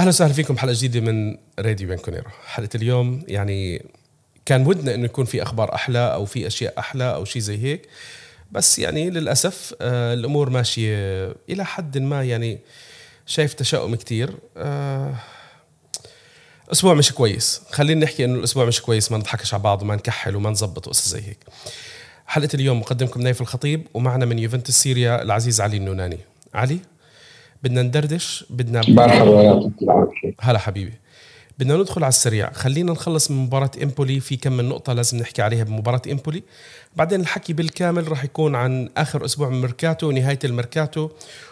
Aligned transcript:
أهلا 0.00 0.08
وسهلا 0.08 0.32
فيكم 0.32 0.58
حلقه 0.58 0.74
جديدة 0.76 1.00
من 1.00 1.36
راديو 1.58 1.88
بيانكونيرو 1.88 2.30
حلقة 2.46 2.68
اليوم 2.74 3.22
يعني 3.28 3.84
كان 4.46 4.66
ودنا 4.66 4.94
إنه 4.94 5.04
يكون 5.04 5.24
في 5.24 5.42
أخبار 5.42 5.74
أحلى 5.74 5.98
أو 5.98 6.24
في 6.24 6.46
أشياء 6.46 6.78
أحلى 6.78 7.14
أو 7.14 7.24
شيء 7.24 7.42
زي 7.42 7.58
هيك. 7.64 7.88
بس 8.52 8.78
يعني 8.78 9.10
للأسف 9.10 9.74
آه 9.80 10.14
الأمور 10.14 10.50
ماشية 10.50 11.34
إلى 11.50 11.64
حد 11.64 11.98
ما 11.98 12.24
يعني 12.24 12.58
شايف 13.26 13.54
تشاؤم 13.54 13.94
كتير. 13.94 14.34
آه 14.56 15.14
أسبوع 16.72 16.94
مش 16.94 17.12
كويس. 17.12 17.62
خلينا 17.70 18.04
نحكي 18.04 18.24
إنه 18.24 18.38
الأسبوع 18.38 18.64
مش 18.64 18.82
كويس 18.82 19.12
ما 19.12 19.18
نضحكش 19.18 19.54
على 19.54 19.62
بعض 19.62 19.82
وما 19.82 19.96
نكحل 19.96 20.36
وما 20.36 20.50
نظبط 20.50 20.86
وقصص 20.86 21.08
زي 21.08 21.20
هيك. 21.20 21.38
حلقة 22.26 22.48
اليوم 22.54 22.80
مقدمكم 22.80 23.22
نايف 23.22 23.40
الخطيب 23.40 23.86
ومعنا 23.94 24.24
من 24.24 24.38
يوفنتوس 24.38 24.74
سيريا 24.74 25.22
العزيز 25.22 25.60
علي 25.60 25.76
النوناني. 25.76 26.18
علي؟ 26.54 26.78
بدنا 27.62 27.82
ندردش 27.82 28.44
بدنا 28.50 28.82
مرحبا 28.88 29.70
هلا 30.40 30.58
حبيبي. 30.58 30.92
بدنا 31.58 31.76
ندخل 31.76 32.04
على 32.04 32.08
السريع. 32.08 32.52
خلينا 32.52 32.92
نخلص 32.92 33.30
من 33.30 33.36
مباراة 33.36 33.70
إمبولي. 33.82 34.20
في 34.20 34.36
كم 34.36 34.52
من 34.52 34.68
نقطة 34.68 34.92
لازم 34.92 35.18
نحكي 35.18 35.42
عليها 35.42 35.64
بمباراة 35.64 36.02
إمبولي. 36.10 36.42
بعدين 36.96 37.20
الحكي 37.20 37.52
بالكامل 37.52 38.08
راح 38.08 38.24
يكون 38.24 38.54
عن 38.54 38.88
آخر 38.96 39.24
أسبوع 39.24 39.48
من 39.48 39.54
الميركاتو 39.54 40.08
ونهاية 40.08 40.38
الميركاتو 40.44 41.10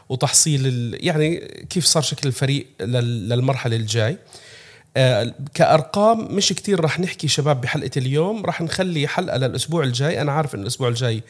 وتحصيل 0.09 0.67
ال... 0.67 1.07
يعني 1.07 1.37
كيف 1.71 1.85
صار 1.85 2.03
شكل 2.03 2.29
الفريق 2.29 2.67
لل... 2.81 3.29
للمرحلة 3.29 3.77
الجاي. 3.77 4.11
آه، 4.13 4.19
كأرقام 5.55 6.35
مش 6.35 6.49
كتير 6.49 6.85
رح 6.85 7.01
نحكي 7.01 7.29
شباب 7.29 7.61
بحلقة 7.61 7.91
اليوم. 7.97 8.47
رح 8.47 8.61
نخلي 8.61 9.09
حلقة 9.09 9.37
للأسبوع 9.37 9.83
الجاي. 9.85 10.21
أنا 10.21 10.33
عارف 10.33 10.55
إن 10.55 10.61
الأسبوع 10.61 10.89
الجاي 10.89 11.23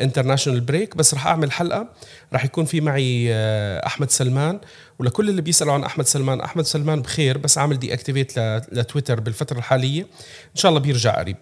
international 0.00 0.60
break 0.60 0.96
بس 0.96 1.14
رح 1.14 1.26
أعمل 1.26 1.52
حلقة. 1.52 1.88
رح 2.32 2.44
يكون 2.44 2.64
في 2.64 2.80
معي 2.80 3.28
آه، 3.34 3.86
أحمد 3.86 4.10
سلمان. 4.10 4.60
ولكل 4.98 5.28
اللي 5.28 5.42
بيسألوا 5.42 5.72
عن 5.72 5.84
أحمد 5.84 6.06
سلمان 6.06 6.40
أحمد 6.40 6.64
سلمان 6.64 7.02
بخير 7.02 7.38
بس 7.38 7.58
عامل 7.58 7.78
deactivate 7.78 8.38
لتويتر 8.72 9.20
بالفترة 9.20 9.58
الحالية. 9.58 10.02
إن 10.02 10.56
شاء 10.56 10.68
الله 10.68 10.80
بيرجع 10.80 11.18
قريب. 11.18 11.36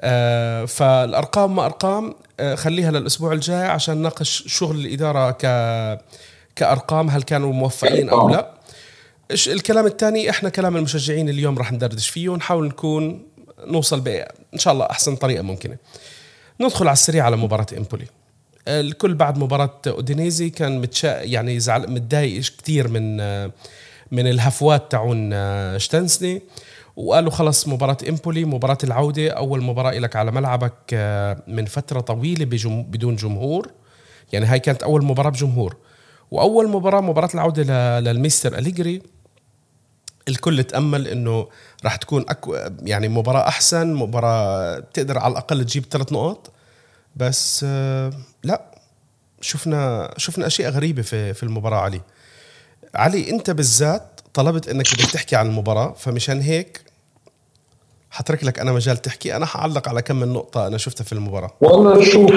آه، 0.00 0.64
فالأرقام 0.64 1.56
ما 1.56 1.66
أرقام 1.66 2.14
خليها 2.54 2.90
للأسبوع 2.90 3.32
الجاي 3.32 3.66
عشان 3.66 3.96
نناقش 3.96 4.44
شغل 4.46 4.76
الإدارة 4.76 5.30
ك 5.30 5.40
كأرقام 6.56 7.10
هل 7.10 7.22
كانوا 7.22 7.52
موفقين 7.52 8.08
أو 8.08 8.28
لا. 8.28 8.57
الكلام 9.30 9.86
الثاني 9.86 10.30
إحنا 10.30 10.48
كلام 10.48 10.76
المشجعين 10.76 11.28
اليوم 11.28 11.58
راح 11.58 11.72
ندردش 11.72 12.08
فيه 12.08 12.28
ونحاول 12.28 12.66
نكون 12.66 13.26
نوصل 13.66 14.08
إن 14.54 14.58
شاء 14.58 14.72
الله 14.72 14.84
أحسن 14.84 15.16
طريقة 15.16 15.42
ممكنة. 15.42 15.76
ندخل 16.60 16.86
على 16.86 16.92
السريع 16.92 17.24
على 17.24 17.36
مباراة 17.36 17.66
إمبولي. 17.76 18.06
الكل 18.68 19.14
بعد 19.14 19.38
مباراة 19.38 19.80
أودينيزي 19.86 20.50
كان 20.50 20.80
متشا 20.80 21.22
يعني 21.22 21.60
زعل 21.60 21.90
متضايق 21.90 22.42
كثير 22.58 22.88
من 22.88 23.16
من 24.12 24.26
الهفوات 24.26 24.92
تاعون 24.92 25.32
شتنسني 25.78 26.42
وقالوا 26.96 27.30
خلص 27.30 27.68
مباراة 27.68 27.96
إمبولي 28.08 28.44
مباراة 28.44 28.78
العودة 28.84 29.30
أول 29.30 29.62
مباراة 29.62 29.98
لك 29.98 30.16
على 30.16 30.30
ملعبك 30.30 30.94
من 31.48 31.64
فترة 31.64 32.00
طويلة 32.00 32.44
بجم 32.44 32.82
بدون 32.82 33.16
جمهور. 33.16 33.70
يعني 34.32 34.46
هاي 34.46 34.58
كانت 34.58 34.82
أول 34.82 35.04
مباراة 35.04 35.30
بجمهور. 35.30 35.76
وأول 36.30 36.68
مباراة 36.68 37.00
مباراة 37.00 37.30
العودة 37.34 38.00
للميستر 38.00 38.58
أليجري. 38.58 39.02
الكل 40.28 40.64
تأمل 40.64 41.08
إنه 41.08 41.48
راح 41.84 41.96
تكون 41.96 42.24
أكو 42.28 42.56
يعني 42.82 43.08
مباراة 43.08 43.48
أحسن 43.48 43.94
مباراة 43.94 44.78
تقدر 44.78 45.18
على 45.18 45.32
الأقل 45.32 45.64
تجيب 45.64 45.84
ثلاث 45.90 46.12
نقاط. 46.12 46.50
بس 47.16 47.64
آه، 47.68 48.12
لا 48.44 48.62
شفنا 49.40 50.10
شفنا 50.16 50.46
أشياء 50.46 50.70
غريبة 50.70 51.02
في 51.02 51.34
في 51.34 51.42
المباراة 51.42 51.78
علي. 51.78 52.00
علي 52.94 53.30
أنت 53.30 53.50
بالذات 53.50 54.20
طلبت 54.34 54.68
إنك 54.68 54.94
بدك 54.94 55.10
تحكي 55.10 55.36
عن 55.36 55.46
المباراة 55.46 55.92
فمشان 55.92 56.40
هيك 56.40 56.82
حترك 58.10 58.44
لك 58.44 58.58
أنا 58.58 58.72
مجال 58.72 58.96
تحكي. 58.96 59.36
أنا 59.36 59.46
حعلق 59.46 59.88
على 59.88 60.02
كم 60.02 60.16
من 60.16 60.28
نقطة 60.28 60.66
أنا 60.66 60.78
شفتها 60.78 61.04
في 61.04 61.12
المباراة. 61.12 61.50
والله 61.60 62.04
شوف 62.04 62.30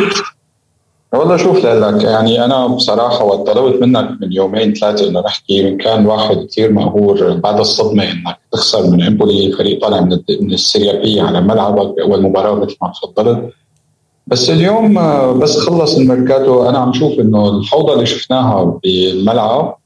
والله 1.14 1.38
شوف 1.38 1.66
لك 1.66 2.04
يعني 2.04 2.46
أنا 2.46 2.68
بصراحة 2.68 3.24
وقت 3.24 3.48
طلبت 3.48 3.82
منك 3.82 4.10
من 4.22 4.34
يومين 4.34 4.74
ثلاثة 4.74 5.08
إنه 5.08 5.20
نحكي 5.20 5.76
كان 5.76 6.06
واحد 6.06 6.38
كثير 6.50 6.72
مهور 6.72 7.34
بعد 7.34 7.60
الصدمة 7.60 8.04
إنك 8.04 8.38
تخسر 8.52 8.90
من 8.92 9.04
إمبولي 9.04 9.52
فريق 9.52 9.82
طالع 9.82 10.02
من 10.02 10.20
من 10.42 10.54
السيريا 10.54 11.02
بي 11.02 11.22
على 11.22 11.42
ملعبك 11.42 11.96
بأول 11.96 12.22
مباراة 12.22 12.56
مثل 12.56 12.78
ما 12.82 12.92
تفضلت. 12.92 13.54
بس 14.28 14.50
اليوم 14.50 14.94
بس 15.40 15.58
خلص 15.60 15.98
الميركاتو. 15.98 16.70
أنا 16.70 16.78
عم 16.78 16.94
شوف 16.94 17.20
إنه 17.20 17.50
الفوضى 17.50 17.94
اللي 17.94 18.06
شفناها 18.06 18.80
بالملعب 18.84 19.78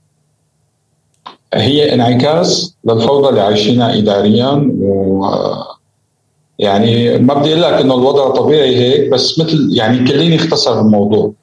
هي 1.54 1.94
انعكاس 1.94 2.76
للفوضى 2.86 3.30
اللي 3.30 3.42
عايشينها 3.42 3.98
اداريا 3.98 4.72
و 4.80 5.26
يعني 6.60 7.18
ما 7.18 7.34
بدي 7.34 7.52
أقول 7.52 7.62
لك 7.62 7.82
إنه 7.82 7.96
الوضع 7.96 8.30
طبيعي 8.30 8.76
هيك 8.76 9.10
بس 9.10 9.40
مثل 9.40 9.70
يعني 9.74 10.08
كيليني 10.08 10.36
اختصر 10.36 10.82
الموضوع 10.82 11.34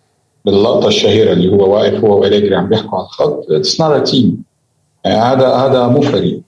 باللقطة 0.44 0.88
الشهيرة 0.88 1.32
اللي 1.32 1.52
هو 1.52 1.74
واقف 1.74 2.04
هو 2.04 2.20
وأليجري 2.20 2.54
عم 2.56 2.68
بيحكوا 2.68 2.98
على 2.98 3.06
الخط. 3.06 3.50
it's 3.50 3.80
not 3.80 4.08
team 4.08 4.42
هذا 5.06 5.48
هذا 5.48 5.86
مو 5.86 6.00
فريق. 6.00 6.40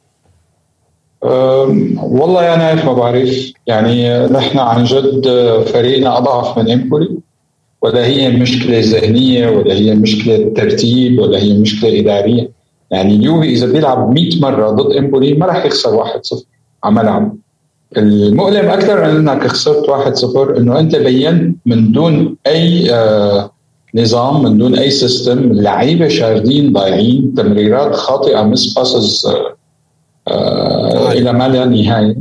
والله 2.03 2.45
يا 2.45 2.57
نايف 2.57 2.85
ما 2.85 2.93
بعرف. 2.93 3.53
يعني 3.67 4.27
نحن 4.27 4.59
عن 4.59 4.85
جد 4.85 5.29
فريقنا 5.67 6.19
أضعف 6.19 6.59
من 6.59 6.71
امبولي 6.71 7.19
ولا 7.83 8.07
هي 8.07 8.31
مشكلة 8.31 8.81
ذهنية 8.81 9.49
ولا 9.49 9.75
هي 9.75 9.95
مشكلة 9.95 10.53
ترتيب 10.57 11.19
ولا 11.19 11.39
هي 11.39 11.59
مشكلة 11.59 12.01
إدارية. 12.01 12.51
يعني 12.91 13.17
اليوفي 13.17 13.49
إذا 13.49 13.67
بيلعب 13.67 14.11
100 14.15 14.41
مرة 14.41 14.71
ضد 14.71 14.97
امبولي 14.97 15.35
ما 15.35 15.47
راح 15.47 15.65
يخسر 15.65 16.05
1-0 16.05 16.09
على 16.85 16.95
ملعب 16.95 17.37
المؤلم 17.99 18.69
أكثر 18.69 19.05
من 19.05 19.29
إنك 19.29 19.47
خسرت 19.47 19.87
1-0 19.87 20.57
إنه 20.59 20.79
أنت 20.81 20.97
بينت 20.97 21.57
من 21.67 21.93
دون 21.93 22.37
أي 22.47 22.95
آه 22.95 23.51
نظام 23.95 24.43
من 24.43 24.59
دون 24.59 24.75
أي 24.79 24.91
system 24.91 25.39
اللعيبه 25.39 26.09
شاردين 26.09 26.73
ضايعين 26.73 27.35
تمريرات 27.37 27.95
خاطئة 27.95 28.43
mis-passes 28.43 29.27
آه 29.27 29.57
آه 30.29 31.13
إلى 31.13 31.33
ما 31.33 31.49
لا 31.49 31.65
نهايه 31.65 32.17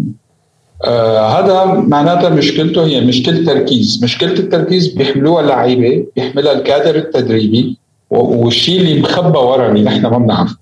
آه 0.85 1.28
هذا 1.28 1.66
معناتها 1.73 2.29
مشكلته 2.29 2.85
هي 2.85 3.01
مشكلة 3.01 3.45
تركيز 3.45 4.03
مشكلة 4.03 4.33
التركيز 4.33 4.88
بيحملوها 4.88 5.41
اللعيبة 5.41 6.06
بيحملها 6.16 6.51
الكادر 6.51 6.95
التدريبي 6.95 7.78
والشيء 8.09 8.81
اللي 8.81 9.01
مخبى 9.01 9.38
ورا 9.38 9.72
اللي 9.72 9.83
نحن 9.83 10.01
ما 10.01 10.17
بنعرفه. 10.17 10.57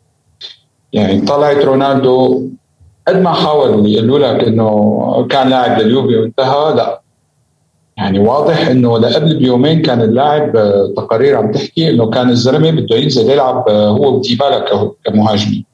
يعني 0.94 1.22
طلعت 1.22 1.66
رونالدو 1.66 2.48
قد 3.08 3.22
ما 3.22 3.34
حاولوا 3.34 3.88
يقولوا 3.88 4.20
لك 4.20 4.44
إنه 4.48 5.28
كان 5.30 5.50
لاعب 5.50 5.82
لليوفي 5.82 6.16
وانتهى 6.18 6.76
لا. 6.76 7.02
يعني 7.98 8.20
واضح 8.20 8.68
إنه 8.68 8.98
لقبل 8.98 9.38
بيومين 9.38 9.82
كان 9.82 10.02
اللاعب 10.02 10.56
آه، 10.56 10.94
تقارير 10.98 11.38
عم 11.38 11.52
تحكي 11.52 11.90
إنه 11.90 12.10
كان 12.10 12.30
الزلمة 12.30 12.72
بده 12.72 12.96
ينزل 12.96 13.30
يلعب 13.30 13.70
آه، 13.70 13.90
هو 13.90 14.16
وديبالا 14.16 14.66
كمهاجمين. 15.06 15.66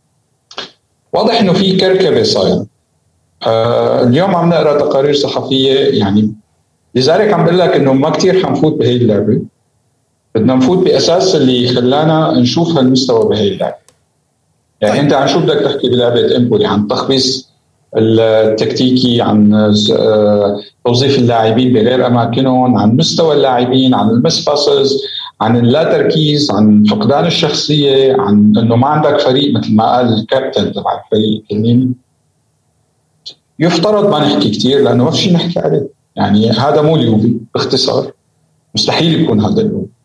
واضح 1.14 1.40
إنه 1.40 1.54
في 1.54 1.76
كركبة 1.78 2.24
صاير 2.24 2.64
آه 3.48 4.04
اليوم 4.04 4.36
عم 4.36 4.50
نقرأ 4.50 4.80
تقارير 4.80 5.14
صحفية 5.14 6.00
يعني 6.00 6.34
لذلك 6.96 7.34
عم 7.34 7.46
بقول 7.46 7.60
لك 7.60 7.76
إنه 7.76 7.94
ما 7.94 8.10
كثير 8.10 8.46
حنفوت 8.46 8.74
بهي 8.74 8.96
اللعبة. 8.96 9.42
بدنا 10.36 10.56
نفوت 10.56 10.78
بأساس 10.78 11.36
اللي 11.36 11.68
خلانا 11.68 12.32
نشوف 12.40 12.78
هالمستوى 12.78 13.30
بهي 13.30 13.48
اللعبة. 13.48 13.87
يعني 14.82 14.94
طيب. 14.94 15.04
انت 15.04 15.14
عن 15.14 15.28
شو 15.28 15.40
بدك 15.40 15.60
تحكي 15.60 15.90
بلعبة 15.90 16.38
امبولي 16.38 16.66
عن 16.66 16.88
تخبيص 16.88 17.50
التكتيكي 17.98 19.22
عن 19.22 19.54
آه، 19.54 20.60
توظيف 20.86 21.18
اللاعبين 21.18 21.74
بغير 21.74 22.08
أماكنهم 22.08 22.78
عن 22.78 22.96
مستوى 22.96 23.36
اللاعبين 23.36 23.94
عن 23.94 24.10
ال 24.10 24.46
mis-passes 24.46 25.02
عن 25.42 25.58
اللا 25.58 25.84
تركيز 25.84 26.52
عن 26.52 26.84
فقدان 26.84 27.26
الشخصية 27.26 28.16
عن 28.20 28.54
إنه 28.58 28.76
ما 28.76 28.88
عندك 28.88 29.20
فريق 29.20 29.54
مثل 29.54 29.76
ما 29.76 29.96
قال 29.96 30.14
الكابتن 30.14 30.74
تبع 30.74 31.02
الفريق 31.06 31.44
كلمني 31.50 31.94
يفترض 33.60 34.10
ما 34.10 34.20
نحكي 34.20 34.50
كثير 34.50 34.84
لأنه 34.84 35.04
ما 35.04 35.12
في 35.12 35.18
شيء 35.18 35.34
نحكي 35.34 35.60
عليه. 35.60 35.88
يعني 36.16 36.52
هذا 36.52 36.82
مو 36.82 36.96
اليوفي 36.96 37.38
باختصار. 37.54 38.12
مستحيل 38.76 39.22
يكون 39.22 39.42
هذا 39.42 39.62
اليوفي. 39.62 39.97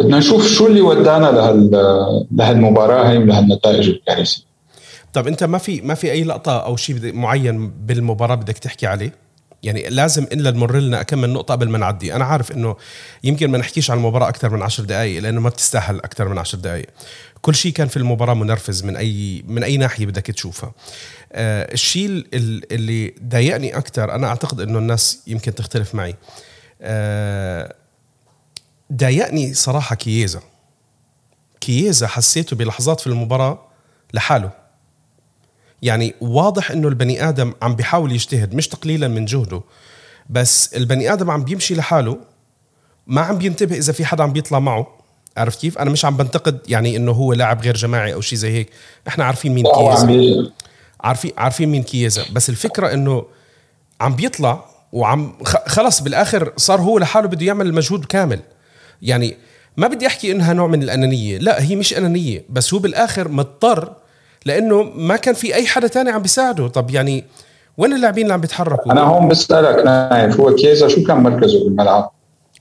بدنا 0.00 0.18
نشوف 0.18 0.46
شو 0.48 0.66
اللي 0.66 0.80
ودانا 0.80 1.26
لهال 1.26 1.70
لهالمباراة 2.30 3.10
هي 3.10 3.18
ولهالنتائج 3.18 3.88
الكارثية. 3.88 4.42
طب 5.12 5.26
أنت 5.26 5.44
ما 5.44 5.58
في 5.58 5.80
ما 5.80 5.94
في 5.94 6.12
أي 6.12 6.24
لقطة 6.24 6.58
أو 6.58 6.76
شيء 6.76 7.14
معين 7.14 7.70
بالمباراة 7.70 8.34
بدك 8.34 8.58
تحكي 8.58 8.86
عليه؟ 8.86 9.12
يعني 9.62 9.88
لازم 9.88 10.24
الا 10.24 10.50
نمر 10.50 10.76
لنا 10.76 11.02
كم 11.02 11.18
من 11.18 11.30
نقطة 11.30 11.52
قبل 11.52 11.68
ما 11.68 11.78
نعدي. 11.78 12.14
أنا 12.14 12.24
عارف 12.24 12.52
إنه 12.52 12.76
يمكن 13.24 13.50
ما 13.50 13.58
نحكيش 13.58 13.90
عن 13.90 13.96
المباراة 13.96 14.28
أكثر 14.28 14.50
من 14.50 14.62
عشر 14.62 14.84
دقائق 14.84 15.22
لأنه 15.22 15.40
ما 15.40 15.48
بتستاهل 15.48 15.96
أكثر 15.96 16.28
من 16.28 16.38
عشر 16.38 16.58
دقائق 16.58 16.86
كل 17.40 17.54
شيء 17.54 17.72
كان 17.72 17.88
في 17.88 17.96
المباراة 17.96 18.34
منرفز 18.34 18.84
من 18.84 18.96
اي 18.96 19.44
من 19.48 19.62
أي 19.62 19.76
ناحية 19.76 20.06
بدك 20.06 20.26
تشوفها. 20.26 20.72
آه 21.32 21.72
الشيء 21.72 22.26
اللي 22.72 23.14
ضايقني 23.24 23.76
أكثر 23.76 24.14
أنا 24.14 24.26
أعتقد 24.26 24.60
إنه 24.60 24.78
الناس 24.78 25.22
يمكن 25.26 25.54
تختلف 25.54 25.94
معي. 25.94 26.14
آه 26.82 27.74
ضايقني 28.92 29.54
صراحة 29.54 29.96
كييزا. 29.96 30.40
كييزا 31.60 32.06
حسيته 32.06 32.56
بلحظات 32.56 33.00
في 33.00 33.06
المباراة 33.06 33.66
لحاله. 34.14 34.50
يعني 35.82 36.14
واضح 36.20 36.70
إنه 36.70 36.88
البني 36.88 37.28
آدم 37.28 37.52
عم 37.62 37.76
بيحاول 37.76 38.12
يجتهد 38.12 38.54
مش 38.54 38.68
تقليلا 38.68 39.08
من 39.08 39.24
جهده. 39.24 39.62
بس 40.30 40.74
البني 40.74 41.12
آدم 41.12 41.30
عم 41.30 41.44
بيمشي 41.44 41.74
لحاله 41.74 42.18
ما 43.06 43.20
عم 43.20 43.38
بينتبه 43.38 43.76
إذا 43.76 43.92
في 43.92 44.04
حدا 44.04 44.22
عم 44.24 44.32
بيطلع 44.32 44.58
معه. 44.58 44.86
عرفت 45.36 45.60
كيف؟ 45.60 45.78
أنا 45.78 45.90
مش 45.90 46.04
عم 46.04 46.16
بنتقد 46.16 46.60
يعني 46.68 46.96
إنه 46.96 47.12
هو 47.12 47.32
لاعب 47.32 47.62
غير 47.62 47.76
جماعي 47.76 48.14
أو 48.14 48.20
شيء 48.20 48.38
زي 48.38 48.50
هيك، 48.50 48.70
إحنا 49.08 49.24
عارفين 49.24 49.54
مين 49.54 49.64
كيزا 49.64 50.52
عارفين 51.00 51.32
عارفين 51.38 51.68
مين 51.68 51.82
كيزا، 51.82 52.24
بس 52.32 52.50
الفكرة 52.50 52.92
إنه 52.92 53.26
عم 54.00 54.16
بيطلع 54.16 54.64
وعم 54.92 55.38
خلص 55.44 56.00
بالآخر 56.00 56.52
صار 56.56 56.80
هو 56.80 56.98
لحاله 56.98 57.28
بده 57.28 57.46
يعمل 57.46 57.66
المجهود 57.66 58.04
كامل. 58.04 58.40
يعني 59.02 59.36
ما 59.76 59.88
بدي 59.88 60.06
أحكي 60.06 60.32
إنها 60.32 60.52
نوع 60.52 60.66
من 60.66 60.82
الأنانية، 60.82 61.38
لا 61.38 61.62
هي 61.62 61.76
مش 61.76 61.98
أنانية، 61.98 62.44
بس 62.48 62.74
هو 62.74 62.80
بالآخر 62.80 63.28
مضطر 63.28 63.92
لأنه 64.46 64.82
ما 64.82 65.16
كان 65.16 65.34
في 65.34 65.54
أي 65.54 65.66
حدا 65.66 65.86
تاني 65.86 66.10
عم 66.10 66.22
بيساعده، 66.22 66.68
طب 66.68 66.90
يعني 66.90 67.24
وين 67.78 67.92
اللاعبين 67.92 68.22
اللي 68.22 68.34
عم 68.34 68.40
بيتحركوا؟ 68.40 68.92
أنا 68.92 69.00
هون 69.00 69.28
بسألك 69.28 69.84
نايف 69.84 70.40
هو 70.40 70.54
كيزا 70.54 70.88
شو 70.88 71.04
كان 71.04 71.16
مركزه 71.16 71.64
بالملعب؟ 71.64 72.10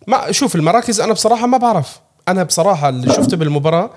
ما 0.07 0.31
شوف 0.31 0.55
المراكز 0.55 1.01
أنا 1.01 1.13
بصراحة 1.13 1.47
ما 1.47 1.57
بعرف. 1.57 1.99
أنا 2.27 2.43
بصراحة 2.43 2.89
اللي 2.89 3.13
شفته 3.13 3.37
بالمباراة 3.37 3.89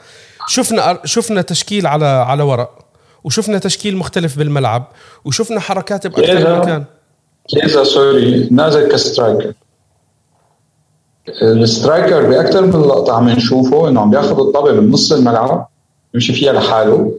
شفنا 0.49 0.99
شفنا 1.05 1.43
تشكيل 1.43 1.87
على 1.87 2.06
على 2.06 2.43
ورق 2.43 2.79
وشفنا 3.25 3.59
تشكيل 3.59 3.97
مختلف 3.97 4.39
بالملعب 4.39 4.89
وشفنا 5.25 5.61
حركات 5.61 6.06
باكثر 6.06 6.61
مكان. 6.61 6.85
كيزا 7.49 7.85
sorry 7.84 8.49
نازل 8.50 8.93
ك 8.93 8.99
striker. 8.99 9.52
ال 11.43 11.53
striker 11.53 12.26
باكثر 12.26 12.66
من 12.66 12.80
لقطة 12.80 13.12
عم 13.12 13.28
نشوفه 13.28 13.88
إنه 13.88 14.00
عم 14.00 14.10
بياخذ 14.10 14.40
الطابة 14.40 14.72
من 14.72 14.90
نص 14.90 15.12
الملعب 15.12 15.69
يمشي 16.14 16.32
فيها 16.32 16.52
لحاله. 16.52 17.19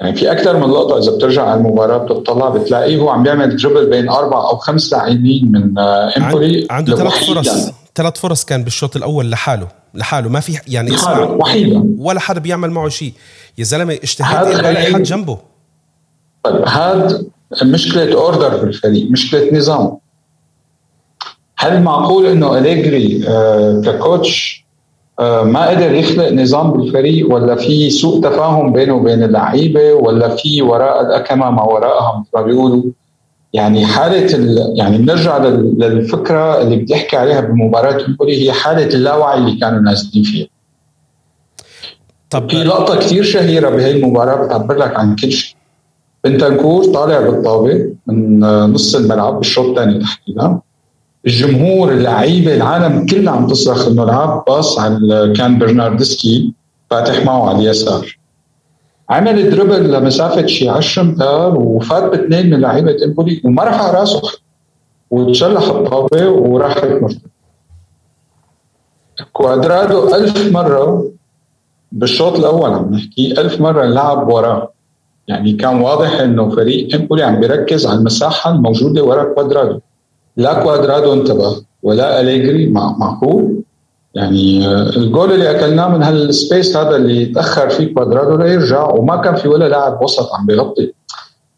يعني 0.00 0.16
في 0.16 0.32
أكثر 0.32 0.56
من 0.56 0.72
لقطة 0.72 0.98
إذا 0.98 1.16
بترجع 1.16 1.42
على 1.42 1.60
المباراة 1.60 1.98
بتطلع 1.98 2.48
بتلاقيه 2.48 2.98
هو 2.98 3.08
عم 3.08 3.22
بيعمل 3.22 3.56
dribble 3.56 3.90
بين 3.90 4.08
أربع 4.08 4.36
أو 4.36 4.56
خمس 4.56 4.92
لاعبين 4.92 5.52
من 5.52 5.78
امبولي 5.78 6.66
عنده 6.70 6.96
ثلاث 6.96 7.24
فرص 7.24 7.70
ثلاث 7.94 8.18
فرص 8.18 8.44
كان 8.44 8.64
بالشوط 8.64 8.96
الأول 8.96 9.30
لحاله 9.30 9.68
لحاله. 9.94 10.28
ما 10.28 10.40
في 10.40 10.58
يعني 10.68 10.90
لحاله 10.90 11.30
وحيدا. 11.30 11.96
ولا 11.98 12.20
حدا 12.20 12.40
بيعمل 12.40 12.70
معه 12.70 12.88
شيء. 12.88 13.12
يا 13.58 13.64
زلمة 13.64 13.92
اجتهد 13.92 14.46
ولا 14.46 14.80
حد 14.80 15.02
جنبه. 15.02 15.38
طيب 16.42 16.68
هذا 16.68 17.22
مشكلة 17.62 18.14
order 18.14 18.56
بالفريق 18.56 19.10
مشكلة 19.10 19.58
نظام. 19.58 19.98
هل 21.62 21.82
معقول 21.82 22.26
إنه 22.26 22.58
اليجري 22.58 23.24
آه 23.28 23.82
ك 23.84 23.97
coach 23.97 24.64
آه 25.20 25.42
ما 25.42 25.68
قدر 25.68 25.94
يخلق 25.94 26.32
نظام 26.32 26.70
بالفريق؟ 26.70 27.34
ولا 27.34 27.54
في 27.54 27.90
سوء 27.90 28.22
تفاهم 28.22 28.72
بينه 28.72 28.94
وبين 28.94 29.22
اللعيبة؟ 29.22 29.92
ولا 29.92 30.36
في 30.36 30.62
وراء 30.62 31.00
الأكمة 31.00 31.50
ما 31.50 31.62
وراءها 31.62 32.20
مثل 32.20 32.30
ما 32.34 32.42
بيقولوا 32.42 32.82
يعني 33.52 33.86
حالة 33.86 34.26
يعني 34.74 34.98
بنرجع 34.98 35.38
للفكرة 35.38 36.62
اللي 36.62 36.76
بدي 36.76 36.94
أحكي 36.94 37.16
عليها 37.16 37.40
بمباراة 37.40 38.06
امبولي 38.06 38.44
هي 38.44 38.52
حالة 38.52 38.94
اللاوعي 38.94 39.38
اللي 39.38 39.60
كانوا 39.60 39.80
نازلين 39.80 40.24
فيها. 40.24 40.46
طب 42.30 42.50
في 42.50 42.64
لقطة 42.64 42.96
كثير 42.96 43.22
شهيرة 43.22 43.70
بهي 43.70 43.90
المباراة 43.90 44.46
بتعبر 44.46 44.74
لك 44.74 44.96
عن 44.96 45.16
كل 45.16 45.32
شيء. 45.32 45.56
بنتنكور 46.24 46.84
طالع 46.84 47.20
بالطابه 47.20 47.94
من 48.06 48.40
نص 48.40 48.94
الملعب 48.94 49.36
بالشوط 49.36 49.68
الثاني 49.68 49.98
تحديدا. 49.98 50.58
الجمهور 51.26 51.92
اللعيبة 51.92 52.54
العالم 52.54 53.06
كله 53.06 53.30
عم 53.30 53.46
تصرخ 53.46 53.88
إنه 53.88 54.04
لعب 54.04 54.44
pass 54.46 54.78
على 54.78 55.32
كان 55.36 55.58
برناردسكي 55.58 56.52
فاتح 56.90 57.24
معه 57.26 57.48
على 57.48 57.58
اليسار. 57.58 58.18
عمل 59.10 59.50
dribble 59.50 59.92
لمسافة 59.92 60.46
شي 60.46 60.68
10 60.68 61.02
امتار 61.02 61.58
وفات 61.58 62.02
باثنين 62.02 62.50
من 62.50 62.60
لعيبة 62.60 62.96
إمبولي 63.04 63.40
وما 63.44 63.64
رفع 63.64 63.90
راسه 63.90 64.22
وتشلحط 65.10 65.62
الطابة 65.62 66.28
وراح 66.28 66.84
مرتد 66.84 67.20
كوادرادو 69.32 70.14
ألف 70.14 70.52
مرة 70.52 71.10
بالشوط 71.92 72.38
الأول 72.38 72.70
عم 72.70 72.94
نحكي 72.94 73.40
ألف 73.40 73.60
مرة 73.60 73.84
لعب 73.84 74.28
وراه. 74.28 74.72
يعني 75.28 75.52
كان 75.52 75.80
واضح 75.80 76.20
إنه 76.20 76.50
فريق 76.50 76.94
إمبولي 76.94 77.22
عم 77.22 77.40
بيركز 77.40 77.86
على 77.86 77.98
المساحة 77.98 78.50
الموجودة 78.50 79.02
وراء 79.02 79.34
كوادرادو. 79.34 79.80
لا 80.36 80.62
كوادرادو 80.62 81.12
انتبه 81.12 81.62
ولا 81.82 82.20
أليجري 82.20 82.66
معقول؟ 82.66 83.62
يعني 84.14 84.66
آه، 84.66 84.88
الجول 84.96 85.32
اللي 85.32 85.50
أكلناه 85.50 85.88
من 85.88 86.02
هال 86.02 86.23
space 86.23 86.76
هذا 86.76 86.96
اللي 86.96 87.26
تأخر 87.26 87.70
فيه 87.70 87.94
كوادرادو 87.94 88.36
ليرجع 88.36 88.90
وما 88.90 89.16
كان 89.16 89.34
في 89.34 89.48
ولا 89.48 89.68
لاعب 89.68 90.02
وسط 90.02 90.34
عم 90.34 90.46
بيغطي. 90.46 90.92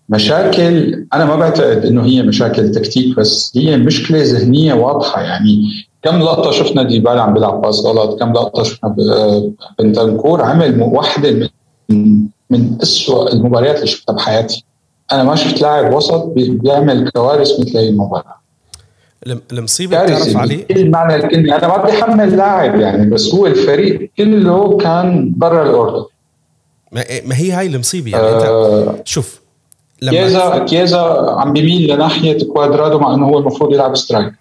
مشاكل 0.09 1.07
أنا 1.15 1.25
ما 1.25 1.37
بعتقد 1.37 1.85
إنه 1.85 2.05
هي 2.05 2.23
مشاكل 2.23 2.73
تكتيك 2.73 3.17
بس 3.17 3.53
هي 3.57 3.77
مشكلة 3.77 4.23
ذهنية 4.23 4.75
واضحة. 4.75 5.23
يعني 5.23 5.63
كم 6.03 6.19
لقطة 6.19 6.51
شفنا 6.51 6.83
ديبالا 6.83 7.23
عم 7.23 7.35
بيلعب 7.35 7.61
pass 7.61 7.81
غلط 7.81 8.21
كم 8.21 8.33
لقطة 8.33 8.63
شفنا 8.63 8.97
آه، 9.13 9.53
بنتانكور 9.79 10.43
عمل 10.43 10.83
واحدة 10.83 11.49
من 11.89 12.29
من 12.51 12.79
اسوء 12.83 13.33
المباريات 13.33 13.77
اللي 13.77 13.87
شفتها 13.87 14.13
بحياتي. 14.13 14.65
أنا 15.13 15.25
ما 15.25 15.35
شفت 15.35 15.63
لاعب 15.63 15.95
وسط 15.95 16.25
بيعمل 16.37 17.11
كوارث 17.11 17.61
مثل 17.61 17.79
هي 17.79 17.89
المباراة. 17.89 18.42
المصيبه 19.27 20.05
بتعرف 20.05 20.37
علي 20.37 20.57
كل 20.57 20.91
معنى 20.91 21.15
الكلمة. 21.15 21.57
أنا 21.57 21.69
ما 21.69 21.77
بدي 21.77 21.93
أحمل 21.93 22.37
لاعب 22.37 22.81
يعني 22.81 23.11
بس 23.11 23.35
هو 23.35 23.47
الفريق 23.47 24.11
كله 24.19 24.77
كان 24.77 25.33
برا 25.37 25.63
ال 25.71 25.75
rhythm 25.75 26.05
ما 27.25 27.37
هي 27.37 27.53
هاي 27.53 27.67
المصيبة 27.67 28.11
يعني؟ 28.11 28.25
آه 28.27 28.91
انت 28.91 29.07
شوف 29.09 29.43
لما 30.03 30.13
كييزا 30.13 30.59
كييزا 30.59 31.01
عم 31.39 31.53
بيميل 31.53 31.95
لناحية 31.95 32.39
كوادرادو 32.53 32.99
مع 32.99 33.15
إنه 33.15 33.27
هو 33.27 33.39
المفروض 33.39 33.73
يلعب 33.73 33.97
striker. 33.97 34.33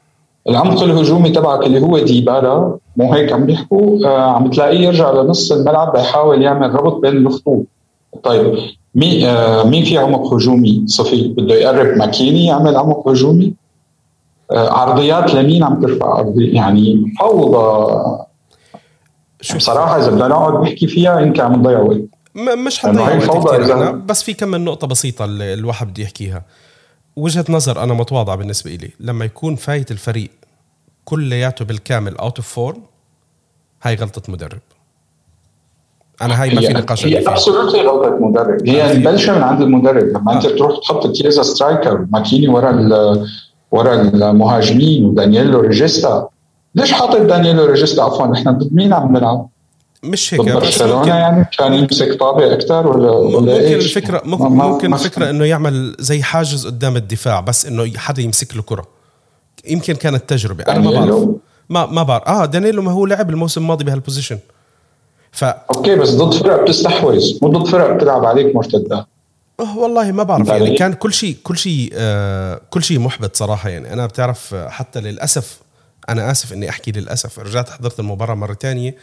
العمق 0.49 0.83
الهجومي 0.83 1.29
تبعك 1.29 1.65
اللي 1.65 1.81
هو 1.81 1.99
ديبالا 1.99 2.77
مو 2.97 3.13
هيك 3.13 3.31
عم 3.33 3.45
بيحكوا 3.45 4.05
آه 4.05 4.31
عم 4.31 4.49
تلاقيه 4.49 4.79
يرجع 4.79 5.11
لنص 5.11 5.51
الملعب 5.51 5.93
بيحاول 5.93 6.41
يعمل 6.41 6.73
ربط 6.75 6.95
بين 7.01 7.17
الخطوط 7.17 7.65
طيب 8.23 8.57
مين 8.95 9.25
آه 9.25 9.63
مين 9.63 9.85
في 9.85 9.97
عمق 9.97 10.33
هجومي؟ 10.33 10.83
صفي 10.85 11.27
بده 11.27 11.55
يقرب 11.55 11.97
ماكيني 11.97 12.45
يعمل 12.45 12.77
عمق 12.77 13.07
هجومي؟ 13.07 13.53
عرضيات 14.53 15.33
لمين 15.33 15.63
عم 15.63 15.81
ترفع 15.81 16.33
يعني 16.37 17.13
فوضى. 17.19 18.25
شو 19.41 19.57
بصراحة 19.57 19.97
إذا 19.97 20.09
بدنا 20.09 20.27
نقعد 20.27 20.63
نحكي 20.63 20.87
فيها 20.87 21.19
يمكن 21.19 21.41
عم 21.41 21.53
نضيع 21.53 21.79
وقت. 21.79 21.99
مش 22.35 22.79
حنضيع 22.79 23.15
وقت 23.15 23.61
كثير 23.61 23.91
بس 23.91 24.23
في 24.23 24.33
كم 24.33 24.55
نقطة 24.55 24.87
بسيطة 24.87 25.25
اللي 25.25 25.53
الواحد 25.53 25.87
بده 25.87 26.03
يحكيها. 26.03 26.43
وجهة 27.15 27.45
نظر 27.49 27.83
أنا 27.83 27.93
متواضعة 27.93 28.35
بالنسبة 28.35 28.71
لي 28.71 28.91
لما 28.99 29.25
يكون 29.25 29.55
فايت 29.55 29.91
الفريق 29.91 30.29
كلياته 31.05 31.65
بالكامل 31.65 32.17
out 32.17 32.37
of 32.37 32.47
form 32.47 32.81
هاي 33.83 33.95
غلطة 33.95 34.31
مدرب. 34.31 34.59
أنا 36.21 36.41
هاي 36.41 36.55
ما 36.55 36.61
في 36.61 36.73
نقاش 36.73 37.05
هي 37.05 37.27
absolutely 37.27 37.81
غلطة 37.81 38.27
مدرب. 38.27 38.67
هي 38.67 38.99
مبلشه 38.99 39.35
من 39.35 39.43
عند 39.43 39.61
المدرب. 39.61 40.03
لما 40.03 40.31
آه. 40.31 40.35
انت 40.35 40.47
تروح 40.47 40.79
تحط 40.79 41.07
كييزا 41.07 41.43
striker 41.43 42.05
ماكيني 42.11 42.47
ورا 42.47 42.71
ورا 43.71 44.01
المهاجمين 44.01 45.05
ودانييلو 45.05 45.59
regista. 45.59 46.27
ليش 46.75 46.91
حاطط 46.91 47.21
دانييلو 47.21 47.65
regista؟ 47.65 48.01
عفوا 48.01 48.27
نحن 48.27 48.57
ضد 48.57 48.73
مين 48.73 48.93
عم 48.93 49.17
نلعب؟ 49.17 49.49
مش 50.03 50.33
هيك 50.33 50.41
برشلونة 50.41 51.07
يعني 51.07 51.45
كان 51.57 51.73
يمسك 51.73 52.19
طابه 52.19 52.53
أكثر 52.53 52.87
ولا 52.87 53.11
ولا 53.11 53.39
ممكن 53.39 53.49
إيش؟ 53.49 53.97
الفكرة 53.97 54.21
ممكن, 54.25 54.45
ممكن 54.45 54.93
الفكرة 54.93 55.29
إنه 55.29 55.45
يعمل 55.45 55.95
زي 55.99 56.21
حاجز 56.21 56.67
قدام 56.67 56.95
الدفاع 56.95 57.39
بس 57.39 57.65
إنه 57.65 57.91
حدا 57.97 58.21
يمسك 58.21 58.55
له 58.55 58.61
كرة. 58.61 58.85
يمكن 59.67 59.93
كانت 59.93 60.29
تجربة 60.29 60.63
أنا 60.63 60.79
ما 60.79 60.91
بعرف. 60.91 61.29
ما 61.69 61.85
ما 61.85 62.03
بعرف. 62.03 62.27
آه 62.27 62.45
دانييلو 62.45 62.81
ما 62.81 62.91
هو 62.91 63.05
لعب 63.05 63.29
الموسم 63.29 63.61
الماضي 63.61 63.83
بهال 63.83 63.98
position 63.98 64.39
ف 65.31 65.43
okay 65.43 65.95
بس 65.95 66.09
ضد 66.09 66.33
فرق 66.33 66.63
بتستحوذ 66.63 67.23
مو 67.41 67.49
ضد 67.49 67.67
فرق 67.67 67.95
بتلعب 67.95 68.25
عليك 68.25 68.55
مرتدات 68.55 69.05
أه 69.59 69.77
والله 69.77 70.11
ما 70.11 70.23
بعرف. 70.23 70.47
يعني 70.47 70.77
كان 70.77 70.93
كل 70.93 71.13
شيء 71.13 71.37
كل 71.43 71.57
شيء 71.57 71.89
آه 71.93 72.61
كل 72.69 72.83
شيء 72.83 72.99
محبط 72.99 73.35
صراحة. 73.35 73.69
يعني 73.69 73.93
أنا 73.93 74.05
بتعرف 74.05 74.55
حتى 74.55 75.01
للأسف 75.01 75.59
أنا 76.09 76.31
آسف 76.31 76.53
إني 76.53 76.69
أحكي 76.69 76.91
للأسف. 76.91 77.39
رجعت 77.39 77.69
حضرت 77.69 77.99
المباراة 77.99 78.35
مرة 78.35 78.53
تانية. 78.53 78.95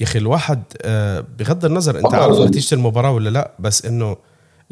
يا 0.00 0.06
أخي 0.06 0.18
الواحد 0.18 0.62
آه 0.82 1.24
بغض 1.38 1.64
النظر 1.64 1.98
أنت 1.98 2.14
عارف 2.14 2.40
نتيجة 2.40 2.74
المباراة 2.74 3.10
ولا 3.10 3.30
لا 3.30 3.50
بس 3.58 3.86
إنه 3.86 4.16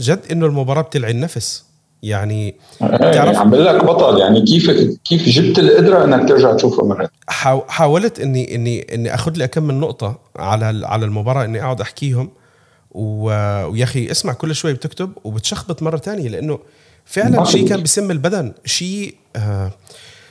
جد 0.01 0.21
إنه 0.31 0.47
المباراة 0.47 0.83
بتلعي 0.83 1.11
النفس. 1.11 1.65
يعني 2.03 2.55
تعرف 2.81 3.37
عم 3.37 3.51
بقول 3.51 3.67
لك 3.67 3.85
بطل. 3.85 4.21
يعني 4.21 4.45
كيف 4.45 4.71
كيف 5.05 5.29
جبت 5.29 5.59
القدرة 5.59 6.05
إنك 6.05 6.29
ترجع 6.29 6.55
تشوفه 6.55 6.87
مرة؟ 6.87 7.11
حاولت 7.69 8.21
اني 8.21 8.55
اني 8.55 8.95
إني 8.95 9.15
أخذ 9.15 9.33
لي 9.33 9.49
كم 9.49 9.63
من 9.63 9.81
نقطة 9.81 10.19
على 10.37 10.87
على 10.87 11.05
المباراة 11.05 11.45
إني 11.45 11.63
أقعد 11.63 11.81
أحكيهم. 11.81 12.31
ويا 12.99 13.85
أخي 13.85 14.11
اسمع 14.11 14.33
كل 14.33 14.55
شوي 14.55 14.73
بتكتب 14.73 15.13
وبتشخبط 15.25 15.83
مرة 15.83 15.99
تانية 15.99 16.29
لأنه 16.29 16.59
فعلا 17.05 17.45
شيء 17.45 17.69
كان 17.69 17.83
بسم 17.83 18.11
البدن 18.11 18.53
شيء 18.65 19.15
آه 19.37 19.73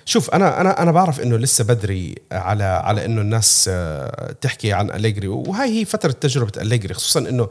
شوف 0.05 0.29
أنا 0.29 0.61
أنا 0.61 0.81
أنا 0.81 0.91
بعرف 0.91 1.19
إنه 1.19 1.37
لسه 1.37 1.63
بدري 1.63 2.15
على 2.31 2.63
على 2.63 3.05
إنه 3.05 3.21
الناس 3.21 3.69
آه 3.73 4.35
تحكي 4.41 4.73
عن 4.73 4.91
أليجري 4.91 5.27
وهاي 5.27 5.79
هي 5.79 5.85
فترة 5.85 6.11
تجربة 6.11 6.61
أليجري 6.61 6.93
خصوصا 6.93 7.19
إنه 7.19 7.49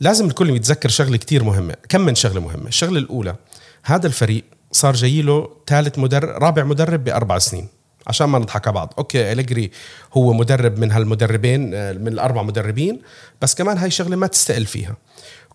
لازم 0.00 0.26
الكل 0.26 0.50
يتذكر 0.50 0.88
شغلة 0.88 1.16
كتير 1.16 1.44
مهمة. 1.44 1.74
كم 1.88 2.00
من 2.00 2.14
شغلة 2.14 2.40
مهمة؟ 2.40 2.68
الشغلة 2.68 2.98
الأولى 2.98 3.36
هذا 3.84 4.06
الفريق 4.06 4.44
صار 4.72 4.94
جاي 4.94 5.22
له 5.22 5.48
ثالث 5.66 5.98
مدرب 5.98 6.42
رابع 6.42 6.64
مدرب 6.64 7.04
بأربع 7.04 7.38
سنين. 7.38 7.68
عشان 8.06 8.26
ما 8.26 8.38
نضحك 8.38 8.66
على 8.66 8.74
بعض. 8.74 8.94
أوكي 8.98 9.32
إليجري 9.32 9.70
هو 10.12 10.32
مدرب 10.32 10.78
من 10.78 10.92
هالمدربين 10.92 11.74
آه، 11.74 11.92
من 11.92 12.08
الأربع 12.08 12.42
مدربين 12.42 13.00
بس 13.42 13.54
كمان 13.54 13.78
هاي 13.78 13.90
شغلة 13.90 14.16
ما 14.16 14.26
تستقل 14.26 14.66
فيها. 14.66 14.96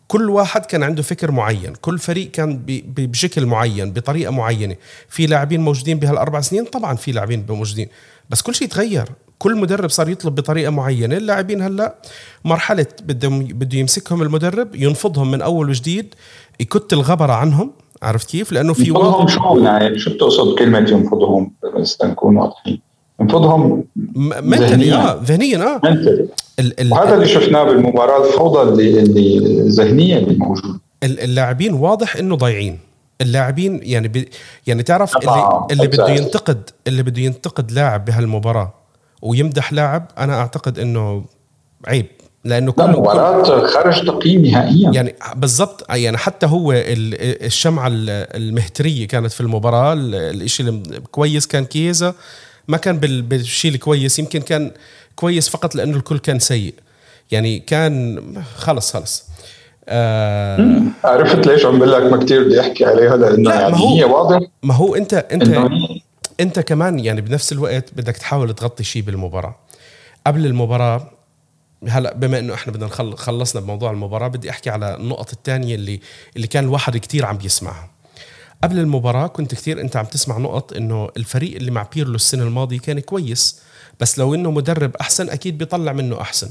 كل 0.08 0.29
واحد 0.29 0.65
كان 0.65 0.84
عنده 0.84 1.03
فكر 1.03 1.32
معين 1.32 1.74
كل 1.75 2.00
فريق 2.00 2.32
كان 2.32 2.62
بشكل 2.98 3.46
معين 3.46 3.94
بطريقة 3.94 4.32
معينة. 4.32 4.75
في 5.10 5.25
لاعبين 5.25 5.62
موجودين 5.62 6.00
بهالأربع 6.00 6.41
سنين؟ 6.41 6.65
طبعا 6.65 6.96
في 6.96 7.12
لاعبين 7.12 7.46
موجودين 7.50 7.88
بس 8.29 8.41
كل 8.41 8.56
شيء 8.56 8.68
تغير. 8.68 9.10
كل 9.39 9.56
مدرب 9.56 9.89
صار 9.89 10.10
يطلب 10.10 10.36
بطريقة 10.36 10.70
معينة. 10.70 11.18
اللاعبين 11.18 11.62
هلأ 11.62 11.96
مرحلة 12.46 12.86
بده 13.01 13.27
بده 13.29 13.77
يمسكهم 13.77 14.22
المدرب 14.22 14.75
ينفضهم 14.75 15.32
من 15.32 15.41
أول 15.41 15.70
وجديد 15.70 16.15
يكت 16.60 16.94
الغبرة 16.94 17.34
عنهم 17.34 17.72
عرفت 18.03 18.29
كيف؟ 18.29 18.51
لأنه 18.51 18.74
في 18.74 18.88
ينفضهم 18.88 19.27
شو 19.27 19.60
يعني 19.63 20.00
شو 20.00 20.13
بتقصد 20.13 20.60
كلمة 20.60 20.79
ينفضهم؟ 20.79 21.51
بس 21.75 22.01
نكون 22.03 22.38
واضحين. 22.38 22.82
ينفضهم 23.22 23.84
منتلي 24.44 24.94
آه 24.94 25.20
ذهنيا 25.24 25.58
آه. 25.58 25.82
منتلي 25.84 26.27
وهذا 26.91 27.15
اللي 27.15 27.27
شفناه 27.27 27.63
بالمباراة 27.63 28.27
الفوضى 28.27 28.70
اللي 28.70 29.00
اللي 29.00 29.38
الذهنيه 29.38 30.18
اللي 30.18 30.38
موجوده 30.38 30.79
اللاعبين 31.03 31.74
واضح 31.74 32.15
إنه 32.15 32.36
ضايعين. 32.36 32.79
اللاعبين 33.22 33.79
يعني 33.84 34.08
بي 34.08 34.29
يعني 34.68 34.84
تعرف 34.84 35.18
اللي 35.18 35.68
اللي 35.72 35.88
بده 35.88 36.10
ينتقد 36.10 36.70
اللي 36.88 37.03
بده 37.03 37.22
ينتقد 37.22 37.72
لاعب 37.72 38.06
بهالمباراة 38.06 38.74
ويمدح 39.22 39.74
لاعب 39.74 40.06
أنا 40.18 40.39
أعتقد 40.39 40.79
إنه 40.79 41.24
عيب. 41.88 42.06
لأنه 42.46 42.72
كل 42.72 42.84
مباراة 42.84 43.67
خرج 43.67 44.05
تقييم 44.05 44.46
نهائيا. 44.46 44.91
يعني 44.93 45.15
بالضبط 45.36 45.86
يعني 45.89 46.17
حتى 46.17 46.46
هو 46.46 46.74
الشمعة 46.75 47.88
المهترية 47.91 49.08
كانت 49.08 49.31
في 49.31 49.41
المباراة 49.41 49.93
الشيء 49.98 50.69
الكويس 50.69 51.48
كان 51.48 51.65
كيزا 51.65 52.13
ما 52.67 52.77
كان 52.77 52.98
بالشيء 53.00 53.74
الكويس 53.74 54.19
يمكن 54.19 54.41
كان 54.41 54.72
كويس 55.15 55.50
فقط 55.50 55.75
لأنه 55.75 55.98
الكل 55.98 56.19
كان 56.19 56.39
سيء. 56.39 56.74
يعني 57.31 57.60
كان 57.60 58.24
خلص 58.58 58.93
خلص. 58.93 59.25
آه 59.89 60.81
عرفت 61.03 61.48
ليش 61.48 61.65
عم 61.65 61.79
بقول 61.79 61.91
لك 61.91 62.03
ما 62.03 62.17
كثير 62.17 62.43
بدي 62.43 62.62
أحكي 62.62 62.86
عليها 62.86 63.17
لأنه 63.17 63.53
يعني 63.53 63.75
هو 63.79 63.96
هي 63.96 64.03
واضح 64.03 64.39
ما 64.63 64.74
هو 64.74 64.96
انت 64.96 65.13
انت 65.13 65.69
أنت 66.39 66.60
كمان 66.60 67.00
يعني 67.00 67.22
بنفس 67.22 67.51
الوقت 67.51 67.93
بدك 67.93 68.17
تحاول 68.17 68.53
تغطي 68.55 68.84
شيء 68.84 69.01
بالمباراة. 69.01 69.55
قبل 70.27 70.46
المباراة 70.46 71.12
هلا 71.88 72.13
بما 72.13 72.39
إنه 72.39 72.53
إحنا 72.53 72.74
بدنا 72.74 73.15
خلصنا 73.15 73.62
بموضوع 73.62 73.91
المباراة 73.91 74.27
بدي 74.27 74.50
أحكي 74.50 74.69
على 74.69 74.95
النقط 74.95 75.33
الثانية 75.33 75.75
اللي 75.75 76.00
اللي 76.36 76.48
كان 76.48 76.63
الواحد 76.63 76.98
كتير 76.98 77.25
عم 77.25 77.38
بيسمعها. 77.38 77.91
قبل 78.63 78.79
المباراة 78.79 79.27
كنت 79.27 79.55
كثير 79.55 79.81
أنت 79.81 79.95
عم 79.95 80.05
تسمع 80.05 80.38
نقط 80.38 80.74
إنه 80.74 81.09
الفريق 81.17 81.55
اللي 81.55 81.71
مع 81.71 81.88
بيرلو 81.95 82.15
السنة 82.15 82.43
الماضية 82.43 82.79
كان 82.79 83.00
كويس 83.00 83.59
بس 84.00 84.19
لو 84.19 84.36
إنه 84.36 84.51
مدرب 84.51 84.95
أحسن 84.95 85.29
أكيد 85.29 85.57
بيطلع 85.57 85.93
منه 85.93 86.21
أحسن. 86.21 86.50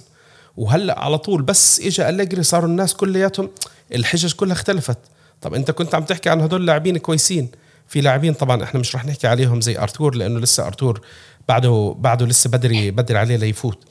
وهلأ 0.57 0.99
على 0.99 1.19
طول 1.19 1.43
بس 1.43 1.81
اجى 1.81 2.09
أليجري 2.09 2.43
صاروا 2.43 2.69
الناس 2.69 2.95
كلياتهم 2.95 3.51
الحجج 3.95 4.33
كلها 4.35 4.53
اختلفت. 4.53 4.99
طب 5.41 5.55
أنت 5.55 5.71
كنت 5.71 5.95
عم 5.95 6.05
تحكي 6.05 6.31
عن 6.31 6.41
هدول 6.41 6.61
اللاعبين 6.61 6.99
كويسين. 6.99 7.49
في 7.89 8.01
لاعبين 8.01 8.35
طبعا 8.35 8.63
إحنا 8.63 8.81
مش 8.81 8.95
رح 8.97 9.05
نحكي 9.05 9.27
عليهم 9.27 9.61
زي 9.61 9.79
أرتور 9.79 10.15
لأنه 10.15 10.41
لسه 10.41 10.67
أرتور 10.67 11.01
بعده 11.49 11.95
بعده 11.99 12.27
لسه 12.27 12.51
بدري 12.51 12.91
بدري 12.91 13.19
عليه 13.19 13.37
ليفوت. 13.37 13.85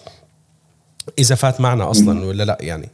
إذا 1.20 1.36
فات 1.36 1.62
معنا 1.62 1.92
أصلا 1.92 2.26
ولا 2.26 2.44
لا 2.44 2.58
يعني؟ 2.62 2.90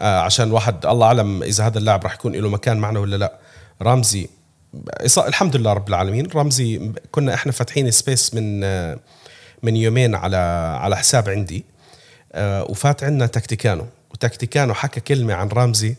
آه 0.00 0.20
عشان 0.20 0.52
واحد 0.52 0.86
الله 0.86 1.06
أعلم 1.06 1.42
إذا 1.42 1.66
هذا 1.66 1.78
اللاعب 1.78 2.04
راح 2.04 2.14
يكون 2.14 2.32
له 2.32 2.48
مكان 2.48 2.76
معنا 2.76 3.00
ولا 3.00 3.16
لا. 3.16 3.38
رامزي 3.82 4.28
الحمد 5.18 5.56
لله 5.56 5.72
رب 5.72 5.88
العالمين. 5.88 6.28
رمزي 6.34 6.92
كنا 7.10 7.34
إحنا 7.34 7.52
فاتحين 7.52 7.90
space 7.90 8.34
من 8.34 8.60
من 9.62 9.76
يومين 9.76 10.14
على 10.14 10.36
على 10.80 10.96
حساب 10.96 11.28
عندي. 11.28 11.64
آه، 12.32 12.64
وفات 12.70 13.04
عندنا 13.04 13.26
تكتيكانو. 13.26 13.86
وتكتيكانو 14.10 14.74
حكى 14.74 15.00
كلمة 15.00 15.34
عن 15.34 15.48
رمزي. 15.48 15.94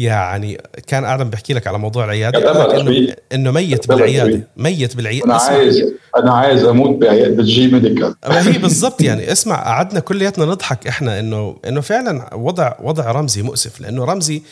يعني 0.00 0.60
كان 0.86 1.04
آدم 1.04 1.30
بحكي 1.30 1.54
لك 1.54 1.66
على 1.66 1.78
موضوع 1.78 2.04
العيادة 2.04 2.80
انه 2.80 3.14
إنه 3.32 3.50
ميت 3.50 3.88
بالعيادة 3.88 4.48
ميت 4.56 4.96
بالعيادة. 4.96 5.24
أنا 5.24 5.34
عايز 5.34 5.84
أنا 6.16 6.34
عايز 6.34 6.64
أموت 6.64 6.96
بالجي 6.98 7.68
ميديكال 7.68 8.14
هي 8.24 8.58
بالضبط 8.58 9.02
يعني 9.02 9.32
اسمع 9.32 9.56
قعدنا 9.56 10.00
كلياتنا 10.00 10.44
نضحك 10.44 10.86
إحنا 10.86 11.20
انه 11.20 11.56
إنه 11.66 11.80
فعلا 11.80 12.34
وضع 12.34 12.72
وضع 12.82 13.12
رمزي 13.12 13.42
مؤسف 13.42 13.80
لأنه 13.80 14.04
رمزي 14.04 14.42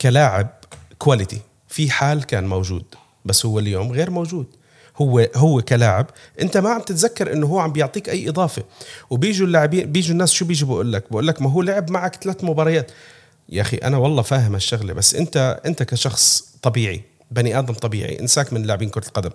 كلاعب 0.00 0.48
كواليتي 0.98 1.38
في 1.68 1.90
حال 1.90 2.24
كان 2.24 2.46
موجود 2.46 2.84
بس 3.24 3.46
هو 3.46 3.58
اليوم 3.58 3.92
غير 3.92 4.10
موجود. 4.10 4.46
هو 4.96 5.26
هو 5.36 5.62
كلاعب 5.62 6.06
أنت 6.40 6.56
ما 6.56 6.70
عم 6.70 6.80
تتذكر 6.80 7.32
إنه 7.32 7.46
هو 7.46 7.58
عم 7.58 7.72
بيعطيك 7.72 8.08
أي 8.08 8.28
إضافة. 8.28 8.62
وبيجوا 9.10 9.46
اللاعبين 9.46 9.92
بيجوا 9.92 10.12
الناس 10.12 10.32
شو 10.32 10.44
بيجوا 10.44 10.68
بقول 10.68 10.92
لك 10.92 11.04
بقول 11.10 11.26
لك 11.26 11.42
ما 11.42 11.50
هو 11.50 11.62
لعب 11.62 11.90
معك 11.90 12.16
ثلاث 12.24 12.44
مباريات. 12.44 12.90
يا 13.48 13.62
أخي 13.62 13.76
أنا 13.76 13.96
والله 13.96 14.22
فاهم 14.22 14.52
هالشغلة 14.52 14.92
بس 14.92 15.14
أنت 15.14 15.60
أنت 15.66 15.82
كشخص 15.82 16.44
طبيعي 16.62 17.02
بني 17.30 17.58
آدم 17.58 17.74
طبيعي 17.74 18.20
انساك 18.20 18.52
من 18.52 18.62
لاعبين 18.62 18.88
كرة 18.88 19.06
القدم. 19.06 19.30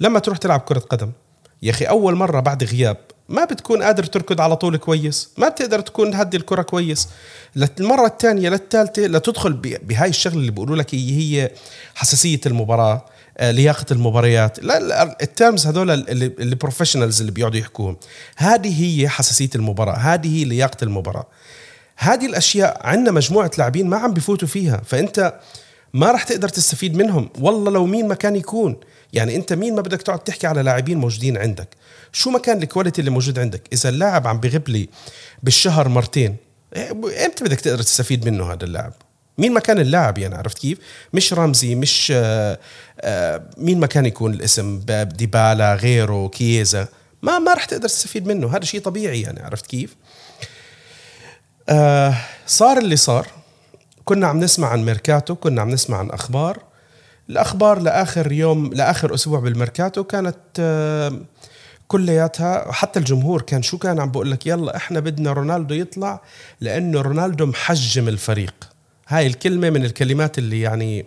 لما 0.00 0.18
تروح 0.18 0.38
تلعب 0.38 0.60
كرة 0.60 0.78
قدم 0.78 1.12
يا 1.62 1.70
أخي 1.70 1.84
أول 1.84 2.14
مرة 2.14 2.40
بعد 2.40 2.64
غياب 2.64 2.96
ما 3.28 3.44
بتكون 3.44 3.82
قادر 3.82 4.04
تركض 4.04 4.40
على 4.40 4.56
طول 4.56 4.76
كويس 4.76 5.30
ما 5.36 5.48
بتقدر 5.48 5.80
تكون 5.80 6.10
تهدي 6.10 6.36
الكرة 6.36 6.62
كويس. 6.62 7.08
للمره 7.56 8.06
الثانية 8.06 8.48
للثالثه 8.48 9.02
لتدخل 9.02 9.52
بهاي 9.82 10.08
الشغلة 10.08 10.36
اللي 10.36 10.50
بيقولوا 10.50 10.76
لك 10.76 10.94
هي 10.94 11.50
حساسية 11.94 12.40
المباراة 12.46 13.04
آه، 13.38 13.50
لياقة 13.50 13.86
المباريات. 13.90 14.58
لا 14.64 15.16
ال 15.22 15.29
terms 15.29 15.66
هذول 15.66 15.90
اللي, 15.90 16.26
اللي 16.26 16.56
professionals 16.56 17.20
اللي 17.20 17.32
بيقعدوا 17.32 17.60
يحكوهم. 17.60 17.96
هذه 18.36 18.82
هي 18.84 19.08
حساسية 19.08 19.50
المباراة 19.54 19.96
هذه 19.96 20.38
هي 20.38 20.44
لياقة 20.44 20.84
المباراة. 20.84 21.26
هذه 21.96 22.26
الأشياء 22.26 22.86
عندنا 22.86 23.10
مجموعة 23.10 23.50
لاعبين 23.58 23.86
ما 23.86 23.96
عم 23.96 24.14
بفوتوا 24.14 24.48
فيها 24.48 24.82
فأنت 24.86 25.40
ما 25.94 26.10
راح 26.12 26.22
تقدر 26.22 26.48
تستفيد 26.48 26.96
منهم. 26.96 27.30
والله 27.40 27.70
لو 27.70 27.86
مين 27.86 28.08
ما 28.08 28.14
كان 28.14 28.36
يكون. 28.36 28.76
يعني 29.12 29.36
أنت 29.36 29.52
مين 29.52 29.74
ما 29.74 29.80
بدك 29.80 30.02
تقعد 30.02 30.18
تحكي 30.18 30.46
على 30.46 30.62
لاعبين 30.62 30.98
موجودين 30.98 31.36
عندك؟ 31.36 31.68
شو 32.12 32.30
ما 32.30 32.38
كان 32.38 32.62
الكواليتي 32.62 33.00
اللي 33.00 33.10
موجود 33.10 33.38
عندك؟ 33.38 33.62
إذا 33.72 33.88
اللاعب 33.88 34.26
عم 34.26 34.40
بغيب 34.40 34.68
لي 34.68 34.88
بالشهر 35.42 35.88
مرتين 35.88 36.36
إيه، 36.76 36.90
إمتى 37.26 37.44
بدك 37.44 37.60
تقدر 37.60 37.82
تستفيد 37.82 38.28
منه 38.28 38.52
هذا 38.52 38.64
اللاعب؟ 38.64 38.92
مين 39.38 39.52
ما 39.52 39.60
كان 39.60 39.78
اللاعب 39.78 40.18
يعني 40.18 40.34
عرفت 40.34 40.58
كيف؟ 40.58 40.78
مش 41.12 41.32
رمزي 41.32 41.74
مش 41.74 42.12
آآ 42.16 42.58
آآ 43.00 43.50
مين 43.58 43.80
ما 43.80 43.86
كان 43.86 44.06
يكون 44.06 44.34
الاسم 44.34 44.80
ديبالا 45.04 45.74
غيره 45.74 46.28
كييزا. 46.28 46.88
ما 47.22 47.38
ما 47.38 47.54
راح 47.54 47.64
تقدر 47.64 47.88
تستفيد 47.88 48.26
منه. 48.26 48.56
هذا 48.56 48.64
شيء 48.64 48.80
طبيعي 48.80 49.20
يعني 49.20 49.42
عرفت 49.42 49.66
كيف؟ 49.66 49.96
آه 51.68 52.14
صار 52.46 52.78
اللي 52.78 52.96
صار. 52.96 53.26
كنا 54.04 54.26
عم 54.26 54.40
نسمع 54.40 54.68
عن 54.68 54.84
ميركاتو 54.84 55.34
كنا 55.34 55.62
عم 55.62 55.70
نسمع 55.70 55.98
عن 55.98 56.10
أخبار. 56.10 56.62
الأخبار 57.30 57.78
لآخر 57.78 58.32
يوم 58.32 58.74
لآخر 58.74 59.14
أسبوع 59.14 59.40
بالميركاتو 59.40 60.04
كانت 60.04 60.36
آه 60.60 61.20
كلياتها 61.88 62.72
حتى 62.72 62.98
الجمهور 62.98 63.42
كان 63.42 63.62
شو 63.62 63.78
كان 63.78 64.00
عم 64.00 64.10
بقول 64.10 64.30
لك 64.30 64.46
يلا 64.46 64.76
إحنا 64.76 65.00
بدنا 65.00 65.32
رونالدو 65.32 65.74
يطلع 65.74 66.20
لأنه 66.60 67.00
رونالدو 67.00 67.46
محجم 67.46 68.08
الفريق. 68.08 68.54
هاي 69.08 69.26
الكلمة 69.26 69.70
من 69.70 69.84
الكلمات 69.84 70.38
اللي 70.38 70.60
يعني 70.60 71.06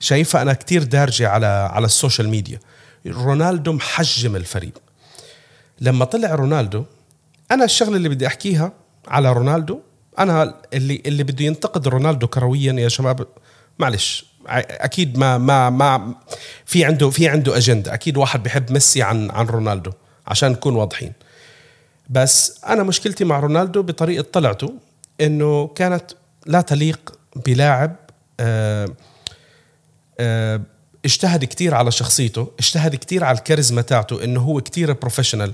شايفها 0.00 0.42
أنا 0.42 0.52
كتير 0.52 0.82
دارجة 0.82 1.28
على 1.28 1.46
على 1.46 1.86
السوشيال 1.86 2.28
ميديا. 2.28 2.58
رونالدو 3.06 3.72
محجم 3.72 4.36
الفريق. 4.36 4.78
لما 5.80 6.04
طلع 6.04 6.34
رونالدو 6.34 6.84
أنا 7.50 7.64
الشغلة 7.64 7.96
اللي 7.96 8.08
بدي 8.08 8.26
أحكيها 8.26 8.72
على 9.08 9.32
رونالدو 9.32 9.80
أنا 10.18 10.54
اللي 10.74 11.02
اللي 11.06 11.22
بده 11.22 11.44
ينتقد 11.44 11.88
رونالدو 11.88 12.26
كرويا 12.26 12.72
يا 12.72 12.88
شباب 12.88 13.26
معلش 13.78 14.26
أكيد 14.46 15.18
ما 15.18 15.38
ما 15.38 15.70
ما 15.70 16.14
في 16.64 16.84
عنده 16.84 17.10
في 17.10 17.28
عنده 17.28 17.56
أجندة. 17.56 17.94
أكيد 17.94 18.16
واحد 18.16 18.42
بحب 18.42 18.72
ميسي 18.72 19.02
عن 19.02 19.30
عن 19.30 19.46
رونالدو 19.46 19.90
عشان 20.26 20.52
نكون 20.52 20.74
واضحين. 20.76 21.12
بس 22.10 22.60
أنا 22.64 22.82
مشكلتي 22.82 23.24
مع 23.24 23.40
رونالدو 23.40 23.82
بطريقة 23.82 24.26
طلعته 24.32 24.74
إنه 25.20 25.66
كانت 25.66 26.04
لا 26.46 26.60
تليق 26.60 27.18
بلاعب 27.46 27.96
آه 28.40 28.88
آه 30.20 30.60
اجتهد 31.04 31.44
كتير 31.44 31.74
على 31.74 31.90
شخصيته 31.90 32.52
اجتهد 32.58 32.96
كتير 32.96 33.24
على 33.24 33.38
الكاريزما 33.38 33.82
تاعته 33.82 34.24
إنه 34.24 34.40
هو 34.40 34.60
كتير 34.60 34.92
professional 34.92 35.52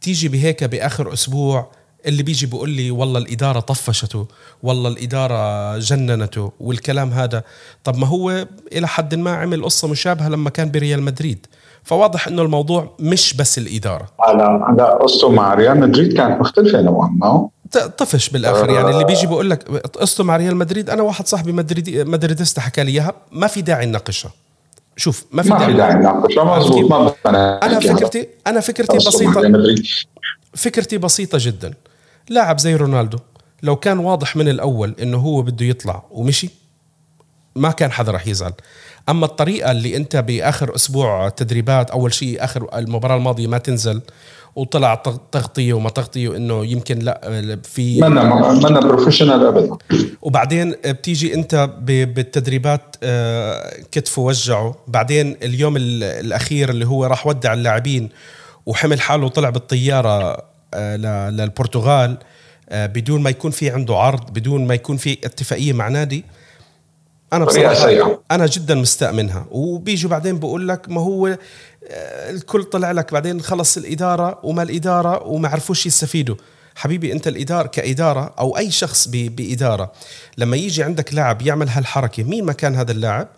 تيجي 0.00 0.28
بهيك 0.28 0.64
بآخر 0.64 1.12
أسبوع 1.12 1.72
اللي 2.06 2.22
بيجي 2.22 2.46
بيقول 2.46 2.70
لي 2.70 2.90
والله 2.90 3.18
الإدارة 3.18 3.60
طفشته 3.60 4.26
والله 4.62 4.88
الإدارة 4.88 5.78
جننته 5.78 6.52
والكلام 6.60 7.10
هذا. 7.10 7.42
طب 7.84 7.96
ما 7.96 8.06
هو 8.06 8.46
إلى 8.72 8.88
حد 8.88 9.14
ما 9.14 9.30
عمل 9.30 9.64
قصة 9.64 9.88
مشابهة 9.88 10.28
لما 10.28 10.50
كان 10.50 10.70
بريال 10.70 11.02
مدريد. 11.02 11.46
فواضح 11.84 12.28
إنه 12.28 12.42
الموضوع 12.42 12.90
مش 13.00 13.34
بس 13.34 13.58
الإدارة. 13.58 14.08
على 14.20 14.42
على 14.42 14.82
قصته 14.82 15.30
مع 15.30 15.54
ريال 15.54 15.80
مدريد 15.80 16.16
كانت 16.16 16.40
مختلفة 16.40 16.80
نوعا 16.82 17.08
ما. 17.08 17.48
طفش 17.98 18.28
بالآخر. 18.28 18.70
يعني 18.70 18.90
اللي 18.90 19.04
بيجي 19.04 19.26
بقول 19.26 19.50
لك 19.50 19.68
قصته 19.96 20.24
مع 20.24 20.36
ريال 20.36 20.56
مدريد 20.56 20.90
أنا 20.90 21.02
واحد 21.02 21.26
صاحبي 21.26 21.52
مدريدي 21.52 22.04
مدريديستا 22.04 22.60
حكى 22.60 22.84
لي 22.84 22.90
إياها 22.90 23.12
ما 23.32 23.46
في 23.46 23.62
داعي 23.62 23.86
نناقشها. 23.86 24.30
شوف 24.96 25.24
ما 25.32 25.42
في 25.42 25.50
ما 25.50 25.72
داعي. 25.72 25.94
نناقشها 25.94 26.58
مضبوط 26.58 26.90
ما 26.90 27.14
أنا 27.62 27.80
فكرتي 27.80 28.28
أنا 28.46 28.60
فكرتي 28.60 28.96
بسيطة. 28.96 29.42
فكرتي 30.54 30.98
بسيطة 30.98 31.38
جدا. 31.40 31.74
لاعب 32.28 32.58
زي 32.58 32.76
رونالدو 32.76 33.18
لو 33.62 33.76
كان 33.76 33.98
واضح 33.98 34.36
من 34.36 34.48
الأول 34.48 34.94
إنه 35.02 35.16
هو 35.16 35.42
بده 35.42 35.66
يطلع 35.66 36.02
ومشي 36.10 36.50
ما 37.56 37.70
كان 37.70 37.92
حدا 37.92 38.12
رح 38.12 38.26
يزعل. 38.26 38.52
أما 39.08 39.26
الطريقة 39.26 39.70
اللي 39.70 39.96
أنت 39.96 40.16
بآخر 40.16 40.74
أسبوع 40.74 41.28
تدريبات 41.28 41.90
أول 41.90 42.14
شيء 42.14 42.44
آخر 42.44 42.68
المباراة 42.74 43.16
الماضية 43.16 43.46
ما 43.46 43.58
تنزل 43.58 44.00
وطلع 44.56 44.94
تغطية 45.32 45.72
وما 45.72 45.90
تغطية 45.90 46.36
انه 46.36 46.66
يمكن 46.66 46.98
لا 46.98 47.58
في 47.62 48.00
منا 48.00 48.52
منا 48.52 48.80
بروفيشنال 48.80 49.46
ابدا. 49.46 49.76
وبعدين 50.22 50.70
بتيجي 50.70 51.34
أنت 51.34 51.70
بالتدريبات 51.82 52.96
آه، 53.02 53.76
كتفه 53.92 54.22
وجعه 54.22 54.74
بعدين 54.88 55.36
اليوم 55.42 55.76
الأخير 55.76 56.70
اللي 56.70 56.86
هو 56.86 57.04
راح 57.04 57.26
ودع 57.26 57.52
اللاعبين 57.52 58.08
وحمل 58.66 59.00
حاله 59.00 59.24
وطلع 59.24 59.50
بالطيارة 59.50 60.53
للبرتغال 61.30 62.18
آه، 62.68 62.86
بدون 62.86 63.22
ما 63.22 63.30
يكون 63.30 63.50
في 63.50 63.70
عنده 63.70 63.96
عرض 63.96 64.30
بدون 64.30 64.66
ما 64.66 64.74
يكون 64.74 64.96
في 64.96 65.12
اتفاقية 65.12 65.72
مع 65.72 65.88
نادي. 65.88 66.24
أنا 67.32 67.44
بصراحة 67.44 68.22
أنا 68.30 68.46
جدا 68.46 68.74
مستاء 68.74 69.12
منها. 69.12 69.46
وبيجوا 69.50 70.10
بعدين 70.10 70.38
بقول 70.38 70.68
لك 70.68 70.88
ما 70.88 71.00
هو 71.00 71.26
آه، 71.26 72.30
الكل 72.30 72.64
طلع 72.64 72.92
لك 72.92 73.12
بعدين 73.12 73.40
خلص 73.40 73.76
الإدارة 73.76 74.40
وما 74.42 74.62
الإدارة 74.62 75.22
وما 75.22 75.48
عرفوش 75.48 75.86
يستفيدوا. 75.86 76.36
حبيبي 76.76 77.12
أنت 77.12 77.28
الاداره 77.28 77.66
كإدارة 77.66 78.34
أو 78.38 78.58
أي 78.58 78.70
شخص 78.70 79.08
بإدارة 79.08 79.92
لما 80.38 80.56
يجي 80.56 80.82
عندك 80.82 81.14
لاعب 81.14 81.42
يعمل 81.42 81.68
هالحركة 81.68 82.22
مين 82.22 82.44
ما 82.44 82.52
كان 82.52 82.74
هذا 82.74 82.92
اللاعب 82.92 83.28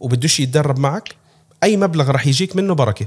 وبدوش 0.00 0.40
يتدرب 0.40 0.78
معك 0.78 1.14
أي 1.62 1.76
مبلغ 1.76 2.10
راح 2.10 2.26
يجيك 2.26 2.56
منه 2.56 2.74
بركة. 2.74 3.06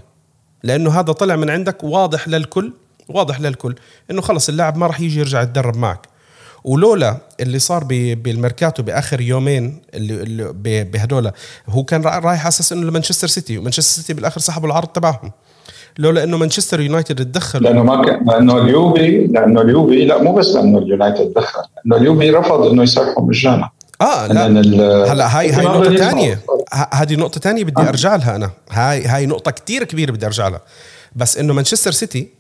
لأنه 0.64 1.00
هذا 1.00 1.12
طلع 1.12 1.36
من 1.36 1.50
عندك 1.50 1.84
واضح 1.84 2.28
للكل. 2.28 2.74
واضح 3.10 3.42
للكل 3.42 3.76
إنه 4.12 4.22
خلص 4.22 4.50
اللاعب 4.50 4.78
ما 4.78 4.88
راح 4.88 5.02
يجي 5.02 5.20
يرجع 5.20 5.42
يتدرب 5.42 5.78
معك. 5.78 6.08
ولولا 6.64 7.18
اللي 7.40 7.60
صار 7.60 7.84
بالميركاتو 7.84 8.84
بآخر 8.84 9.22
يومين 9.22 9.82
اللي, 9.94 10.84
بهدول 10.84 11.32
هو 11.70 11.84
كان 11.84 12.02
رايح 12.02 12.48
أساس 12.48 12.72
إنه 12.74 12.88
لمانشستر 12.88 13.28
سيتي 13.28 13.58
ومانشستر 13.58 14.02
سيتي 14.02 14.14
بالآخر 14.14 14.42
سحبوا 14.42 14.68
العرض 14.68 14.88
تبعهم. 14.88 15.32
لولا 15.98 16.24
إنه 16.24 16.38
مانشستر 16.38 16.80
يونايتد 16.80 17.16
تدخل. 17.16 17.64
لأنه 17.64 17.84
ما 17.84 18.06
كان 18.06 18.26
لأنه 18.26 18.58
اليوفي 18.58 19.28
لأنه 19.28 19.62
اليوفي 19.62 20.06
لا 20.06 20.24
مو 20.24 20.34
بس 20.34 20.48
لأنه 20.48 20.78
اليونايتد 20.78 21.34
تدخل 21.34 21.62
لأنه 21.86 22.02
اليوفي 22.02 22.30
رفض 22.30 22.66
إنه 22.66 22.84
يسرحوا 22.84 23.24
مجانا 23.24 23.70
آه 24.02 24.28
لا. 24.28 24.46
هلا 25.14 25.40
هاي 25.40 25.52
هاي 25.52 25.66
نقطة 25.66 25.96
ثانية 25.96 26.40
هذه 26.94 27.16
نقطة 27.16 27.40
ثانية 27.40 27.64
بدي 27.64 27.82
آه. 27.82 27.90
أرجع 27.90 28.16
لها 28.16 28.36
أنا. 28.36 28.52
هاي 28.72 29.06
هاي 29.06 29.26
نقطة 29.26 29.52
كتير 29.52 29.84
كبيرة 29.84 30.12
بدي 30.12 30.26
أرجع 30.26 30.48
لها. 30.48 30.62
بس 31.16 31.38
إنه 31.38 31.54
مانشستر 31.54 31.92
سيتي 31.92 32.39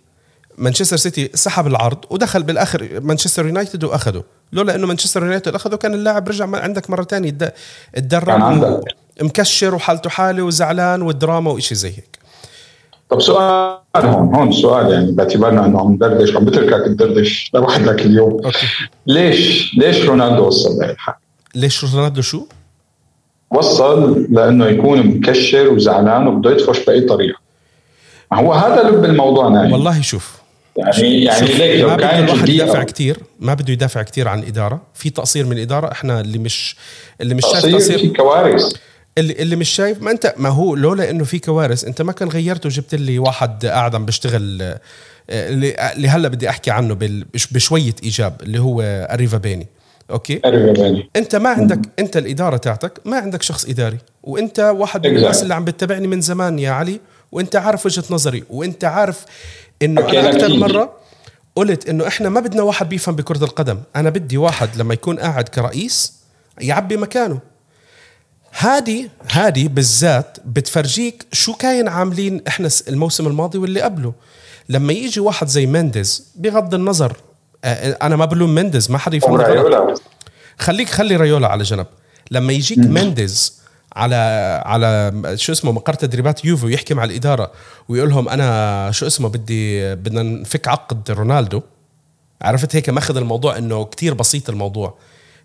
مانشستر 0.60 0.98
سيتي 0.98 1.30
سحب 1.34 1.68
العرض 1.68 1.98
ودخل 2.10 2.44
بالآخر 2.44 3.00
مانشستر 3.04 3.46
يونايتد 3.46 3.84
وأخذه 3.84 4.24
لولا 4.54 4.76
إنه 4.76 4.88
مانشستر 4.88 5.24
يونايتد 5.24 5.56
أخذه 5.56 5.76
كان 5.76 5.94
اللاعب 5.94 6.30
رجع 6.30 6.50
عندك 6.56 6.90
مرة 6.90 7.04
ثانية 7.04 7.38
تدرب 7.96 8.84
مكشر 9.22 9.76
وحالته 9.76 10.10
حالة 10.10 10.44
وزعلان 10.44 11.02
والدراما 11.02 11.52
وإشي 11.52 11.76
زي 11.76 11.90
هيك 11.90 12.20
طب 13.10 13.22
سؤال 13.22 13.78
هون 13.96 14.36
هون 14.36 14.52
سؤال 14.52 14.92
يعني 14.92 15.12
باعتبارنا 15.12 15.66
إنه 15.66 15.80
عم 15.80 15.92
ندردش 15.92 16.36
عم 16.36 16.46
بتركك 16.46 16.86
تدردش 16.86 17.52
لوحدك 17.54 18.02
اليوم 18.02 18.32
أوكي. 18.32 18.68
ليش 19.08 19.72
ليش 19.78 20.06
رونالدو 20.06 20.48
وصل 20.48 20.80
لهالحال؟ 20.80 21.16
ليش 21.56 21.96
رونالدو 21.96 22.22
شو؟ 22.22 22.46
وصل 23.52 24.28
لأنه 24.30 24.66
يكون 24.66 25.00
مكشر 25.08 25.70
وزعلان 25.70 26.28
وبده 26.28 26.52
يطفش 26.52 26.86
بأي 26.86 27.02
طريقة 27.02 27.40
هو 28.34 28.54
هذا 28.54 28.90
لب 28.90 29.06
الموضوع 29.06 29.50
نايم 29.50 29.72
والله 29.72 30.02
شوف 30.02 30.39
يعني 30.80 31.24
يعني 31.24 31.48
ليك 31.48 31.82
لو 31.82 31.98
كان 31.98 32.24
الواحد 32.24 32.50
يدافع 32.50 32.84
كثير 32.84 33.18
ما 33.40 33.54
بده 33.54 33.74
يدافع 33.74 34.02
كثير 34.02 34.28
عن 34.28 34.40
الاداره 34.40 34.82
في 34.94 35.10
تقصير 35.10 35.46
من 35.46 35.58
الاداره 35.58 35.92
إحنا 35.92 36.22
اللي 36.22 36.38
مش 36.38 36.76
اللي 37.22 37.36
مش 37.36 37.44
شايف 37.52 37.66
تقصير 37.66 38.00
في 38.00 38.08
كوارث. 38.08 38.74
اللي 39.18 39.34
اللي 39.34 39.56
مش 39.56 39.70
شايف 39.70 40.02
ما 40.02 40.12
انت 40.12 40.34
ما 40.38 40.50
هو 40.50 40.76
لولا 40.76 41.10
إنه 41.10 41.24
في 41.24 41.40
كوارث 41.40 41.86
أنت 41.86 42.02
ما 42.02 42.12
كان 42.12 42.30
غيرت 42.30 42.66
وجبت 42.66 42.96
لي 42.96 43.20
واحد 43.20 43.66
قاعد 43.66 43.96
عم 43.96 44.06
بيشتغل 44.06 44.62
آه، 44.62 44.80
اللي 45.30 46.08
هلا 46.08 46.28
بدي 46.28 46.50
أحكي 46.50 46.72
عنه 46.72 46.98
بشوية 47.52 47.96
إيجاب 48.04 48.42
اللي 48.42 48.60
هو 48.60 48.82
أريفا 49.12 49.38
بيني. 49.38 49.68
أوكي؟ 50.12 50.36
بيني. 50.46 51.10
أنت 51.16 51.36
ما 51.36 51.50
عندك 51.50 51.80
أنت 52.00 52.18
الإدارة 52.18 52.58
تاعتك 52.58 53.02
ما 53.06 53.18
عندك 53.18 53.42
شخص 53.42 53.66
إداري. 53.66 53.98
وأنت 54.24 54.60
واحد 54.60 55.08
من 55.08 55.18
الناس 55.18 55.44
اللي 55.44 55.54
عم 55.54 55.66
بتتابعني 55.66 56.08
من 56.08 56.22
زمان 56.22 56.60
يا 56.60 56.72
علي 56.72 57.00
وأنت 57.32 57.56
عارف 57.56 57.86
وجهة 57.86 58.04
نظري 58.10 58.44
وأنت 58.50 58.84
عارف 58.84 59.26
إنه 59.82 60.10
أنا 60.10 60.30
أكثر 60.30 60.58
مرة 60.58 60.94
قلت 61.56 61.90
إنه 61.90 62.08
إحنا 62.08 62.30
ما 62.30 62.40
بدنا 62.40 62.62
واحد 62.62 62.90
بيفهم 62.90 63.16
بكرة 63.16 63.44
القدم. 63.44 63.80
أنا 63.96 64.10
بدي 64.10 64.38
واحد 64.38 64.70
لما 64.78 64.94
يكون 64.94 65.20
قاعد 65.20 65.50
كرئيس 65.50 66.14
يعبي 66.62 66.98
مكانه. 66.98 67.40
هادي 68.58 69.10
هادي 69.32 69.68
بالذات 69.68 70.38
بتفرجيك 70.46 71.26
شو 71.32 71.54
كاين 71.54 71.88
عاملين 71.88 72.42
إحنا 72.48 72.70
الموسم 72.88 73.28
الماضي 73.28 73.58
واللي 73.58 73.82
قبله. 73.82 74.14
لما 74.70 74.94
يجي 74.94 75.20
واحد 75.20 75.48
زي 75.48 75.66
مندز 75.66 76.28
بغض 76.36 76.74
النظر 76.74 77.18
آه، 77.64 77.98
أنا 78.02 78.16
ما 78.16 78.26
بلوم 78.26 78.56
مندز 78.56 78.92
ما 78.92 78.98
حدا 78.98 79.18
يفهم 79.18 79.96
خليك 80.60 80.90
خلي 80.90 81.16
ريولا 81.16 81.48
على 81.48 81.64
جنب. 81.64 81.88
لما 82.32 82.54
يجيك 82.54 82.80
مندز 82.80 83.59
على 83.96 84.16
على 84.66 85.12
شو 85.36 85.52
اسمه 85.52 85.72
مقر 85.72 85.94
تدريبات 85.94 86.46
يوفي 86.46 86.66
ويحكي 86.66 86.94
مع 86.94 87.04
الإدارة 87.04 87.52
ويقول 87.90 88.10
لهم 88.10 88.30
أنا 88.30 88.92
شو 88.92 89.08
اسمه 89.08 89.30
بدي 89.30 89.96
بدنا 89.96 90.24
نفك 90.24 90.68
عقد 90.68 91.12
رونالدو. 91.12 91.62
عرفت 92.42 92.76
هيك؟ 92.76 92.90
مأخذ 92.90 93.18
الموضوع 93.18 93.58
إنه 93.58 93.86
كتير 93.86 94.14
بسيط 94.14 94.50
الموضوع. 94.50 94.98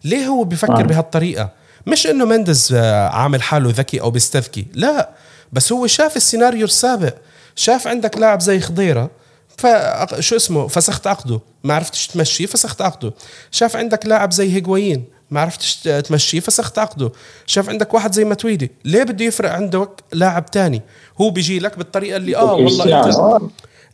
ليه 0.05 0.27
هو 0.27 0.45
بفكر 0.45 0.81
آه. 0.81 0.83
بهالطريقة؟ 0.83 1.51
مش 1.87 2.07
إنه 2.07 2.25
مندز 2.25 2.75
عامل 2.75 3.43
حاله 3.43 3.71
ذكي 3.71 4.01
أو 4.01 4.11
بيستذكي 4.11 4.67
لا. 4.75 5.11
بس 5.53 5.73
هو 5.73 5.87
شاف 5.87 6.17
السيناريو 6.17 6.65
السابق. 6.65 7.15
شاف 7.57 7.87
عندك 7.87 8.19
لاعب 8.19 8.41
زي 8.41 8.61
خضيرة 8.61 9.11
فشو 9.59 10.37
اسمه 10.37 10.69
فسخت 10.69 11.07
عقده. 11.07 11.41
ما 11.65 11.75
عرفتش 11.75 12.07
تمشي 12.07 12.47
فسخت 12.47 12.83
عقده. 12.83 13.13
شاف 13.51 13.77
عندك 13.77 14.07
لاعب 14.07 14.33
زي 14.33 14.55
هيغوين 14.55 15.05
ما 15.35 15.41
عرفتش 15.41 15.77
تمشيه 15.77 16.41
فسخت 16.41 16.79
عقده 16.79 17.13
شاف 17.47 17.69
عندك 17.69 17.95
واحد 17.95 18.13
زي 18.15 18.25
متويدي 18.25 18.71
ليه 18.85 19.03
بده 19.03 19.25
يفرق 19.25 19.53
عندك 19.53 19.91
لاعب 20.13 20.47
تاني؟ 20.51 20.83
هو 21.21 21.31
بيجي 21.31 21.59
لك 21.59 21.79
بالطريقة 21.79 22.17
اللي 22.17 22.37
آه 22.37 22.55
والله 22.55 23.07
انت, 23.07 23.43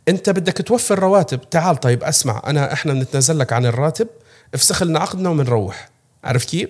أنت 0.07 0.29
بدك 0.29 0.61
توفر 0.67 0.99
رواتب. 0.99 1.49
تعال 1.49 1.79
طيب 1.79 2.03
أسمع 2.03 2.41
أنا 2.47 2.73
إحنا 2.73 2.93
بنتنازل 2.93 3.39
لك 3.39 3.53
عن 3.53 3.65
الراتب. 3.65 4.07
افسخ 4.53 4.83
لنا 4.83 4.99
عقدنا 4.99 5.29
وبنروح 5.29 5.89
عرفت 6.23 6.49
كيف؟ 6.49 6.69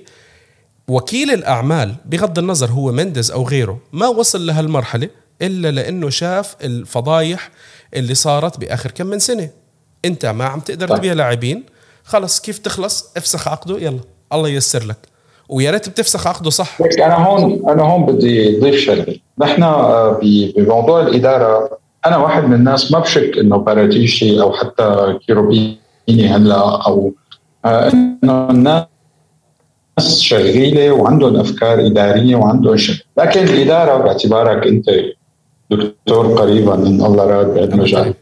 وكيل 0.88 1.32
الأعمال 1.32 1.96
بغض 2.06 2.40
النظر 2.40 2.72
هو 2.72 2.92
مندز 2.92 3.32
أو 3.32 3.48
غيره 3.48 3.80
ما 3.92 4.08
وصل 4.08 4.46
لهالمرحلة 4.46 5.10
إلا 5.42 5.72
لأنه 5.72 6.10
شاف 6.10 6.56
الفضايح 6.64 7.50
اللي 7.94 8.16
صارت 8.16 8.58
بآخر 8.60 8.92
كم 8.92 9.08
من 9.08 9.20
سنة. 9.20 9.50
أنت 10.06 10.26
ما 10.26 10.46
عم 10.46 10.60
تقدر. 10.60 10.98
تبيع 10.98 11.14
لاعبين. 11.14 11.64
خلص 12.04 12.40
كيف 12.40 12.58
تخلص؟ 12.58 13.06
افسخ 13.18 13.48
عقده 13.48 13.80
يلا. 13.80 14.00
الله 14.34 14.50
ييسر 14.50 14.86
لك. 14.86 14.98
ويا 15.50 15.72
ريت 15.72 15.89
بتفسخ 15.89 16.28
عقده 16.28 16.50
صح. 16.50 16.78
أنا 16.82 17.15
هون 17.15 17.70
أنا 17.70 17.84
هون 17.84 18.06
بدي 18.06 18.58
اضيف 18.58 18.76
شغلة. 18.76 19.15
نحن 19.39 19.63
آه، 19.63 20.20
بموضوع 20.56 21.02
الإدارة 21.02 21.78
أنا 22.06 22.17
واحد 22.17 22.44
من 22.44 22.54
الناس 22.54 22.91
ما 22.91 23.00
بشك 23.00 23.38
إنه 23.38 23.58
باراتيشي 23.58 24.41
أو 24.41 24.54
حتى 24.54 25.17
كيروبيني 25.28 25.78
هلأ 26.10 26.88
أو 26.88 27.13
آه، 27.65 27.91
إنه 27.94 28.50
الناس 28.50 28.86
شغيلة 30.20 30.91
وعندهم 30.91 31.36
أفكار 31.36 31.86
إدارية 31.86 32.36
وعندهم 32.36 32.78
شغل. 32.78 32.98
لكن 33.17 33.39
الإدارة 33.44 33.98
باعتبارك 33.98 34.67
أنت 34.67 34.86
دكتور 35.72 36.28
قريبا 36.28 36.76
من 36.76 37.06
الله 37.06 37.24
راد 37.26 37.54
بعد 37.56 37.76
مجال 37.76 38.13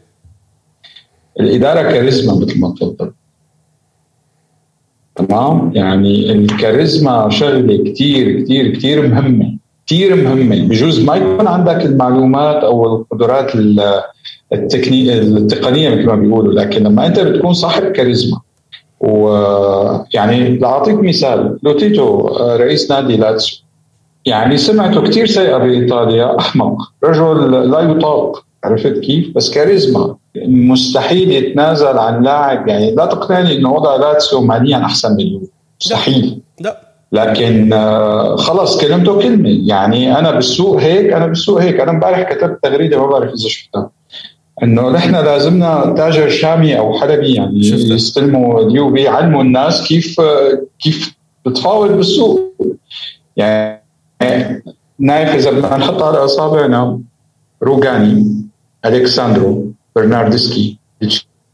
الإدارة 1.40 1.82
كاريزما 1.82 2.34
مثل 2.34 2.60
ما 2.60 2.74
تفضل. 2.80 3.12
تمام؟ 5.28 5.72
يعني 5.74 6.32
الكاريزما 6.32 7.30
شغلة 7.30 7.92
كثير 7.92 8.40
كثير 8.40 8.74
كثير 8.74 9.08
مهمة 9.08 9.56
كثير 9.86 10.16
مهمة. 10.16 10.68
بجوز 10.68 11.04
ما 11.04 11.16
يكون 11.16 11.46
عندك 11.46 11.86
المعلومات 11.86 12.64
أو 12.64 12.96
القدرات 12.96 13.52
التقنيه 14.52 15.18
التقنية 15.18 15.90
مثل 15.90 16.06
ما 16.06 16.14
بيقولوا 16.14 16.52
لكن 16.52 16.82
لما 16.82 17.06
أنت 17.06 17.20
بتكون 17.20 17.52
صاحب 17.52 17.82
كاريزما 17.92 18.40
ويعني 19.00 20.58
لأعطيك 20.58 20.94
مثال 20.94 21.58
لوتيتو 21.62 22.28
رئيس 22.40 22.90
نادي 22.90 23.16
لاتسيو 23.16 23.58
يعني 24.26 24.56
سمعته 24.56 25.02
كثير 25.02 25.26
سيئة 25.26 25.56
بإيطاليا 25.56 26.38
أحمق 26.38 26.76
رجل 27.04 27.70
لا 27.70 27.80
يطاق 27.80 28.44
عرفت 28.64 28.98
كيف؟ 28.98 29.34
بس 29.36 29.50
كاريزما. 29.50 30.16
مستحيل 30.36 31.30
يتنازل 31.30 31.98
عن 31.98 32.22
لاعب 32.22 32.68
يعني 32.68 32.94
لا 32.94 33.06
تقنعني 33.06 33.56
انه 33.56 33.72
وضع 33.72 33.96
لاتسيو 33.96 34.40
ماليا 34.40 34.76
أحسن 34.76 35.12
من 35.12 35.20
اليوفي 35.20 35.46
مستحيل. 35.80 36.40
لا. 36.60 36.80
لكن 37.12 37.72
آه، 37.72 38.36
خلص 38.36 38.80
كلمته 38.80 39.18
كلمة. 39.22 39.50
يعني 39.66 40.18
أنا 40.18 40.30
بالسوق 40.30 40.80
هيك 40.80 41.12
أنا 41.12 41.26
بالسوق 41.26 41.60
هيك. 41.60 41.80
أنا 41.80 41.90
امبارح 41.90 42.32
كتبت 42.32 42.58
تغريدة 42.62 42.98
ما 43.00 43.06
بعرف 43.06 43.28
إذا 43.28 43.48
شفتها. 43.48 43.90
إنه 44.62 44.90
نحن 44.90 45.14
لازمنا 45.14 45.94
تاجر 45.96 46.28
شامي 46.28 46.78
أو 46.78 46.98
حلبي 46.98 47.34
يعني 47.34 47.62
شفتها. 47.62 47.94
يستلموا 47.94 48.60
اليوفي 48.60 49.00
يعلموا 49.00 49.42
الناس 49.42 49.88
كيف 49.88 50.20
كيف 50.78 51.14
بتفاوض 51.46 51.90
بالسوق. 51.90 52.54
يعني 53.36 53.80
نايف 54.98 55.34
إذا 55.34 55.50
بدنا 55.50 55.76
نحط 55.76 56.02
على 56.02 56.24
إصابعنا 56.24 57.00
روجاني 57.62 58.44
الكساندرو 58.84 59.69
برناردسكي 59.96 60.78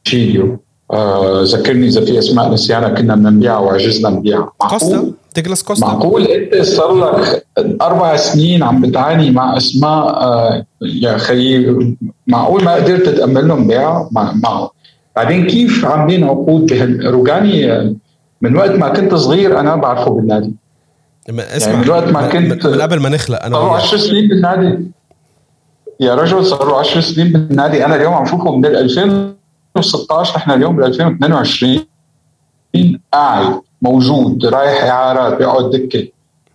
تشيليو 0.04 0.58
آه 0.92 1.42
ذكرني 1.42 1.86
اذا 1.86 2.04
في 2.04 2.18
اسماء 2.18 2.52
نسيانها 2.52 2.88
كنا 2.88 3.14
بدنا 3.14 3.30
نبيعها 3.30 3.58
وعجزنا 3.58 4.10
نبيعها 4.10 4.52
كوستا 4.58 5.12
ديغلاس 5.34 5.62
كوستا 5.62 5.86
معقول 5.86 6.22
انت 6.22 6.62
صار 6.62 6.94
لك 6.94 7.46
أربع 7.82 8.16
سنين 8.16 8.62
عم 8.62 8.80
بتعاني 8.82 9.30
مع 9.30 9.56
اسماء 9.56 10.08
آه 10.08 10.66
يا 10.82 11.16
خيي 11.18 11.76
معقول 12.26 12.64
ما 12.64 12.74
قدرت 12.74 13.08
تامن 13.08 13.48
لهم 13.48 13.66
بيع 13.68 14.08
مع 14.12 14.32
معه 14.32 14.70
بعدين 15.16 15.46
كيف 15.46 15.84
عاملين 15.84 16.24
عقود 16.24 16.66
بهالروجاني 16.66 17.72
آه، 17.72 17.94
من 18.40 18.56
وقت 18.56 18.70
ما 18.70 18.88
كنت 18.88 19.14
صغير 19.14 19.60
أنا 19.60 19.76
بعرفه 19.76 20.10
بالنادي. 20.10 20.54
ما 21.28 21.56
اسمع 21.56 21.72
يعني 21.72 21.84
من 21.84 21.90
وقت 21.90 22.08
ما 22.12 22.28
كنت- 22.28 22.66
من 22.66 22.80
قبل 22.82 23.00
ما 23.00 23.08
نخلق 23.08 23.44
أنا 23.44 23.54
صار 23.56 23.64
له 23.66 23.72
وياك 23.72 23.82
10 23.82 23.96
سنين 23.98 24.28
بالنادي. 24.28 24.78
يا 26.00 26.14
رجل 26.14 26.46
صار 26.46 26.68
له 26.68 26.78
10 26.78 27.00
سنين 27.00 27.32
بالنادي. 27.32 27.84
أنا 27.84 27.96
اليوم 27.96 28.14
عم 28.14 28.26
شوفه 28.26 28.56
من 28.56 28.66
ال 28.66 28.76
2016 28.76 30.36
نحن 30.36 30.50
اليوم 30.50 30.76
بال 30.76 30.84
2022 30.84 31.78
قاعد 33.12 33.60
موجود 33.82 34.46
رايح 34.46 34.84
اعارات 34.84 35.38
بيقعد 35.38 35.70
دكة. 35.70 36.08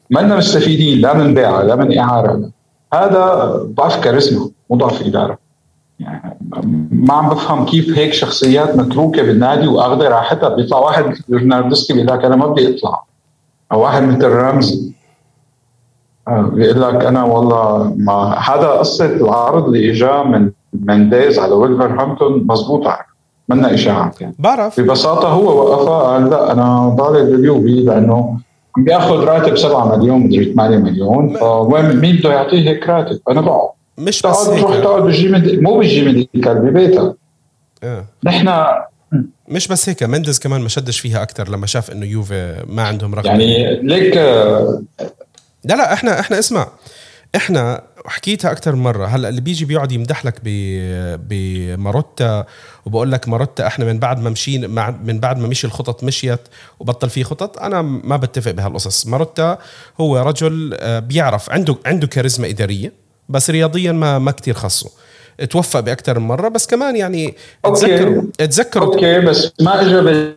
منا 0.09 0.35
مستفيدين 0.35 1.01
لا 1.01 1.13
من 1.13 1.33
بيعه 1.33 1.61
لا 1.61 1.75
من 1.75 1.97
إعارة. 1.97 2.51
هذا 2.93 3.51
ضعف 3.75 4.03
كاريزما 4.03 4.49
مو 4.69 4.77
ضعف 4.77 5.01
إدارة. 5.01 5.37
يعني 5.99 6.37
ما 6.91 7.13
عم 7.13 7.29
بفهم 7.29 7.65
كيف 7.65 7.97
هيك 7.97 8.13
شخصيات 8.13 8.75
متروكة 8.75 9.21
بالنادي 9.21 9.67
وأخذة 9.67 10.07
راحتها. 10.07 10.49
بيطلع 10.49 10.77
واحد 10.77 11.05
مثل 11.05 11.23
برناردسكي 11.29 11.93
بيقول 11.93 12.07
لك 12.07 12.25
أنا 12.25 12.35
ما 12.35 12.47
بدي 12.47 12.75
اطلع 12.75 13.03
أو 13.71 13.81
واحد 13.81 14.03
مثل 14.03 14.27
رمزي 14.27 14.91
بيقول 16.29 16.81
لك 16.81 17.05
أنا 17.05 17.23
والله 17.23 17.93
ما 17.97 18.35
هذا 18.39 18.67
قصة 18.67 19.05
العرض 19.05 19.65
اللي 19.65 19.91
اجى 19.91 20.23
من 20.29 20.51
منديز 20.73 21.39
على 21.39 21.53
ولفرهامبتون 21.53 22.47
مضبوطه 22.47 22.97
منا 23.49 23.73
اشاعات 23.73 24.21
يعني 24.21 24.35
بعرف. 24.39 24.79
ببساطة 24.79 25.27
هو 25.27 25.57
وقفها 25.57 25.99
قال 26.13 26.29
لا 26.29 26.51
أنا 26.51 26.89
ضايل 26.89 27.21
باليوفي 27.21 27.81
لأنه 27.81 28.39
عم 28.77 28.83
بيأخذ 28.83 29.23
راتب 29.23 29.57
7 29.57 29.97
مليون 29.97 30.19
مدري 30.19 30.53
8 30.53 30.77
مليون. 30.77 31.37
فوين 31.37 31.95
مين 31.99 32.15
بده 32.15 32.33
يعطيه 32.33 32.69
هيك 32.69 32.89
راتب؟ 32.89 33.19
أنا 33.29 33.41
بقعد 33.41 33.69
مش 33.97 34.21
بس 34.21 34.43
تقعد 34.45 34.59
تروح 34.59 34.77
تقعد 34.79 35.03
بالجيم 35.03 35.63
مو 35.63 35.77
بال 35.77 35.96
J 35.96 36.05
Medical 36.05 36.55
ببيتها 36.59 37.13
آه. 37.83 38.05
نحن 38.23 38.49
مش 39.47 39.67
بس 39.67 39.89
هيك 39.89 40.03
مندز 40.03 40.39
كمان 40.39 40.61
ما 40.61 40.69
شدش 40.69 40.99
فيها 40.99 41.23
أكثر 41.23 41.49
لما 41.49 41.65
شاف 41.65 41.91
إنه 41.91 42.05
يوفي 42.05 42.63
ما 42.67 42.83
عندهم 42.83 43.15
رغبه 43.15 43.29
يعني 43.29 43.75
ليك 43.81 44.17
آه، 44.17 44.81
لا 45.63 45.73
لا 45.75 45.93
إحنا 45.93 46.19
إحنا 46.19 46.39
اسمع 46.39 46.67
إحنا 47.35 47.81
حكيتها 48.05 48.51
أكثر 48.51 48.75
من 48.75 48.83
مرة. 48.83 49.05
هلأ 49.05 49.29
اللي 49.29 49.41
بيجي 49.41 49.65
بيقعد 49.65 49.91
يمدح 49.91 50.25
لك 50.25 50.35
ب- 50.43 51.27
بماروتا 51.29 52.45
وبقول 52.85 53.11
لك 53.11 53.29
ماروتا 53.29 53.67
إحنا 53.67 53.85
من 53.85 53.99
بعد 53.99 54.19
ما 54.21 54.29
مشينا 54.29 54.91
من 55.03 55.19
بعد 55.19 55.37
ما 55.37 55.47
مشي 55.47 55.67
الخطط 55.67 56.03
مشيت 56.03 56.39
وبطل 56.79 57.09
في 57.09 57.23
خطط 57.23 57.59
أنا 57.59 57.81
ما 57.81 58.17
بتفق 58.17 58.51
بهالقصص. 58.51 59.07
ماروتا 59.07 59.57
هو 60.01 60.17
رجل 60.17 60.77
آه، 60.79 60.99
بيعرف 60.99 61.49
عنده 61.49 61.75
عنده 61.85 62.07
كاريزما 62.07 62.49
إدارية 62.49 62.93
بس 63.29 63.49
رياضيا 63.49 63.91
ما 63.91 64.19
ما 64.19 64.31
كثير 64.31 64.53
خصه 64.53 64.89
توفق 65.49 65.79
باكثر 65.79 66.19
من 66.19 66.27
مرة 66.27 66.47
بس 66.49 66.67
كمان 66.67 66.95
يعني 66.95 67.35
أوكي. 67.65 67.79
تذكروا 67.87 68.23
تذكروا 68.37 68.93
أوكي 68.95 69.19
بس 69.19 69.51
ما 69.61 69.81
اجى 69.81 70.33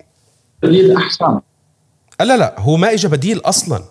بديل 0.62 0.96
أحسن. 0.96 1.40
لا 2.20 2.36
لا 2.36 2.54
هو 2.58 2.76
ما 2.76 2.92
اجى 2.92 3.08
بديل 3.08 3.38
أصلا. 3.38 3.84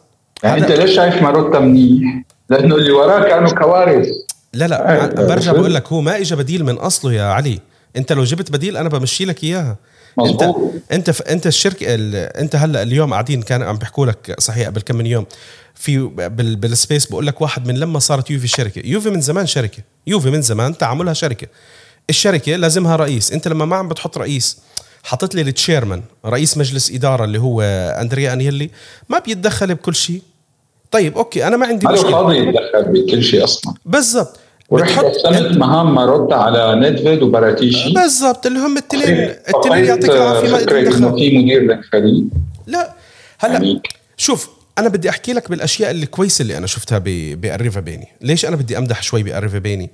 انت 0.45 0.71
ليش 0.71 0.95
شايف 0.95 1.21
ماروتا 1.21 1.59
منيح؟ 1.59 2.23
لأنه 2.49 2.75
اللي 2.75 2.91
وراه 2.91 3.29
كانوا 3.29 3.49
كوارث. 3.49 4.07
لا 4.53 4.67
لا 4.67 5.25
برجع 5.27 5.51
بقول 5.51 5.73
لك 5.73 5.87
هو 5.87 6.01
ما 6.01 6.17
اجى 6.17 6.35
بديل 6.35 6.65
من 6.65 6.75
أصله 6.75 7.13
يا 7.13 7.23
علي. 7.23 7.59
أنت 7.97 8.11
لو 8.11 8.23
جبت 8.23 8.51
بديل 8.51 8.77
أنا 8.77 8.89
بمشي 8.89 9.25
لك 9.25 9.43
إياها. 9.43 9.77
انت 10.25 10.55
أنت. 10.91 11.21
أنت 11.21 11.47
الشركة 11.47 11.85
ال... 11.89 12.15
أنت 12.15 12.55
هلأ 12.55 12.81
اليوم 12.81 13.11
قاعدين 13.13 13.41
كان 13.41 13.61
عم 13.61 13.77
بيحكوا 13.77 14.05
لك 14.05 14.35
صحيح 14.39 14.67
قبل 14.67 14.81
كم 14.81 14.95
من 14.95 15.05
يوم. 15.05 15.25
في 15.75 15.97
بال... 15.97 16.55
بال 16.55 16.69
space 16.69 17.05
بقول 17.05 17.27
لك 17.27 17.41
واحد 17.41 17.67
من 17.67 17.77
لما 17.77 17.99
صارت 17.99 18.31
يوفي 18.31 18.47
شركة. 18.47 18.81
يوفي 18.85 19.09
من 19.09 19.21
زمان 19.21 19.45
شركة. 19.47 19.83
يوفي 20.07 20.29
من 20.29 20.41
زمان 20.41 20.77
تعاملها 20.77 21.13
شركة. 21.13 21.47
الشركة 22.09 22.55
لازمها 22.55 22.95
رئيس. 22.95 23.31
أنت 23.31 23.47
لما 23.47 23.65
ما 23.65 23.75
عم 23.75 23.87
بتحط 23.87 24.17
رئيس 24.17 24.57
حطت 25.03 25.35
لي 25.35 25.41
ال 25.41 25.48
chairman 25.48 26.01
رئيس 26.25 26.57
مجلس 26.57 26.91
إدارة 26.91 27.25
اللي 27.25 27.39
هو 27.39 27.61
أندريا 28.01 28.33
أنيلي 28.33 28.69
ما 29.09 29.19
بيتدخل 29.19 29.75
بكل 29.75 29.95
شيء. 29.95 30.21
طيب 30.93 31.17
أوكي 31.17 31.47
أنا 31.47 31.57
ما 31.57 31.65
عندي 31.67 31.87
هذا 31.87 31.93
مشكلة. 31.93 32.11
فاضي 32.11 32.37
يتدخل 32.37 32.83
بكل 32.91 33.23
شيء 33.23 33.43
أصلا. 33.43 33.73
بالضبط. 33.85 34.39
ورحت 34.69 35.05
قسمت 35.05 35.57
مهام 35.57 35.95
ماروتا 35.95 36.33
على 36.35 36.75
نيدفيد 36.79 37.21
وبراتيشي 37.21 37.93
بالضبط 37.93 38.45
اللي 38.45 38.59
هم 38.59 38.77
التنين 38.77 39.13
التنين 39.55 39.85
يعطيك 39.85 40.09
العافية 40.09 40.49
ما 40.51 40.59
إنه 40.81 41.15
في 41.15 41.37
مدير 41.37 41.61
للفريق 41.61 42.23
لا 42.67 42.93
هلا 43.39 43.53
يعني 43.53 43.81
شوف 44.17 44.49
أنا 44.77 44.89
بدي 44.89 45.09
أحكي 45.09 45.33
لك 45.33 45.49
بالأشياء 45.49 45.91
اللي 45.91 46.05
كويسة 46.05 46.41
اللي 46.41 46.57
أنا 46.57 46.67
شفتها 46.67 47.01
بأريفابيني. 47.35 48.07
ليش 48.21 48.45
أنا 48.45 48.55
بدي 48.55 48.77
أمدح 48.77 49.03
شوي 49.03 49.23
بأريفابيني؟ 49.23 49.89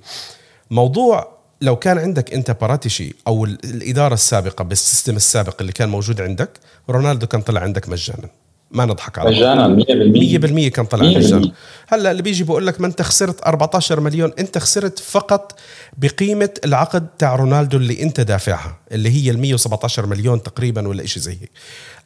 موضوع 0.70 1.28
لو 1.62 1.76
كان 1.76 1.98
عندك 1.98 2.34
أنت 2.34 2.50
باراتيشي 2.50 3.14
أو 3.26 3.44
ال- 3.44 3.58
الإدارة 3.64 4.14
السابقة 4.14 4.64
بال 4.64 4.77
system 4.77 5.16
السابق 5.16 5.56
اللي 5.60 5.72
كان 5.72 5.88
موجود 5.88 6.20
عندك 6.20 6.50
رونالدو 6.90 7.26
كان 7.26 7.40
طلع 7.40 7.60
عندك 7.60 7.88
مجانا. 7.88 8.28
ما 8.70 8.84
نضحك 8.84 9.18
على. 9.18 9.30
مجانا 9.30 9.68
100% 9.68 10.68
100% 10.68 10.68
كان 10.68 10.84
طلع 10.84 11.04
مجانا. 11.06 11.50
هلا 11.88 12.10
اللي 12.10 12.22
بيجي 12.22 12.44
بقول 12.44 12.66
لك 12.66 12.80
ما 12.80 12.86
انت 12.86 13.02
خسرت 13.02 13.42
14 13.42 14.00
مليون 14.00 14.32
انت 14.38 14.58
خسرت 14.58 14.98
فقط 14.98 15.58
بقيمة 15.98 16.50
العقد 16.64 17.06
تاع 17.18 17.36
رونالدو 17.36 17.76
اللي 17.76 18.02
انت 18.02 18.20
دافعها 18.20 18.78
اللي 18.92 19.10
هي 19.10 19.30
ال 19.30 19.38
117 19.38 20.06
مليون 20.06 20.42
تقريبا 20.42 20.88
ولا 20.88 21.06
شيء 21.06 21.22
زي 21.22 21.32
هيك 21.32 21.50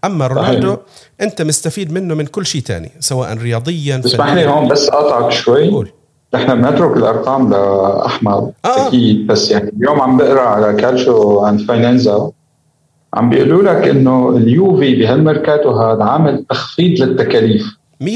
أما 0.04 0.26
رونالدو 0.26 0.68
صحيح. 0.68 0.80
انت 1.20 1.42
مستفيد 1.42 1.92
منه 1.92 2.14
من 2.14 2.26
كل 2.26 2.46
شيء 2.46 2.60
تاني 2.62 2.90
سواء 3.00 3.36
رياضيا 3.38 4.02
اسمح 4.04 4.32
لي. 4.32 4.46
هون 4.46 4.68
بس 4.68 4.88
أقطعك 4.88 5.32
شوي 5.32 5.70
قول 5.70 5.90
نحن 6.34 6.62
بنترك 6.62 6.96
الأرقام 6.96 7.50
لأحمد 7.50 8.52
آه. 8.64 8.88
أكيد 8.88 9.26
بس 9.26 9.50
يعني 9.50 9.72
اليوم 9.76 10.00
عم 10.00 10.16
بقرأ 10.16 10.40
على 10.40 10.80
Calcio 10.82 11.46
e 11.46 11.60
Finanza 11.68 12.30
عم 13.14 13.30
بيقولوا 13.30 13.62
لك 13.62 13.88
إنه 13.88 14.36
اليوفي 14.36 14.94
بهالميركاتو 14.94 15.70
هذا 15.70 16.04
عامل 16.04 16.44
تخفيض 16.50 17.02
للتكاليف. 17.02 17.76
100% 18.02 18.06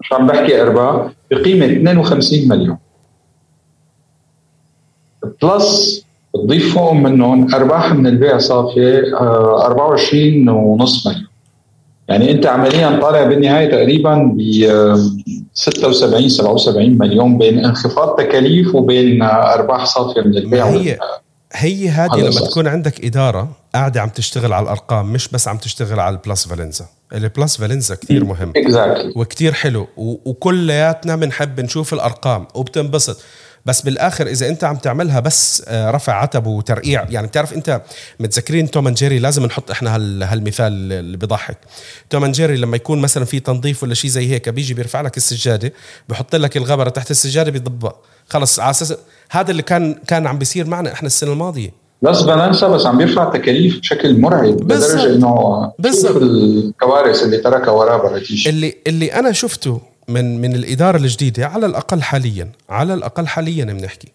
مش 0.00 0.12
عم 0.12 0.26
بحكي 0.26 0.62
ارباح 0.62 1.12
بقيمة 1.30 1.66
52 1.66 2.48
مليون. 2.48 2.78
plus 5.42 6.04
تضيف 6.34 6.74
فوق 6.74 6.92
منهم 6.92 7.54
أرباح 7.54 7.94
من 7.94 8.06
البيع 8.06 8.38
صافية 8.38 9.16
آه، 9.20 9.66
24 9.66 10.48
ونص 10.48 11.06
مليون. 11.06 11.26
يعني 12.08 12.30
أنت 12.30 12.46
عمليا 12.46 13.00
طالع 13.00 13.24
بالنهاية 13.24 13.70
تقريبا 13.70 14.14
ب 14.36 14.40
آه، 14.64 14.98
76 15.54 16.28
77 16.28 16.98
مليون 16.98 17.38
بين 17.38 17.64
انخفاض 17.64 18.16
تكاليف 18.18 18.74
وبين 18.74 19.22
آه، 19.22 19.54
أرباح 19.54 19.84
صافية 19.84 20.20
من 20.20 20.36
البيع 20.36 20.66
هي؟ 20.66 20.98
هي 21.52 21.88
هذه 21.88 22.16
لما 22.20 22.30
صح. 22.30 22.50
تكون 22.50 22.66
عندك 22.68 23.04
إدارة 23.04 23.48
قاعدة 23.74 24.00
عم 24.02 24.08
تشتغل 24.08 24.52
على 24.52 24.62
الأرقام 24.62 25.12
مش 25.12 25.28
بس 25.28 25.48
عم 25.48 25.58
تشتغل 25.58 26.00
على 26.00 26.16
ال 26.16 26.48
plusvalenza. 26.48 26.86
ال 27.12 27.56
plusvalenza 27.56 27.94
كثير 27.94 28.24
مهم. 28.24 28.52
exactly 28.56 29.12
وكتير 29.16 29.52
حلو. 29.52 29.88
وكلياتنا 29.96 31.16
بنحب 31.16 31.60
نشوف 31.60 31.94
الأرقام 31.94 32.46
وبتنبسط. 32.54 33.20
بس 33.70 33.82
بالآخر 33.82 34.26
إذا 34.26 34.48
أنت 34.48 34.64
عم 34.64 34.76
تعملها 34.76 35.20
بس 35.20 35.62
آه، 35.68 35.90
رفع 35.90 36.12
عتب 36.12 36.46
وترقيع. 36.46 37.06
يعني 37.10 37.26
بتعرف 37.26 37.52
أنت 37.52 37.82
متذكرين 38.20 38.70
توم 38.70 38.86
أند 38.86 38.96
جيري؟ 38.96 39.18
لازم 39.18 39.46
نحط 39.46 39.70
إحنا 39.70 39.94
هال 39.96 40.22
هالمثال 40.22 40.92
اللي 40.92 41.16
بيضحك 41.16 41.58
توم 42.10 42.24
أند 42.24 42.34
جيري 42.34 42.56
لما 42.56 42.76
يكون 42.76 42.98
مثلا 42.98 43.24
في 43.24 43.40
تنظيف 43.40 43.82
ولا 43.82 43.94
شيء 43.94 44.10
زي 44.10 44.30
هيك 44.30 44.48
بيجي 44.48 44.74
بيرفع 44.74 45.00
لك 45.00 45.16
السجادة 45.16 45.72
بحط 46.08 46.36
لك 46.36 46.56
الغبرة 46.56 46.88
تحت 46.88 47.10
السجادة 47.10 47.50
بيضبها 47.50 47.92
خلص 48.28 48.60
على 48.60 48.70
أساس 48.70 48.94
هذا 49.30 49.50
اللي 49.50 49.62
كان 49.62 49.94
كان 50.06 50.26
عم 50.26 50.38
بيصير 50.38 50.66
معنا 50.66 50.92
إحنا 50.92 51.06
السنة 51.06 51.32
الماضية. 51.32 51.70
بس 52.02 52.22
فالنسا 52.22 52.68
بس 52.68 52.86
عم 52.86 52.98
بيرفع 52.98 53.30
تكاليف 53.30 53.78
بشكل 53.78 54.20
مرعب. 54.20 54.60
لدرجة 54.62 55.14
إنه 55.14 55.72
بالضبط. 55.78 56.12
شوف 56.12 56.22
الكوارث 56.22 57.22
اللي 57.22 57.38
تركها 57.38 57.70
وراه 57.70 57.96
براتيش 57.96 58.48
اللي 58.48 58.74
اللي 58.86 59.14
أنا 59.14 59.32
شفته 59.32 59.80
من 60.08 60.40
من 60.40 60.54
الإدارة 60.54 60.96
الجديدة 60.96 61.46
على 61.46 61.66
الأقل 61.66 62.02
حاليا 62.02 62.52
على 62.68 62.94
الأقل 62.94 63.26
حاليا 63.26 63.64
بنحكي. 63.64 64.08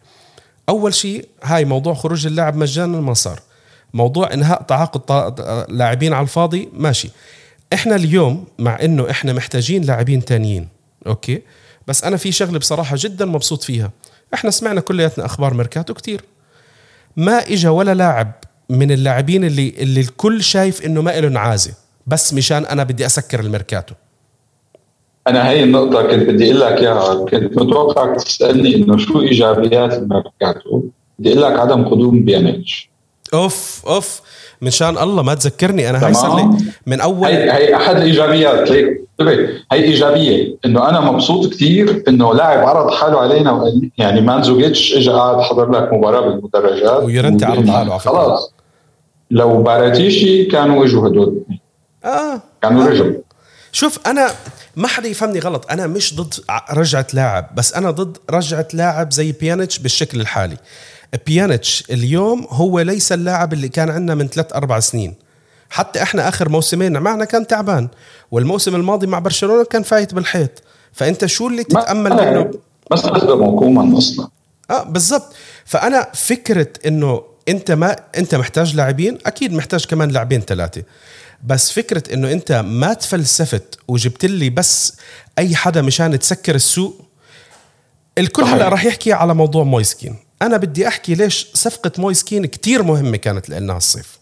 أول 0.70 0.94
شيء 0.94 1.28
هاي 1.44 1.66
موضوع 1.66 1.94
خروج 1.94 2.26
اللاعب 2.28 2.56
مجانا 2.56 3.02
ما 3.02 3.14
صار 3.14 3.40
موضوع 3.94 4.34
إنهاء 4.34 4.62
تعاقد 4.62 5.40
لاعبين 5.70 6.14
على 6.14 6.24
الفاضي 6.24 6.70
ماشي. 6.74 7.10
إحنا 7.74 7.96
اليوم 7.96 8.48
مع 8.60 8.78
إنه 8.82 9.10
إحنا 9.10 9.34
محتاجين 9.34 9.84
لاعبين 9.84 10.26
تانيين 10.26 10.68
أوكي؟ 11.08 11.42
بس 11.88 12.04
أنا 12.04 12.18
في 12.18 12.32
شغلة 12.32 12.60
بصراحة 12.60 12.96
جدا 13.00 13.26
مبسوط 13.26 13.64
فيها. 13.64 13.92
إحنا 14.34 14.52
سمعنا 14.52 14.82
كلياتنا 14.82 15.26
أخبار 15.26 15.54
ميركاتو 15.54 15.94
كتير. 15.94 16.22
ما 17.18 17.38
اجى 17.38 17.68
ولا 17.68 17.94
لاعب 17.94 18.32
من 18.70 18.92
اللاعبين 18.92 19.44
اللي 19.44 19.74
اللي 19.78 20.02
الكل 20.02 20.44
شايف 20.44 20.86
إنه 20.86 21.02
ما 21.02 21.20
له 21.20 21.30
عازه 21.30 21.74
بس 22.08 22.34
مشان 22.34 22.66
أنا 22.66 22.84
بدي 22.84 23.06
أسكر 23.06 23.40
الميركاتو. 23.40 23.96
أنا 25.28 25.50
هي 25.50 25.64
النقطة 25.64 26.02
كنت 26.02 26.30
بدي 26.30 26.46
أقول 26.52 26.62
لك 26.62 26.82
إياها. 26.82 27.26
كنت 27.26 27.58
متوقعك 27.58 28.16
تسألني 28.16 28.76
إنه 28.76 28.98
شو 28.98 29.22
إيجابيات 29.22 29.94
الميركاتو؟ 29.94 30.82
بدي 31.20 31.32
أقول 31.32 31.42
لك 31.42 31.60
عدم 31.60 31.86
قدوم 31.86 32.26
بيانيتش 32.26 32.90
أوف 33.34 33.84
أوف. 33.88 34.22
مشان 34.62 34.98
الله 34.98 35.24
ما 35.24 35.34
تذكرني. 35.34 35.90
أنا 35.90 36.06
هاي 36.06 36.14
صار 36.14 36.36
لي. 36.36 36.58
من 36.88 37.02
أول 37.02 37.28
هي 37.28 37.52
هي 37.52 37.76
أحد 37.76 37.96
الإيجابيات. 37.96 38.72
ليك 38.72 39.02
انتبه 39.20 39.50
هي 39.72 39.84
إيجابية. 39.84 40.58
إنه 40.66 40.90
أنا 40.90 41.00
مبسوط 41.00 41.54
كثير 41.54 42.04
إنه 42.08 42.34
لاعب 42.34 42.68
عرض 42.68 42.94
حاله 42.94 43.20
علينا 43.20 43.72
يعني 43.98 44.22
مانزوكيتش 44.22 44.94
اجى 44.94 45.10
قاعد 45.10 45.42
حضر 45.42 45.72
لك 45.72 45.94
مباراة 45.94 46.22
بالمدرجات. 46.22 47.04
ويورنتي 47.04 47.46
عرض 47.46 47.70
حاله 47.70 47.92
على. 47.92 48.00
خلاص. 48.00 48.54
لو 49.32 49.64
باراتيشي 49.64 50.46
كانوا 50.46 50.86
إجوا 50.86 51.08
هدول. 51.08 51.44
آه. 52.06 52.42
كانوا 52.62 52.86
رجعوا. 52.86 53.14
شوف 53.72 54.00
أنا 54.08 54.28
ما 54.76 54.88
حدا 54.88 55.08
يفهمني 55.08 55.40
غلط. 55.40 55.72
أنا 55.72 55.88
مش 55.88 56.16
ضد 56.16 56.34
رجعة 56.72 57.08
لاعب 57.14 57.56
بس 57.56 57.74
أنا 57.74 57.92
ضد 57.92 58.18
رجعة 58.30 58.68
لاعب 58.74 59.12
زي 59.14 59.32
بيانيتش 59.32 59.80
بالشكل 59.80 60.22
الحالي. 60.22 60.58
بيانيتش 61.28 61.84
اليوم 61.90 62.48
هو 62.50 62.80
ليس 62.80 63.12
اللاعب 63.12 63.54
اللي 63.54 63.70
كان 63.70 63.90
عندنا 63.90 64.16
من 64.16 64.28
ثلاث 64.28 64.54
أربع 64.54 64.80
سنين. 64.80 65.14
حتى 65.70 66.02
إحنا 66.04 66.28
آخر 66.28 66.50
موسمين 66.50 66.98
معنا 66.98 67.26
كان 67.26 67.48
تعبان. 67.48 67.88
والموسم 68.32 68.76
الماضي 68.76 69.08
مع 69.08 69.20
برشلونة 69.20 69.64
كان 69.66 69.84
فايت 69.84 70.14
بالحيط. 70.14 70.64
فأنت 70.94 71.26
شو 71.26 71.48
اللي 71.48 71.66
ما- 71.74 71.82
تتأمل 71.82 72.12
منه 72.14 72.44
ما 72.92 72.98
استخدموا 72.98 73.60
كومان 73.60 73.94
أصلا. 73.96 74.28
آه 74.70 74.84
بالضبط. 74.84 75.34
فأنا 75.66 76.08
فكرة 76.14 76.68
إنه 76.86 77.24
أنت 77.50 77.72
ما 77.72 77.96
أنت 78.18 78.36
محتاج 78.36 78.76
لاعبين 78.76 79.18
أكيد 79.26 79.54
محتاج 79.54 79.86
كمان 79.86 80.10
لاعبين 80.10 80.42
ثلاثة. 80.42 80.84
بس 81.46 81.72
فكرة 81.72 82.14
إنه 82.14 82.32
أنت 82.32 82.52
ما 82.52 82.94
تفلسفت 82.94 83.80
وجبت 83.88 84.26
لي 84.26 84.50
بس 84.50 84.98
أي 85.40 85.56
حدا 85.56 85.82
مشان 85.82 86.20
تسكر 86.20 86.56
السوق 86.56 87.06
الكل. 88.18 88.44
هلا 88.44 88.70
راح 88.70 88.86
يحكي 88.86 89.14
على 89.14 89.34
موضوع 89.34 89.64
مويسكين 89.64 90.16
أنا 90.42 90.58
بدي 90.58 90.88
أحكي 90.88 91.16
ليش 91.16 91.48
صفقة 91.54 91.92
مويسكين 91.98 92.46
كتير 92.46 92.84
مهمة 92.84 93.18
كانت 93.18 93.50
لنا 93.50 93.76
هالصيف. 93.76 94.20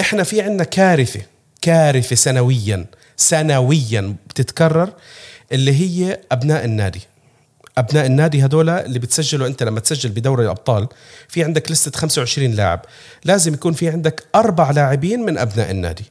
إحنا 0.00 0.22
في 0.22 0.42
عندنا 0.42 0.64
كارثة 0.64 1.20
كارثة 1.62 2.16
سنويا 2.16 2.86
سنويا 3.16 4.14
بتتكرر 4.28 4.92
اللي 5.52 5.72
هي 5.72 6.20
أبناء 6.32 6.64
النادي. 6.64 7.00
أبناء 7.78 8.06
النادي 8.06 8.44
هدول 8.44 8.70
اللي 8.70 8.98
بتسجلوا 8.98 9.46
أنت 9.46 9.62
لما 9.62 9.80
تسجل 9.80 10.10
بدوري 10.10 10.44
الأبطال 10.44 10.88
في 11.28 11.44
عندك 11.44 11.70
لستة 11.70 11.98
25 11.98 12.50
لاعب. 12.50 12.80
لازم 13.24 13.54
يكون 13.54 13.72
في 13.72 13.88
عندك 13.88 14.24
أربع 14.34 14.70
لاعبين 14.70 15.20
من 15.20 15.38
أبناء 15.38 15.70
النادي. 15.70 16.04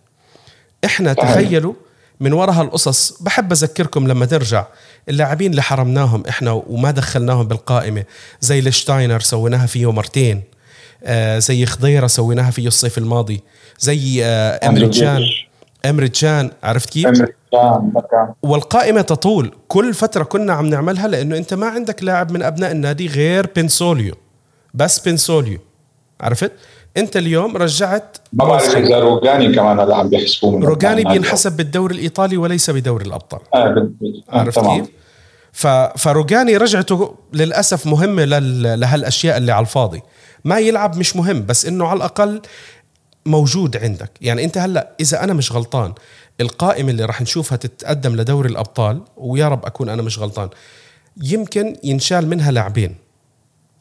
إحنا. 0.86 1.13
تخيلوا 1.13 1.74
من 2.19 2.34
وراء 2.34 2.54
هالقصص 2.56 3.21
بحب 3.21 3.52
أذكركم 3.52 4.08
لما 4.08 4.28
نرجع 4.32 4.65
اللاعبين 5.10 5.52
اللي 5.52 5.62
حرمناهم 5.62 6.24
إحنا 6.30 6.52
وما 6.52 6.91
دخلناهم 6.91 7.48
بالقائمة 7.48 8.04
زي 8.41 8.60
الشتاينر 8.60 9.19
سويناها 9.19 9.65
فيه 9.65 9.91
مرتين 9.91 10.41
آه 11.04 11.39
زي 11.39 11.65
خضيرة 11.65 12.08
سويناها 12.08 12.52
فيه 12.52 12.67
الصيف 12.67 12.98
الماضي 12.98 13.43
زي 13.80 14.26
آه 14.26 14.67
امري 14.67 14.89
جان 14.89 15.21
امري 15.86 16.08
جان 16.08 16.52
عرفت 16.63 16.89
كيف؟ 16.89 17.08
والقائمة 18.43 19.02
تطول 19.02 19.52
كل 19.67 19.93
فترة 19.93 20.24
كنا 20.24 20.54
عم 20.54 20.65
نعملها 20.65 21.08
لأنه 21.08 21.38
أنت 21.38 21.54
ما 21.54 21.67
عندك 21.67 22.04
لاعب 22.04 22.32
من 22.32 22.41
أبناء 22.43 22.71
النادي 22.71 23.08
غير 23.08 23.48
بنسوليو 23.56 24.15
بس 24.74 25.00
بنسوليو 25.00 25.60
عرفت؟ 26.21 26.52
أنت 26.97 27.17
اليوم 27.17 27.58
رجعت 27.58 28.17
ما 28.34 28.45
بعرف 28.45 28.75
إذا 28.75 28.99
روجاني 28.99 29.55
كمان 29.55 29.79
هلا 29.79 29.95
عم 29.95 30.10
بيحسبوه 30.10 30.58
من 30.58 30.63
روجاني. 30.63 31.03
بينحسب 31.03 31.58
بالدوري 31.58 31.95
الإيطالي 31.95 32.38
وليس 32.38 32.69
بدوري 32.69 33.05
الأبطال 33.05 33.39
آه 33.53 33.67
بال- 33.73 34.23
آه، 34.34 34.39
عرفت. 34.39 34.60
كيف؟ 34.60 34.86
ف... 35.51 35.67
فروجاني 35.67 36.58
رجعته 36.58 37.15
للأسف 37.34 37.88
مهمة 37.88 38.25
لل... 38.25 38.79
لهالأشياء 38.79 39.38
اللي 39.38 39.51
على 39.51 39.62
الفاضي 39.65 40.01
ما 40.45 40.60
يلعب 40.60 40.97
مش 40.97 41.15
مهم 41.15 41.45
بس 41.45 41.65
إنه 41.65 41.88
على 41.88 41.97
الأقل 41.97 42.41
موجود 43.25 43.77
عندك 43.77 44.12
يعني 44.21 44.43
أنت 44.43 44.58
هلا 44.58 44.89
إذا 44.99 45.23
أنا 45.23 45.34
مش 45.34 45.51
غلطان 45.51 45.93
القائمة 46.41 46.91
اللي 46.91 47.05
راح 47.05 47.21
نشوفها 47.21 47.55
تتقدم 47.55 48.15
لدوري 48.15 48.49
الأبطال 48.49 49.01
ويا 49.17 49.47
رب 49.47 49.65
أكون 49.65 49.89
أنا 49.89 50.01
مش 50.01 50.19
غلطان 50.19 50.49
يمكن 51.23 51.75
ينشال 51.84 52.27
منها 52.29 52.51
لاعبين 52.51 52.95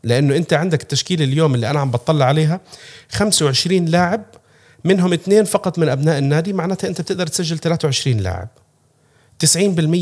لأنه 0.04 0.36
أنت 0.36 0.52
عندك 0.52 0.82
التشكيلة 0.82 1.24
اليوم 1.24 1.54
اللي 1.54 1.70
أنا 1.70 1.80
عم 1.80 1.90
بطلع 1.90 2.26
عليها 2.26 2.60
25 3.10 3.84
لاعب 3.84 4.22
منهم 4.84 5.12
اثنين 5.12 5.44
فقط 5.44 5.78
من 5.78 5.88
أبناء 5.88 6.18
النادي 6.18 6.52
معناتها 6.52 6.88
أنت 6.88 7.00
بتقدر 7.00 7.26
تسجل 7.26 7.58
23 7.58 8.16
لاعب 8.16 8.48
90% 9.46 9.48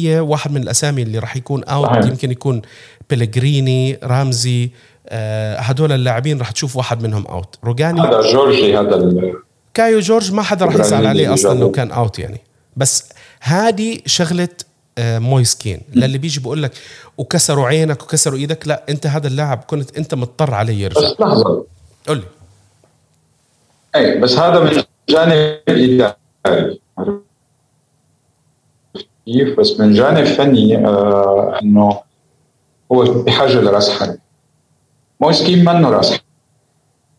واحد 0.07 0.53
من 0.53 0.62
الأسامي 0.62 1.03
اللي 1.03 1.19
راح 1.19 1.37
يكون 1.37 1.65
out 1.64 1.87
صحيح. 1.87 2.05
يمكن 2.05 2.31
يكون 2.31 2.62
بيلغريني 3.11 3.99
رامزي 4.03 4.71
آه 5.09 5.59
هدول 5.59 5.93
اللاعبين 5.93 6.38
راح 6.38 6.51
تشوف 6.51 6.77
واحد 6.77 7.03
منهم 7.03 7.27
out 7.27 7.59
روجاني 7.65 8.01
هذا 8.01 8.33
جورجي 8.33 8.79
هذا 8.79 9.33
كايو 9.75 10.01
جورج 10.01 10.33
ما 10.33 10.43
حدا 10.43 10.65
راح 10.65 10.75
يزعل 10.75 11.07
عليه 11.07 11.35
أصلا 11.35 11.61
لو. 11.61 11.71
كان 11.71 11.91
out 11.90 12.18
يعني 12.19 12.41
بس 12.77 13.09
هذه 13.41 13.99
شغلة 14.07 14.49
آه، 14.98 15.18
مويس 15.18 15.54
كين 15.54 15.81
للي 15.94 16.18
بيجي 16.18 16.40
بقول 16.40 16.62
لك 16.62 16.72
وكسروا 17.18 17.66
عينك 17.66 18.02
وكسروا 18.02 18.38
إيدك 18.38 18.68
لا 18.68 18.85
انت 18.88 19.07
هذا 19.07 19.26
اللاعب 19.26 19.64
كنت 19.66 19.98
انت 19.98 20.14
مضطر 20.14 20.55
عليه 20.55 20.85
يرجع 20.85 21.00
بس 21.00 21.20
لحظة. 21.20 21.64
قول 22.09 22.16
لي. 22.16 22.24
اي 23.96 24.20
بس 24.20 24.33
هذا 24.38 24.61
من 24.64 24.83
جانب 25.09 25.59
اداري 25.68 26.81
كيف؟ 29.26 29.61
بس 29.61 29.81
من 29.81 29.92
جانب 29.92 30.24
فني 30.24 30.87
آه 30.87 31.59
إنه 31.62 32.00
هو 32.92 33.05
بحاجة 33.05 33.61
لرأس 33.61 33.90
حربة 33.90 34.18
مويس 35.21 35.42
كين 35.42 35.59
منه 35.64 35.90
رأس 35.90 36.18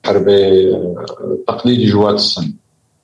حربة 0.06 0.34
آه، 0.34 1.38
تقليدي 1.48 1.86
جوات 1.86 2.16
السن. 2.16 2.54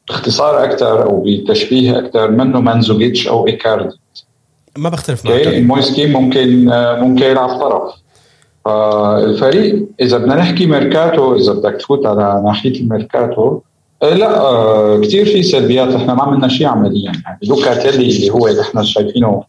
باختصار 0.07 0.63
أكثر 0.63 1.03
أو 1.03 1.23
بتشبيه 1.25 1.99
أكثر 1.99 2.31
منه 2.31 2.61
ماندزوكيتش 2.61 3.27
أو 3.27 3.47
إيكاردي. 3.47 3.99
ما 4.77 4.89
بختلف 4.89 5.25
معك. 5.25 5.33
okay 5.33 5.61
مويس 5.61 5.91
كين 5.91 6.13
ممكن 6.13 6.69
آه، 6.69 6.99
ممكن 6.99 7.25
يلعب 7.25 7.49
طرف. 7.59 7.93
فالفريق 8.65 9.85
إذا 10.01 10.17
بدنا 10.17 10.35
نحكي 10.35 10.65
ميركاتو 10.65 11.35
إذا 11.35 11.53
بدك 11.53 11.75
تفوت 11.75 12.05
على 12.05 12.41
ناحية 12.45 12.81
الميركاتو 12.81 13.59
آه، 14.03 14.13
لا 14.13 14.39
آه، 14.39 15.01
كثير 15.01 15.25
في 15.25 15.43
سلبيات. 15.43 15.95
إحنا 15.95 16.13
ما 16.13 16.23
عملنا 16.23 16.47
شيء 16.47 16.67
عمليا. 16.67 17.11
يعني 17.25 17.39
لوكاتيلي 17.43 18.15
اللي 18.15 18.29
هو 18.29 18.47
اللي 18.47 18.61
إحنا 18.61 18.83
شايفينه 18.83 19.43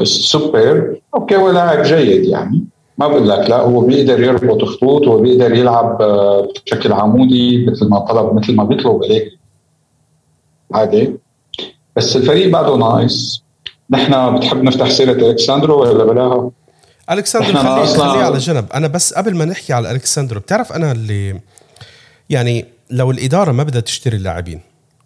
ال 0.00 0.16
super 0.16 0.96
okay 1.14 1.36
هو 1.36 1.50
لاعب 1.50 1.82
جيد 1.82 2.24
يعني. 2.24 2.64
ما 2.98 3.08
بقول 3.08 3.28
لك 3.28 3.50
لا 3.50 3.60
هو 3.60 3.80
بيقدر 3.80 4.22
يربط 4.22 4.64
خطوط 4.64 5.08
هو 5.08 5.18
بيقدر 5.18 5.54
يلعب 5.54 5.98
بشكل 6.66 6.92
عمودي 6.92 7.66
مثل 7.66 7.88
ما 7.88 7.98
طلب 7.98 8.34
مثل 8.34 8.54
ما 8.54 8.64
بيطلب 8.64 9.04
عليك 9.04 9.38
عادي. 10.72 11.16
بس 11.96 12.16
الفريق 12.16 12.52
بعده 12.52 12.76
ناقص 12.76 13.41
نحن 13.92 14.36
بتحب 14.38 14.62
نفتح 14.62 14.90
سيرة 14.90 15.12
الكساندرو 15.12 15.80
ولا 15.80 16.04
بلاها؟ 16.04 16.50
ألكسندرو 17.10 17.48
إحنا 17.48 17.84
خليه 17.86 17.96
أصلاً- 17.96 18.00
على 18.00 18.38
جنب. 18.38 18.72
أنا 18.72 18.86
بس 18.88 19.14
قبل 19.14 19.34
ما 19.36 19.44
نحكي 19.44 19.72
على 19.72 19.90
ألكسندرو 19.90 20.40
بتعرف 20.40 20.72
أنا 20.72 20.92
اللي 20.92 21.40
يعني 22.30 22.64
لو 22.90 23.10
الإدارة 23.10 23.52
ما 23.52 23.62
بدها 23.62 23.80
تشتري 23.80 24.16
اللاعبين 24.16 24.60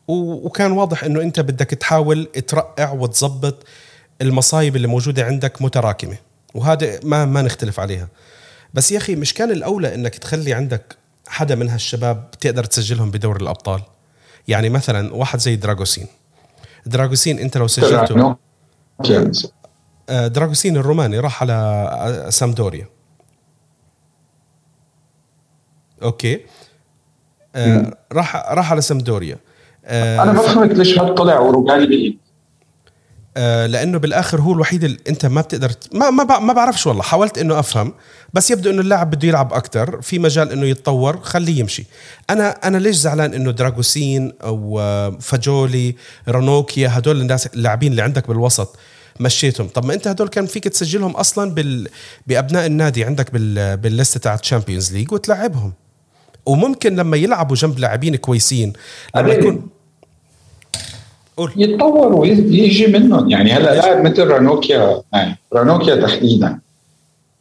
وكان 0.09 0.73
واضح 0.73 1.05
إنه 1.05 1.21
أنت 1.23 1.41
بدك 1.41 1.67
تحاول 1.71 2.25
ترقع 2.47 2.93
وتظبط 2.93 3.55
المصايب 4.23 4.77
اللي 4.77 4.87
موجودة 4.89 5.25
عندك 5.25 5.63
متراكمة 5.63 6.17
وهذا 6.55 7.01
ما 7.03 7.25
ما 7.25 7.43
نختلف 7.43 7.81
عليها. 7.81 8.09
بس 8.75 8.93
يا 8.93 8.99
أخي 8.99 9.15
مش 9.15 9.35
كان 9.35 9.51
الأولى 9.51 9.95
إنك 9.95 10.15
تخلي 10.15 10.53
عندك 10.55 10.97
حدا 11.29 11.55
من 11.55 11.69
هالشباب 11.69 12.31
تقدر 12.41 12.65
تسجلهم 12.65 13.11
بدوري 13.11 13.43
الأبطال؟ 13.43 13.81
يعني 14.49 14.69
مثلا 14.69 15.15
واحد 15.15 15.39
زي 15.39 15.57
دراغوسين. 15.57 16.07
دراغوسين 16.87 17.39
أنت 17.39 17.57
لو 17.57 17.67
سجلته 17.67 18.37
دراغوسين 20.29 20.77
الروماني 20.77 21.19
راح 21.19 21.43
على 21.43 21.53
آه، 21.53 22.31
سامبدوريا. 22.31 22.89
okay. 26.03 26.41
آه، 27.57 27.97
راح 28.13 28.37
راح 28.37 28.73
على 28.73 28.81
سامبدوريا. 28.81 29.39
آه، 29.85 30.23
أنا 30.23 30.33
ما 30.33 30.41
فهمت 30.41 30.73
ليش 30.73 30.99
ما 30.99 31.15
طلع 31.15 31.39
بعيد 31.87 32.19
آه، 32.21 32.26
لأنه 33.67 33.99
بالآخر 33.99 34.41
هو 34.41 34.53
الوحيد 34.53 34.85
اللي 34.85 34.99
أنت 35.09 35.27
ما 35.27 35.41
بتقدر 35.41 35.73
ما 35.93 36.11
ما 36.11 36.39
ما 36.39 36.53
بعرفش 36.53 36.87
والله 36.87 37.03
حاولت 37.03 37.39
إنه 37.39 37.59
أفهم 37.59 37.93
بس 38.35 38.51
يبدو 38.51 38.71
إنه 38.71 38.81
اللاعب 38.81 39.11
بده 39.11 39.29
يلعب 39.29 39.53
أكثر 39.53 40.01
في 40.03 40.19
مجال 40.19 40.53
إنه 40.53 40.67
يتطور 40.67 41.21
خليه 41.23 41.61
يمشي. 41.61 41.87
أنا 42.31 42.51
أنا 42.51 42.79
ليش 42.79 42.97
زعلان 42.97 43.35
إنه 43.35 43.51
دراغوسين 43.51 44.33
أو 44.43 44.81
فاجولي 45.21 45.97
رانوكيا 46.29 46.99
هدول 46.99 47.21
الناس 47.21 47.47
اللاعبين 47.47 47.91
اللي 47.91 48.03
عندك 48.03 48.29
بالوسط 48.29 48.77
مشيتهم. 49.21 49.69
طب 49.69 49.85
ما 49.85 49.95
أنت 49.95 50.09
هدول 50.09 50.29
كان 50.29 50.47
فيك 50.47 50.65
تسجلهم 50.65 51.11
أصلا 51.11 51.51
بال... 51.51 51.89
بأبناء 52.27 52.67
النادي 52.67 53.05
عندك 53.05 53.33
بال... 53.33 53.77
بال 53.77 53.92
list 53.92 54.21
تاعت 54.21 54.41
Champions 54.41 54.93
League 54.93 55.13
وتلعبهم. 55.13 55.73
وممكن 56.47 56.97
لما 56.97 57.17
يلعبوا 57.17 57.57
جنب 57.57 57.79
لاعبين 57.79 58.17
كويسين 58.17 58.73
لما 59.17 59.33
يكون 59.33 59.69
قول. 61.37 61.53
يتطور 61.57 62.15
ويجي 62.15 62.87
منهم. 62.87 63.31
يعني 63.31 63.53
هلا 63.53 63.75
لاعب 63.75 64.05
مثل 64.05 64.27
رانوكيا 64.29 65.03
يعني 65.13 65.37
رانوكيا 65.53 65.97
تحديدا. 65.97 66.59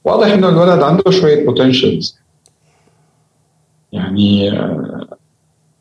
واضح 0.04 0.28
إنه 0.28 0.50
الولد 0.50 0.82
عنده 0.84 1.12
شوية 1.12 1.46
potentials 1.46 2.18
يعني 3.92 4.52
آه، 4.60 5.08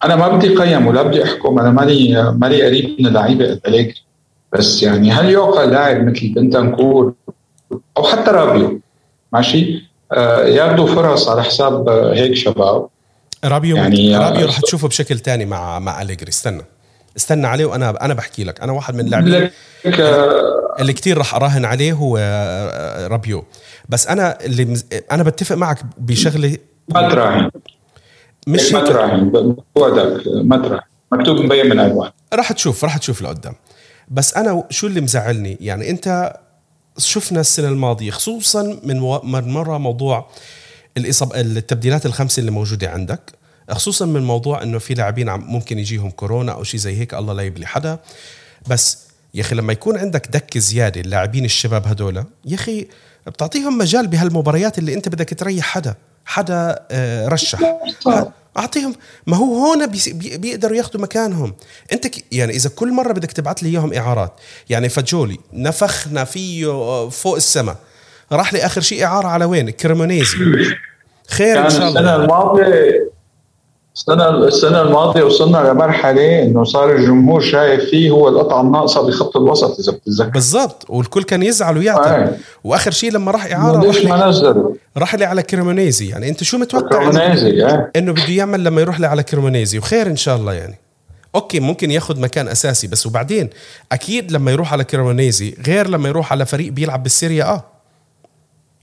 أنا 0.05 0.17
ما 0.17 0.29
بدي 0.29 0.49
قيم 0.49 0.87
ولا 0.87 1.03
بدي 1.03 1.25
أحكم. 1.25 1.59
أنا 1.59 1.71
مالي 1.71 2.33
مالي 2.33 2.63
قريب 2.67 2.97
من 3.01 3.07
اللعيبة 3.07 3.61
أليجري 3.67 4.03
بس 4.53 4.83
يعني 4.83 5.11
هل 5.11 5.31
يعقل 5.31 5.71
لاعب 5.71 6.07
مثل 6.07 6.35
بنتنكور 6.35 7.15
أو 7.97 8.03
حتى 8.03 8.31
رابيو؟ 8.31 8.81
ماشي؟ 9.33 9.89
آه، 10.13 10.45
ياخذوا 10.45 10.87
فرص 10.87 11.29
على 11.29 11.43
حساب 11.43 11.89
هيك 11.89 12.35
شباب. 12.35 12.89
رابيو 13.45 13.77
يعني 13.77 14.17
رابيو 14.17 14.47
رح 14.47 14.61
تشوفه 14.61 14.89
بشكل 14.89 15.19
تاني 15.19 15.45
مع 15.45 15.79
مع 15.79 16.03
أليجري. 16.03 16.29
استنى. 16.29 16.63
استنى 17.17 17.47
عليه 17.47 17.65
وأنا 17.65 18.05
أنا 18.05 18.15
بحكي 18.15 18.45
لك. 18.45 18.61
أنا 18.61 18.73
واحد 18.73 18.95
من 18.95 19.01
اللاعبين 19.01 19.51
اللي 20.81 20.93
كتير 20.93 21.19
رح 21.19 21.35
أراهن 21.35 21.65
عليه 21.65 21.93
هو 21.93 22.17
آه، 22.21 23.07
رابيو. 23.07 23.45
بس 23.89 24.07
أنا 24.07 24.39
اللي 24.45 24.79
أنا 25.13 25.23
بتفق 25.23 25.57
معك 25.57 25.79
بشغله 25.99 26.57
ما 26.89 27.09
تراهن. 27.09 27.51
مش 28.47 28.73
ما 28.73 28.81
تراهن. 28.81 29.31
بوعدك. 29.77 30.23
ما 30.27 30.57
تراهن. 30.57 30.81
مكتوب 31.13 31.37
مبين 31.37 31.69
من 31.69 31.79
اول 31.79 32.11
رح 32.35 32.53
تشوف 32.53 32.85
رح 32.85 32.97
تشوف 32.97 33.23
لقدام. 33.23 33.55
بس 34.09 34.37
أنا 34.37 34.65
شو 34.71 34.87
اللي 34.87 35.01
مزعلني؟ 35.01 35.59
يعني 35.61 35.91
أنت 35.91 36.37
شفنا 36.99 37.41
السنة 37.41 37.69
الماضية 37.69 38.11
خصوصا 38.11 38.63
من 38.83 39.01
من 39.25 39.53
مرة 39.53 39.79
موضوع 39.79 40.31
الاصاب 40.97 41.35
التبديلات 41.35 42.07
الخمسة 42.07 42.41
اللي 42.41 42.51
موجودة 42.51 42.91
عندك. 42.91 43.21
خصوصا 43.71 44.07
من 44.07 44.25
موضوع 44.25 44.63
إنه 44.63 44.79
في 44.79 44.95
لاعبين 44.95 45.31
ممكن 45.31 45.79
يجيهم 45.79 46.11
كورونا 46.11 46.53
أو 46.53 46.63
شيء 46.63 46.81
زي 46.81 46.99
هيك 47.01 47.15
الله 47.15 47.33
لا 47.35 47.43
يبلي 47.43 47.67
حدا. 47.67 47.99
بس 48.69 48.99
يا 49.35 49.41
أخي 49.41 49.55
لما 49.55 49.73
يكون 49.73 49.97
عندك 49.99 50.29
دك 50.31 50.59
زيادة 50.59 51.01
اللاعبين 51.01 51.45
الشباب 51.45 51.87
هدول 51.87 52.17
يا 52.45 52.55
أخي 52.55 52.87
بتعطيهم 53.27 53.79
مجال 53.79 54.07
بهالمباريات 54.07 54.79
اللي 54.79 54.95
أنت 54.95 55.09
بدك 55.09 55.35
تريح 55.39 55.65
حدا 55.65 55.95
حدا 56.25 56.87
آه، 56.91 57.29
رشح. 57.29 57.61
أعطيهم 58.59 58.95
ما 59.27 59.37
هو 59.37 59.67
هون 59.67 59.87
بيقدروا 60.13 60.77
ياخذوا 60.77 61.03
مكانهم. 61.03 61.55
أنت 61.93 62.07
يعني 62.33 62.53
إذا 62.53 62.71
كل 62.71 62.93
مرة 62.93 63.13
بدك 63.13 63.33
تبعت 63.33 63.63
لي 63.63 63.69
إياهم 63.69 63.93
إعارات 63.93 64.33
يعني 64.71 64.89
فجولي 64.89 65.39
نفخنا 65.53 66.25
فيه 66.25 66.67
فوق 67.09 67.37
السماء 67.37 67.77
راح 68.33 68.53
لي 68.53 68.67
آخر 68.67 68.81
شيء 68.81 69.05
إعارة 69.05 69.29
على 69.29 69.45
وين؟ 69.45 69.71
كريمونيزي. 69.71 70.37
خير 71.29 71.65
إن 71.65 71.71
شاء 71.71 71.89
الله. 71.89 72.01
السنة 72.01 72.17
الماضية 72.17 73.11
السنة 73.95 74.29
السنة 74.29 74.83
الماضية 74.83 75.23
وصلنا 75.23 75.59
لمرحلة 75.59 76.43
إنه 76.43 76.65
صار 76.65 76.97
الجمهور 76.97 77.41
شايف 77.41 77.85
فيه 77.85 78.11
هو 78.11 78.29
القطعة 78.29 78.61
الناقصة 78.61 79.07
بخط 79.07 79.37
الوسط 79.37 79.79
إذا 79.79 79.93
بتتذكر. 79.93 80.31
بالضبط 80.31 80.87
والكل 80.89 81.23
كان 81.23 81.43
يزعل 81.43 81.79
ويعتب 81.79 82.07
آه. 82.07 82.37
وآخر 82.65 82.91
شيء 82.91 83.13
لما 83.13 83.31
راح 83.31 83.53
إعارة 83.53 83.87
ليش 83.87 84.05
ما 84.05 84.29
نزل؟ 84.29 84.75
راح 84.97 85.15
لي 85.15 85.25
على 85.25 85.43
كريمونيزي 85.43 86.09
يعني 86.09 86.29
أنت 86.29 86.45
شو 86.45 86.59
متوقع؟ 86.59 86.89
كريمونيزي 86.89 87.65
آه. 87.65 87.91
إنه 87.97 88.13
بده 88.13 88.29
يعمل 88.29 88.65
لما 88.65 88.81
يروح 88.81 89.01
لي 89.01 89.07
على 89.07 89.23
كريمونيزي 89.23 89.79
وخير 89.79 90.07
إن 90.07 90.17
شاء 90.17 90.37
الله 90.37 90.53
يعني. 90.53 90.79
okay 91.35 91.61
ممكن 91.61 91.91
ياخذ 91.91 92.21
مكان 92.21 92.49
أساسي 92.49 92.87
بس 92.87 93.07
وبعدين 93.07 93.51
أكيد 93.93 94.33
لما 94.33 94.51
يروح 94.51 94.73
على 94.73 94.85
كريمونيزي 94.85 95.57
غير 95.67 95.89
لما 95.89 96.09
يروح 96.09 96.33
على 96.33 96.47
فريق 96.47 96.73
بيلعب 96.73 97.03
بال 97.03 97.13
Serie 97.13 97.39
A 97.39 97.45
آه 97.45 97.65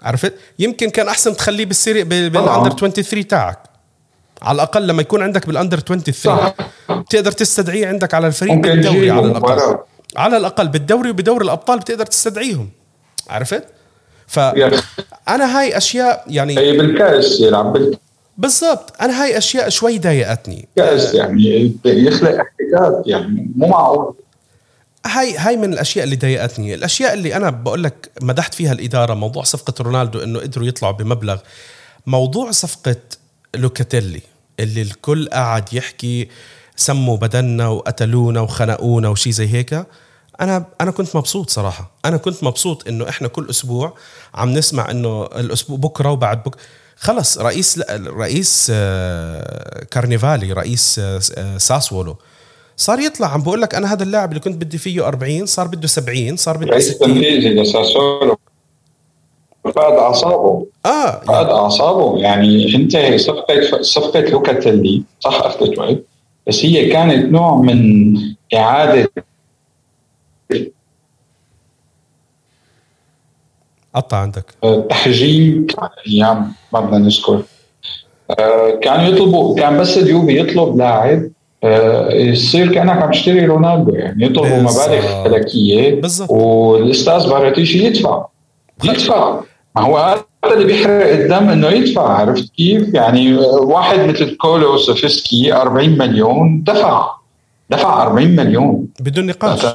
عرفت؟ 0.02 0.34
يمكن 0.60 0.90
كان 0.90 1.08
أحسن 1.08 1.36
تخليه 1.36 1.66
بالسيريا 1.66 2.04
بالأندر 2.04 2.70
23 2.70 3.28
تاعك. 3.28 3.71
على 4.42 4.56
الأقل 4.56 4.88
لما 4.88 5.02
يكون 5.02 5.22
عندك 5.22 5.48
بالأندر 5.48 5.80
23 5.80 6.38
صح. 6.38 6.56
تقدر 7.10 7.32
تستدعيه 7.32 7.88
عندك 7.88 8.14
على 8.14 8.28
الفريق 8.28 8.54
بالدوري 8.54 9.12
على 9.12 9.26
الأقل. 9.26 9.78
على 10.18 10.38
الأقل 10.38 10.68
بالدوري 10.68 11.10
وبدوري 11.10 11.46
الأبطال 11.46 11.80
بتقدر 11.80 12.06
تستدعيهم. 12.06 12.70
عرفت؟ 13.30 13.64
فانا 14.28 15.60
هاي 15.60 15.78
أشياء 15.78 16.24
يعني 16.28 16.58
هي 16.60 16.78
بالكاس 16.78 17.40
يلعب 17.40 17.78
بالضبط. 18.38 18.94
أنا 19.02 19.24
هاي 19.24 19.38
أشياء 19.38 19.70
شوي 19.70 20.00
ضايقتني. 20.00 20.68
كاس 20.76 21.14
يعني 21.14 21.74
يخلق 21.86 22.30
احتكاك 22.30 23.04
يعني 23.06 23.52
مو 23.56 23.68
معقول. 23.68 24.14
هاي 25.06 25.38
هاي 25.38 25.58
من 25.58 25.74
الأشياء 25.74 26.04
اللي 26.06 26.16
ضايقتني، 26.16 26.74
الأشياء 26.74 27.14
اللي 27.14 27.36
أنا 27.36 27.50
بقول 27.50 27.84
لك 27.84 28.12
مدحت 28.22 28.54
فيها 28.54 28.74
الإدارة 28.74 29.14
موضوع 29.14 29.44
صفقة 29.44 29.74
رونالدو 29.82 30.20
إنه 30.20 30.40
قدروا 30.40 30.68
يطلعوا 30.68 30.94
بمبلغ. 30.94 31.38
موضوع 32.08 32.52
صفقة 32.52 32.96
لوكاتيلي. 33.56 34.22
اللي 34.64 34.82
الكل 34.82 35.30
قاعد 35.30 35.74
يحكي 35.74 36.28
سموا 36.76 37.18
بدنا 37.18 37.68
وقتلونا 37.68 38.42
وخنقونا 38.42 39.10
وشي 39.10 39.32
زي 39.32 39.48
هيك. 39.48 39.86
أنا 40.42 40.66
أنا 40.82 40.92
كنت 40.92 41.16
مبسوط 41.16 41.50
صراحة. 41.50 41.92
أنا 42.06 42.18
كنت 42.18 42.44
مبسوط 42.44 42.88
إنه 42.88 43.10
إحنا 43.10 43.28
كل 43.28 43.50
أسبوع 43.50 43.94
عم 44.36 44.54
نسمع 44.54 44.92
إنه 44.92 45.24
الأسبوع 45.26 45.78
بكرة 45.78 46.12
وبعد 46.12 46.44
بكره 46.44 46.60
خلص 46.98 47.38
رئيس 47.38 47.80
رئيس 47.92 48.72
آه، 48.74 49.84
كارنيفالي 49.92 50.54
رئيس 50.54 51.00
آه، 51.00 51.58
ساسولو. 51.58 52.18
صار 52.78 53.00
يطلع 53.00 53.28
عم 53.28 53.42
بقول 53.42 53.62
لك 53.62 53.76
أنا 53.76 53.94
هذا 53.94 54.04
اللاعب 54.04 54.30
اللي 54.30 54.40
كنت 54.40 54.56
بدي 54.56 54.78
فيه 54.78 55.08
40 55.08 55.46
صار 55.46 55.68
بده 55.68 55.88
70 55.88 56.38
صار 56.38 56.58
بده 56.58 56.66
60 56.66 56.74
رئيس 56.74 56.98
تنفيذي 56.98 57.50
لساسولو. 57.62 58.38
فقد 59.66 59.94
اعصابه 59.94 60.66
آه 60.86 61.12
فقد 61.12 61.46
اعصابه 61.46 62.18
يعني 62.18 62.76
أنت 62.76 62.98
صفقه 63.16 63.82
صفقة 63.82 64.20
لوكاتيلي 64.20 65.04
صح 65.20 65.42
اخذت 65.42 65.78
وقت 65.78 65.98
بس 66.48 66.66
هي 66.66 66.90
كانت 66.90 67.32
نوع 67.32 67.56
من 67.56 68.16
إعادة 68.56 69.12
قطع 73.96 74.18
عندك. 74.18 74.46
تحجيم 74.90 75.68
أيام 76.08 76.54
ما 76.74 76.80
بدنا 76.80 76.98
نذكر. 76.98 77.44
آه، 78.40 78.80
كانوا 78.82 79.06
يطلبوا 79.06 79.56
كان 79.56 79.78
بس 79.78 79.98
اليوفي 79.98 80.40
يطلب 80.40 80.78
لاعب 80.78 81.30
آه، 81.64 82.12
يصير 82.12 82.74
كأنك 82.74 83.02
عم 83.02 83.12
تشتري 83.12 83.46
رونالدو. 83.46 83.96
يعني 83.96 84.26
يطلبوا 84.26 84.58
مبالغ 84.58 85.24
فلكية 85.24 86.02
والأستاذ 86.30 87.30
باراتيشي 87.30 87.86
يدفع. 87.86 88.26
يدفع. 88.84 89.42
ما 89.76 89.82
هو 89.82 89.98
هذا 89.98 90.54
اللي 90.54 90.66
بيحرق 90.66 91.12
الدم 91.12 91.50
إنه 91.50 91.68
يدفع 91.68 92.02
عرفت 92.02 92.50
كيف؟ 92.50 92.94
يعني 92.94 93.38
واحد 93.62 94.00
مثل 94.00 94.38
كولو 94.38 94.78
سوفسكي 94.78 95.54
40 95.54 95.90
مليون 95.90 96.64
دفع 96.64 97.12
دفع 97.70 98.04
40 98.04 98.28
مليون. 98.28 98.88
بدون 99.00 99.26
نقاش. 99.26 99.66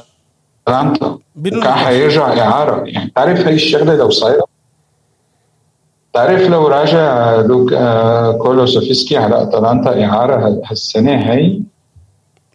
اتلانتا 0.67 1.17
بدون 1.35 1.63
كان 1.63 1.73
حيرجع 1.73 2.39
إعارة. 2.39 2.83
يعني 2.85 3.11
تعرف 3.15 3.47
هي 3.47 3.53
الشغلة 3.53 3.95
لو 3.95 4.09
صايرة؟ 4.09 4.43
تعرف 6.13 6.41
لو 6.41 6.67
راجع 6.67 7.35
لوك 7.35 7.73
آه 7.73 8.31
كولو 8.31 8.65
سوفسكي 8.65 9.17
على 9.17 9.41
أتلانتا 9.41 10.05
إعارة 10.05 10.61
هالسنة 10.65 11.15
هي 11.15 11.61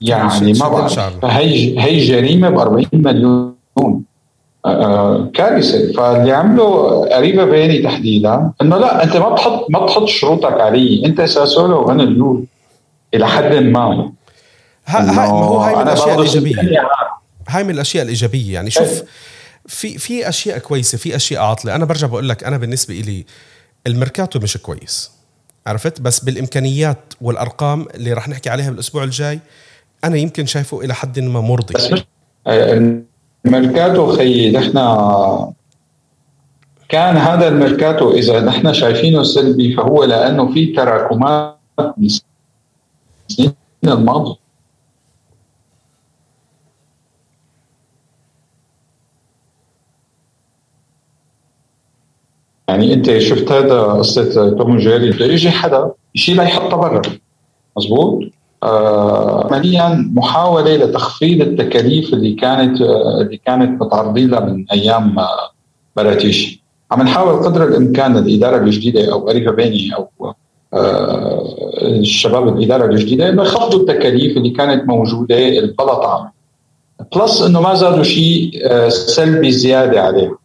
يعني 0.01 0.53
ما 0.53 0.69
بعرف. 0.69 1.25
هي 1.25 1.81
هي 1.81 1.99
جريمة 1.99 2.51
ب 2.51 2.59
40 2.59 2.87
مليون. 2.93 3.55
كارثة. 5.35 5.93
فاللي 5.93 6.33
عمله 6.33 6.65
قريبة 7.09 7.45
بيني 7.45 7.83
تحديدا 7.83 8.53
إنه 8.63 8.77
لا 8.77 9.05
أنت 9.05 9.17
ما 9.17 9.37
تحط 9.37 9.67
ما 9.71 9.87
تحط 9.87 10.05
شروطك 10.05 10.61
عليه 10.61 11.07
أنت 11.07 11.21
ساسولو 11.23 11.89
وأنا 11.89 12.03
اليول 12.03 12.45
إلى 13.15 13.29
حد 13.29 13.55
ما. 13.55 14.13
هاي 14.87 15.07
ما 15.07 15.25
هو 15.25 15.59
هاي 15.59 15.77
من 15.77 15.83
الأشياء 15.83 16.15
الإيجابية. 16.15 16.89
هاي 17.49 17.65
من 17.65 17.71
الأشياء 17.71 18.05
الإيجابية. 18.05 18.55
يعني 18.55 18.71
شوف 18.71 18.89
إيه. 18.89 19.05
في 19.67 19.99
في 19.99 20.29
أشياء 20.29 20.59
كويسة 20.59 20.99
في 20.99 21.17
أشياء 21.17 21.43
عاطلة. 21.43 21.75
أنا 21.75 21.85
برجع 21.85 22.07
بقول 22.07 22.29
لك 22.29 22.45
أنا 22.45 22.57
بالنسبة 22.57 22.95
لي 22.95 23.25
الميركاتو 23.87 24.39
مش 24.39 24.57
كويس. 24.57 25.11
عرفت؟ 25.67 26.01
بس 26.01 26.21
بالإمكانيات 26.21 27.15
والأرقام 27.21 27.87
اللي 27.95 28.13
راح 28.13 28.29
نحكي 28.29 28.51
عليها 28.51 28.71
بالأسبوع 28.71 29.05
الجاي 29.05 29.41
أنا 30.05 30.17
يمكن 30.17 30.47
شايفه 30.47 30.81
إلى 30.81 30.95
حد 30.95 31.21
ما 31.21 31.41
مرضي. 31.41 31.75
بس 31.75 31.93
مش 31.93 32.05
ميركاتو 33.45 34.07
خيي 34.07 34.53
نحن 34.53 34.73
كان 36.89 37.17
هذا 37.17 37.49
الميركاتو 37.49 38.11
إذا 38.11 38.41
نحن 38.41 38.73
شايفينه 38.73 39.23
سلبي 39.23 39.77
فهو 39.77 40.05
لأنه 40.05 40.53
في 40.53 40.67
تراكمات 40.67 41.59
السنين 41.99 43.55
الماضيه 43.85 44.43
يعني 52.69 52.95
أنت 52.95 53.19
شفت 53.19 53.53
هذا 53.53 53.83
قصه 53.83 54.51
Tom 54.51 54.79
Jerry 54.79 55.11
بده 55.11 55.25
يجي 55.25 55.51
حدا 55.51 55.91
يشيلها 56.15 56.45
يحطها 56.45 56.77
برا. 56.77 57.03
مزبوط 57.77 58.23
عمليا 58.63 60.11
محاولة 60.15 60.77
لتخفيض 60.77 61.41
التكاليف 61.41 62.13
اللي 62.15 62.33
كانت 62.33 62.81
آه 62.81 63.21
اللي 63.21 63.41
كانت 63.47 63.83
متعرضين 63.83 64.31
لها 64.31 64.41
من 64.41 64.65
أيام 64.73 65.19
آه 65.19 65.51
باراتيشي 65.97 66.63
عم 66.91 67.03
نحاول 67.03 67.45
قدر 67.45 67.65
الإمكان 67.69 68.17
الإدارة 68.17 68.57
الجديدة 68.57 69.13
أو 69.13 69.31
أريفابيني 69.31 69.95
أو 69.97 70.09
آه 70.75 71.55
الشباب 71.83 72.49
الإدارة 72.49 72.87
الجديدة 72.87 73.29
انه 73.29 73.43
يخفضوا 73.43 73.81
التكاليف 73.81 74.37
اللي 74.37 74.51
كانت 74.51 74.89
موجودة 74.89 75.49
البلا 75.49 75.95
طعم 75.95 76.31
plus 77.17 77.43
إنه 77.43 77.61
ما 77.61 77.75
زادوا 77.75 78.03
شيء 78.03 78.51
آه 78.65 78.89
سلبي 78.89 79.51
زيادة 79.53 80.01
عليها 80.03 80.37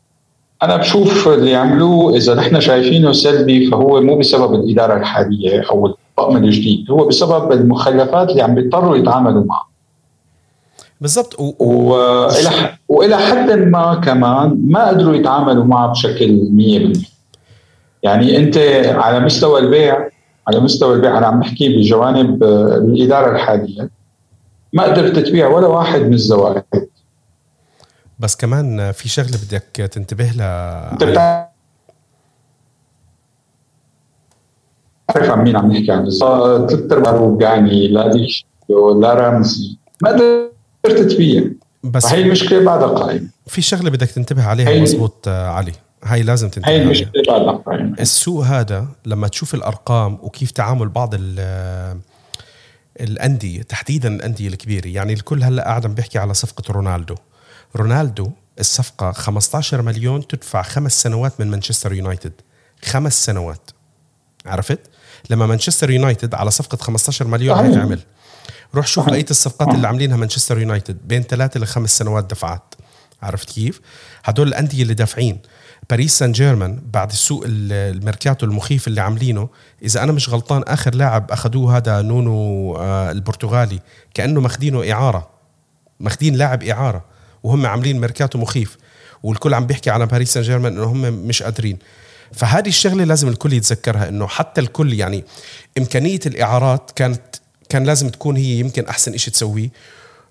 أنا 0.64 0.78
بشوف 0.78 1.28
اللي 1.28 1.56
عملوه 1.56 2.16
إذا 2.18 2.36
نحن 2.36 2.60
شايفينه 2.60 3.12
سلبي 3.12 3.68
فهو 3.68 4.02
مو 4.02 4.18
بسبب 4.18 4.54
الإدارة 4.54 4.98
الحالية 5.00 5.62
أو 5.72 5.96
الطقم 6.20 6.38
الجديد 6.38 6.92
هو 6.92 7.08
بسبب 7.08 7.52
المخلفات 7.52 8.30
اللي 8.30 8.42
عم 8.42 8.56
بيضطروا 8.56 8.98
يتعاملوا 8.98 9.46
معها 9.46 9.68
بالضبط. 11.02 11.40
و... 11.40 11.54
وإلى 11.60 12.78
وإلى 12.88 13.18
حد 13.18 13.52
ما 13.52 13.96
كمان 13.96 14.62
ما 14.68 14.88
قدروا 14.88 15.16
يتعاملوا 15.16 15.64
معها 15.64 15.88
بشكل 15.88 16.42
100% 16.96 17.08
يعني 18.04 18.38
أنت 18.38 18.58
على 18.86 19.20
مستوى 19.20 19.60
البيع 19.60 20.10
على 20.48 20.60
مستوى 20.60 20.96
البيع 20.96 21.18
أنا 21.18 21.28
عم 21.28 21.40
بحكي 21.40 21.78
بجوانب 21.78 22.44
الإدارة 22.44 23.36
الحالية 23.36 23.90
ما 24.74 24.84
قدرت 24.84 25.20
تبيع 25.20 25.48
ولا 25.48 25.68
واحد 25.68 26.02
من 26.02 26.14
الزوائد. 26.14 26.64
بس 28.20 28.36
كمان 28.36 28.92
في 28.92 29.10
شغلة 29.10 29.38
بدك 29.48 29.90
تنتبه 29.92 30.32
لها 30.36 30.92
أنت 30.92 31.47
بتعرف 35.10 35.30
عن 35.30 35.44
مين 35.44 35.56
عم 35.56 35.72
نحكي 35.72 35.92
عن 35.92 36.10
ثلاث 36.10 36.92
ارباع 36.92 37.12
روجاني 37.12 37.88
لا 37.88 38.12
ديش 38.12 38.46
لا 39.02 39.14
رمزي 39.14 39.78
ما 40.02 40.10
قدرت 40.10 41.12
تبيع 41.12 41.44
بس 41.84 42.06
هي 42.06 42.22
المشكلة 42.22 42.64
بعدها 42.64 42.88
قائمه 42.88 43.28
في 43.48 43.62
شغلة 43.62 43.90
بدك 43.90 44.12
تنتبه 44.12 44.44
عليها 44.44 44.82
مزبوط 44.82 45.28
علي. 45.28 45.72
هاي 46.04 46.24
لازم 46.24 46.50
تنتبه 46.50 46.72
هي 46.72 46.82
المشكلة 46.82 47.24
بعدها 47.28 47.52
قائمه 47.52 47.96
السوق 48.00 48.44
هذا 48.44 48.88
لما 49.06 49.28
تشوف 49.28 49.56
الأرقام 49.56 50.18
وكيف 50.22 50.52
تعامل 50.52 50.90
بعض 50.90 51.16
الأندية 53.02 53.62
تحديدا 53.62 54.16
الأندية 54.16 54.48
الكبيرة. 54.48 54.88
يعني 54.88 55.14
الكل 55.14 55.44
هلأ 55.44 55.64
قاعد 55.64 55.86
عم 55.86 55.94
بيحكي 55.94 56.20
على 56.20 56.34
صفقة 56.34 56.72
رونالدو. 56.72 57.16
رونالدو 57.76 58.30
الصفقة 58.60 59.12
15 59.12 59.82
مليون 59.82 60.28
تدفع 60.28 60.62
خمس 60.62 61.04
سنوات 61.04 61.40
من 61.40 61.48
مانشستر 61.48 61.94
يونايتد. 61.94 62.34
خمس 62.84 63.26
سنوات. 63.26 63.72
عرفت؟ 64.46 64.80
لما 65.30 65.46
مانشستر 65.46 65.90
يونايتد 65.90 66.36
على 66.36 66.52
صفقة 66.52 66.78
15 66.78 67.28
مليون 67.28 67.58
هيك 67.58 67.78
عمل 67.78 68.00
روح 68.76 68.88
شوف 68.88 69.10
بقية 69.10 69.26
الصفقات 69.32 69.76
اللي 69.76 69.88
عاملينها 69.88 70.18
مانشستر 70.18 70.60
يونايتد 70.60 70.98
بين 71.08 71.24
ثلاثة 71.24 71.60
لخمس 71.60 71.98
سنوات 71.98 72.24
دفعات. 72.24 72.76
عرفت 73.22 73.50
كيف؟ 73.50 73.82
هدول 74.24 74.48
الأندية 74.48 74.84
اللي 74.84 74.94
دافعين. 74.94 75.40
باريس 75.90 76.18
سان 76.18 76.32
جيرمان 76.32 76.82
بعد 76.94 77.12
السوق 77.12 77.44
الميركاتو 77.48 78.46
المخيف 78.46 78.88
اللي 78.88 79.02
عاملينه 79.02 79.50
إذا 79.84 80.04
أنا 80.04 80.12
مش 80.12 80.30
غلطان 80.30 80.64
آخر 80.68 80.96
لاعب 80.96 81.32
أخذوه 81.32 81.78
هذا 81.78 82.02
نونو 82.02 82.78
البرتغالي 83.12 83.80
كأنه 84.14 84.42
ماخدينه 84.42 84.92
إعارة. 84.92 85.30
ماخدين 86.00 86.36
لاعب 86.36 86.64
إعارة 86.64 87.06
وهم 87.44 87.66
عاملين 87.66 88.00
ميركاتو 88.00 88.40
مخيف. 88.40 88.78
والكل 89.24 89.54
عم 89.54 89.66
بيحكي 89.66 89.90
على 89.90 90.06
باريس 90.06 90.34
سان 90.34 90.44
جيرمان 90.44 90.74
إنه 90.74 90.84
هم 90.84 91.02
مش 91.02 91.44
قادرين. 91.44 91.80
فهذه 92.34 92.68
الشغلة 92.68 93.04
لازم 93.04 93.28
الكل 93.28 93.54
يتذكرها 93.54 94.10
إنه 94.10 94.28
حتى 94.28 94.62
الكل 94.62 94.94
يعني 94.94 95.24
إمكانية 95.78 96.20
الإعارات 96.26 96.92
كانت 96.96 97.22
كان 97.70 97.84
لازم 97.84 98.10
تكون 98.10 98.38
هي 98.38 98.60
يمكن 98.60 98.86
أحسن 98.86 99.18
شيء 99.18 99.34
تسويه. 99.34 99.70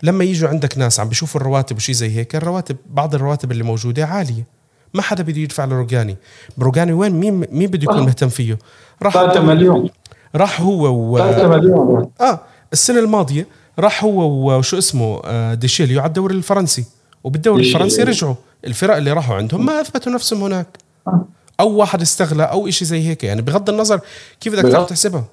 لما 0.03 0.25
يجوا 0.25 0.49
عندك 0.49 0.79
ناس 0.79 1.01
عم 1.01 1.09
بيشوفوا 1.09 1.41
الرواتب 1.41 1.77
وشي 1.77 1.95
زي 1.95 2.17
هيك 2.17 2.37
الرواتب 2.37 2.77
بعض 2.91 3.15
الرواتب 3.15 3.53
اللي 3.53 3.65
موجودة 3.65 4.05
عالية. 4.05 4.47
ما 4.95 5.03
حدا 5.03 5.23
بده 5.23 5.41
يدفع 5.41 5.65
لروجاني 5.65 6.17
بروجاني 6.57 6.93
وين؟ 6.93 7.13
مين 7.13 7.47
مين 7.53 7.71
بده 7.71 7.83
يكون 7.83 8.03
مهتم 8.03 8.29
فيه؟ 8.29 8.59
راح 9.03 9.13
3 9.13 9.41
مليون. 9.41 9.91
راح 10.35 10.61
هو 10.61 11.15
و 11.15 11.19
3 11.19 11.49
مليون. 11.49 12.11
آه 12.21 12.41
السنة 12.73 12.99
الماضية 12.99 13.47
راح 13.79 14.05
هو 14.05 14.57
وشو 14.59 14.79
اسمه 14.79 15.55
ديشيليو 15.55 16.01
على 16.01 16.09
الدوري 16.09 16.35
الفرنسي. 16.35 16.85
وبالدوري 17.25 17.69
الفرنسي 17.69 18.03
رجعوا. 18.03 18.35
الفرق 18.67 18.97
اللي 18.97 19.13
راحوا 19.13 19.37
عندهم 19.37 19.67
ما 19.67 19.81
أثبتوا 19.81 20.13
نفسهم 20.13 20.43
هناك. 20.43 20.79
أو 21.61 21.77
واحد 21.77 22.03
استغلى 22.03 22.43
أو 22.43 22.69
إشي 22.69 22.85
زي 22.85 23.09
هيك. 23.09 23.25
يعني 23.25 23.43
بغض 23.43 23.71
النظر 23.71 24.01
كيف 24.41 24.53
بدك 24.53 24.73
تروح 24.73 24.89
تحسبها. 24.89 25.25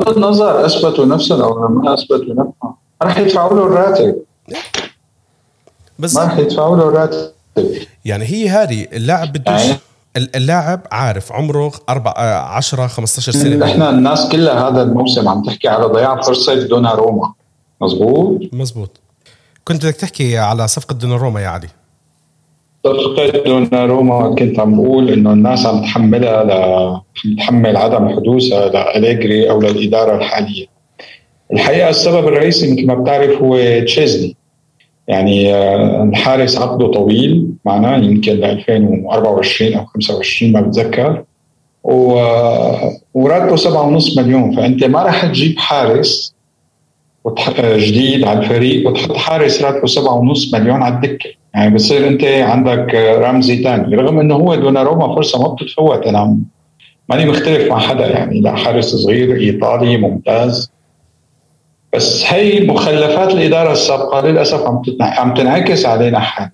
بغض 0.00 0.16
النظر 0.16 0.66
أثبتوا 0.66 1.04
نفسهم 1.06 1.42
أو 1.42 1.68
ما 1.68 1.94
أثبتوا 1.94 2.34
نفسهم. 2.34 2.74
راح 3.02 3.18
يدفعوا 3.18 3.54
له 3.54 3.66
الراتب. 3.66 4.16
بس 5.98 6.16
ما 6.16 6.24
راح 6.24 6.38
يدفعوا 6.38 6.76
له 6.76 6.88
الراتب. 6.88 7.32
يعني 8.04 8.24
هي 8.24 8.48
هذه 8.48 8.86
اللاعب 8.92 9.32
بدوش 9.32 9.60
يعني 9.60 9.78
اللاعب 10.16 10.80
عارف 10.92 11.32
عمره 11.32 11.72
4 11.88 12.12
10 12.56 12.86
15 12.86 13.32
سنة. 13.32 13.66
إحنا 13.66 13.90
الناس 13.90 14.28
كلها 14.28 14.68
هذا 14.68 14.82
الموسم 14.82 15.28
عم 15.28 15.42
تحكي 15.42 15.68
على 15.68 15.84
ضياع 15.84 16.20
فرصة 16.20 16.54
دوناروما 16.54 17.32
مزبوط؟ 17.80 18.40
مزبوط. 18.52 19.00
كنت 19.64 19.86
بدك 19.86 19.96
تحكي 19.96 20.38
على 20.38 20.68
صفقة 20.68 20.94
دوناروما 20.94 21.40
يا 21.40 21.48
علي؟ 21.48 21.68
دوناروما 23.46 24.34
كنت 24.34 24.60
عم 24.60 24.76
بقول 24.76 25.10
إنه 25.10 25.32
الناس 25.32 25.66
عم 25.66 25.82
تحملها 25.82 26.44
ل 26.44 27.36
تحمل 27.38 27.76
عدم 27.76 28.08
حدوثها 28.08 28.68
لأليجري 28.68 29.50
أو 29.50 29.60
للإدارة 29.60 30.16
الحالية. 30.16 30.66
الحقيقة 31.52 31.88
السبب 31.88 32.28
الرئيسي 32.28 32.72
مثل 32.72 32.86
ما 32.86 32.94
بتعرف 32.94 33.42
هو 33.42 33.80
تشيزني. 33.84 34.36
يعني 35.08 35.54
الحارس 36.02 36.58
عقده 36.58 36.86
طويل 36.86 37.48
معنا 37.64 37.96
يمكن 37.96 38.32
ل 38.32 38.44
2024 38.44 39.74
أو 39.74 39.84
25 39.84 40.52
ما 40.52 40.60
بتذكر. 40.60 41.24
و... 41.84 42.12
وراتبه 43.14 43.56
7.5 43.56 44.18
مليون. 44.18 44.56
فأنت 44.56 44.84
ما 44.84 45.02
راح 45.02 45.26
تجيب 45.26 45.58
حارس 45.58 46.34
جديد 47.60 48.24
على 48.24 48.38
الفريق 48.38 48.88
وتحط 48.88 49.16
حارس 49.16 49.62
راتبه 49.62 49.86
سبعة 49.86 50.14
ونص 50.14 50.54
مليون 50.54 50.82
على 50.82 50.94
الدكة. 50.94 51.43
يعني 51.54 51.74
بصير 51.74 52.08
انت 52.08 52.24
عندك 52.24 52.94
رمزي 52.94 53.62
ثاني 53.62 53.96
رغم 53.96 54.20
انه 54.20 54.34
هو 54.34 54.54
دوناروما 54.54 55.14
فرصة 55.14 55.42
ما 55.42 55.48
بتتفوت 55.48 56.06
أنا 56.06 56.38
ماني 57.08 57.26
مختلف 57.26 57.70
مع 57.70 57.78
حدا 57.78 58.06
يعني 58.06 58.40
لا 58.40 58.56
حارس 58.56 58.94
صغير 58.94 59.36
إيطالي 59.36 59.96
ممتاز. 59.96 60.70
بس 61.92 62.24
هي 62.32 62.66
مخلفات 62.66 63.32
الإدارة 63.34 63.72
السابقة 63.72 64.20
للأسف 64.20 64.66
عم 64.66 64.82
عم 65.00 65.34
تنعكس 65.34 65.86
علينا 65.86 66.18
حاليا. 66.18 66.52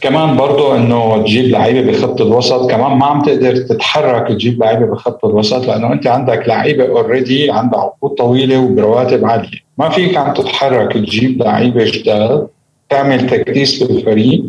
كمان 0.00 0.36
برضه 0.36 0.76
إنه 0.76 1.22
تجيب 1.22 1.44
لعيبة 1.44 1.92
بخط 1.92 2.20
الوسط 2.20 2.70
كمان 2.70 2.92
ما 2.98 3.06
عم 3.06 3.22
تقدر 3.22 3.56
تتحرك 3.56 4.28
تجيب 4.28 4.62
لعيبة 4.62 4.86
بخط 4.86 5.24
الوسط 5.24 5.66
لأنه 5.66 5.92
أنت 5.92 6.06
عندك 6.06 6.48
لعيبة 6.48 6.88
اوريدي 6.88 7.50
عندها 7.50 7.80
عقود 7.80 8.10
طويلة 8.10 8.58
وبرواتب 8.58 9.24
عالية. 9.24 9.58
ما 9.78 9.88
فيك 9.88 10.16
عم 10.16 10.34
تتحرك 10.34 10.92
تجيب 10.92 11.42
لعيبة 11.42 11.84
جداد 11.84 12.48
تعمل 12.94 13.30
تكديس 13.30 13.82
بالفريق 13.82 14.44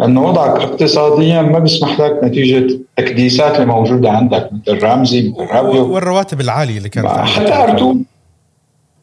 لأنه 0.00 0.22
وضعك 0.22 0.60
اقتصاديا 0.60 1.42
ما 1.42 1.58
بيسمح 1.58 2.00
لك 2.00 2.20
نتيجة 2.24 2.58
التكديسات 2.98 3.54
اللي 3.54 3.66
موجودة 3.66 4.10
عندك 4.10 4.50
مثل 4.52 4.82
رامزي 4.82 5.28
مثل 5.30 5.52
رابيو. 5.52 5.92
والرواتب 5.92 6.40
العالية 6.40 6.78
اللي 6.78 6.88
كانت 6.88 7.08
حتى 7.08 7.54
أرتور. 7.54 7.96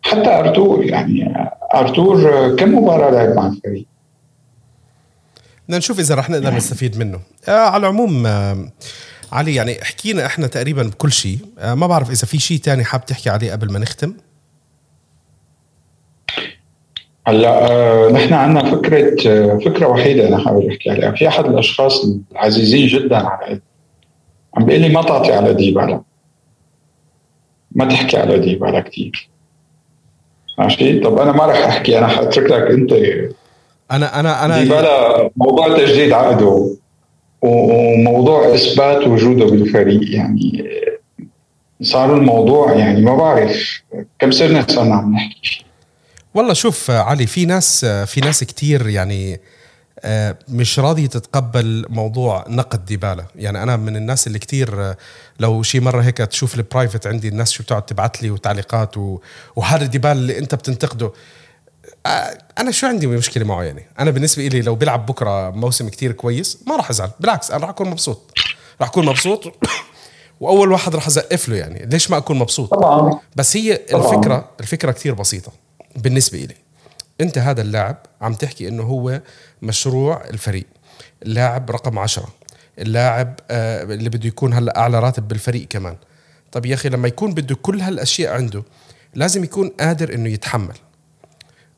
حتى 0.02 0.30
أرتور 0.40 0.86
يعني 0.86 1.50
أرتور 1.76 2.50
كم 2.56 2.78
مباراة 2.78 3.12
لعب 3.12 3.36
مع 3.36 3.48
الفريق؟ 3.48 3.86
بدنا 5.66 5.78
نشوف 5.78 6.00
إذا 6.00 6.16
رح 6.16 6.30
نقدر 6.30 6.54
نستفيد 6.54 6.98
منه. 6.98 7.20
آه 7.48 7.52
على 7.52 7.82
العموم 7.82 8.26
آه 8.26 8.72
علي 9.32 9.56
يعني 9.56 9.78
حكينا 9.84 10.26
إحنا 10.26 10.48
تقريبا 10.48 10.84
بكل 10.84 11.12
شيء. 11.12 11.38
آه 11.60 11.74
ما 11.74 11.88
بعرف 11.88 12.12
إذا 12.12 12.26
في 12.26 12.40
شيء 12.40 12.58
تاني 12.58 12.84
حاب 12.84 13.06
تحكي 13.06 13.30
عليه 13.30 13.52
قبل 13.52 13.72
ما 13.72 13.80
نختم. 13.80 14.14
هلا 17.28 17.72
آه 17.72 18.12
نحن 18.12 18.34
عندنا 18.34 18.72
فكرة 18.72 19.30
آه 19.30 19.58
فكرة 19.58 19.88
وحيدة 19.88 20.28
أنا 20.28 20.38
حابب 20.38 20.66
أحكي 20.70 20.90
عليها. 20.90 21.12
في 21.12 21.28
أحد 21.28 21.46
الأشخاص 21.46 22.06
العزيزين 22.32 22.88
جدا 22.88 23.16
على 23.18 23.46
قلبي 23.46 23.62
عم 24.58 24.66
بيقول 24.66 24.82
لي 24.82 24.90
ما 24.90 25.02
تعطي 25.02 25.34
على 25.34 25.54
ديبالا. 25.54 26.02
ما 27.72 27.86
تحكي 27.86 28.18
على 28.18 28.40
ديبالا 28.40 28.80
كثير 28.80 29.30
ماشي 30.60 31.00
طب 31.00 31.20
أنا 31.20 31.32
ما 31.32 31.46
رح 31.46 31.58
أحكي 31.58 31.98
أنا 31.98 32.08
حاترك 32.08 32.52
لك 32.52 32.72
أنت. 32.72 32.92
أنا 33.92 34.20
أنا 34.20 34.46
أنا 34.46 34.64
ديبالا 34.64 35.30
موضوع 35.36 35.78
تجديد 35.78 36.12
عقده 36.14 36.76
وموضوع 37.42 38.54
إثبات 38.54 39.08
وجوده 39.08 39.46
بالفريق 39.46 40.16
يعني 40.16 40.64
صار 41.82 42.18
الموضوع 42.18 42.72
يعني 42.74 43.02
ما 43.02 43.16
بعرف 43.16 43.82
كم 44.20 44.32
صرنا 44.32 44.66
صرنا 44.70 44.96
عم 44.96 45.14
نحكي 45.14 45.66
والله 46.34 46.54
شوف 46.54 46.92
علي 46.92 47.28
في 47.28 47.46
ناس 47.46 47.86
في 47.86 48.22
ناس 48.22 48.44
كتير 48.44 48.90
يعني 48.90 49.40
آه، 50.04 50.38
مش 50.50 50.80
راضية 50.80 51.08
تتقبل 51.08 51.86
موضوع 51.90 52.46
نقد 52.48 52.86
ديبالا 52.86 53.26
يعني 53.36 53.64
أنا 53.64 53.76
من 53.76 53.96
الناس 53.96 54.28
اللي 54.28 54.40
كتير 54.40 54.82
آه، 54.82 54.98
لو 55.40 55.64
شي 55.64 55.80
مرة 55.80 56.02
هيك 56.02 56.18
تشوف 56.18 56.56
ال 56.56 56.62
private 56.62 57.08
عندي 57.08 57.28
الناس 57.28 57.52
شو 57.52 57.64
بتقعد 57.64 57.86
تبعت 57.86 58.24
لي 58.24 58.32
وتعليقات. 58.32 58.96
وهذا 59.56 59.86
ديبالا 59.86 60.12
اللي 60.12 60.38
أنت 60.38 60.56
بتنتقده. 60.56 61.12
آه، 62.06 62.38
أنا 62.60 62.72
شو 62.72 62.88
عندي 62.88 63.08
مشكلة 63.08 63.46
معه 63.46 63.64
يعني؟ 63.64 63.86
أنا 64.00 64.12
بالنسبة 64.12 64.48
لي 64.48 64.62
لو 64.62 64.76
بيلعب 64.76 65.06
بكرة 65.06 65.50
موسم 65.50 65.90
كتير 65.90 66.12
كويس 66.12 66.58
ما 66.68 66.76
راح 66.76 66.90
أزعل. 66.90 67.10
بالعكس 67.20 67.52
أنا 67.52 67.62
راح 67.62 67.70
أكون 67.70 67.90
مبسوط. 67.90 68.32
راح 68.82 68.90
أكون 68.90 69.06
مبسوط 69.06 69.54
وأول 70.42 70.72
واحد 70.72 70.96
راح 70.96 71.08
أزقف 71.08 71.50
له 71.50 71.56
يعني. 71.56 71.86
ليش 71.86 72.12
ما 72.12 72.18
أكون 72.18 72.40
مبسوط؟ 72.40 72.70
طبعا. 72.70 73.20
بس 73.36 73.58
هي 73.58 73.76
طبعا. 73.76 74.06
الفكرة 74.16 74.50
الفكرة 74.60 74.92
كتير 74.92 75.14
بسيطة. 75.14 75.52
بالنسبة 75.96 76.38
لي 76.38 76.56
أنت 77.22 77.38
هذا 77.38 77.62
اللاعب 77.62 77.98
عم 78.22 78.34
تحكي 78.34 78.68
إنه 78.68 78.84
هو 78.84 79.22
مشروع 79.62 80.24
الفريق. 80.30 80.66
اللاعب 81.24 81.72
رقم 81.72 82.00
عشرة. 82.00 82.34
اللاعب 82.80 83.40
آه 83.52 83.84
اللي 83.84 84.10
بده 84.10 84.28
يكون 84.28 84.54
هلأ 84.54 84.80
أعلى 84.80 85.00
راتب 85.00 85.28
بالفريق 85.28 85.68
كمان. 85.68 85.98
طب 86.52 86.66
يا 86.66 86.74
أخي 86.74 86.90
لما 86.90 87.08
يكون 87.08 87.34
بده 87.34 87.56
كل 87.56 87.82
هالأشياء 87.82 88.34
عنده 88.34 88.64
لازم 89.14 89.44
يكون 89.44 89.70
قادر 89.70 90.14
إنه 90.14 90.30
يتحمل. 90.30 90.76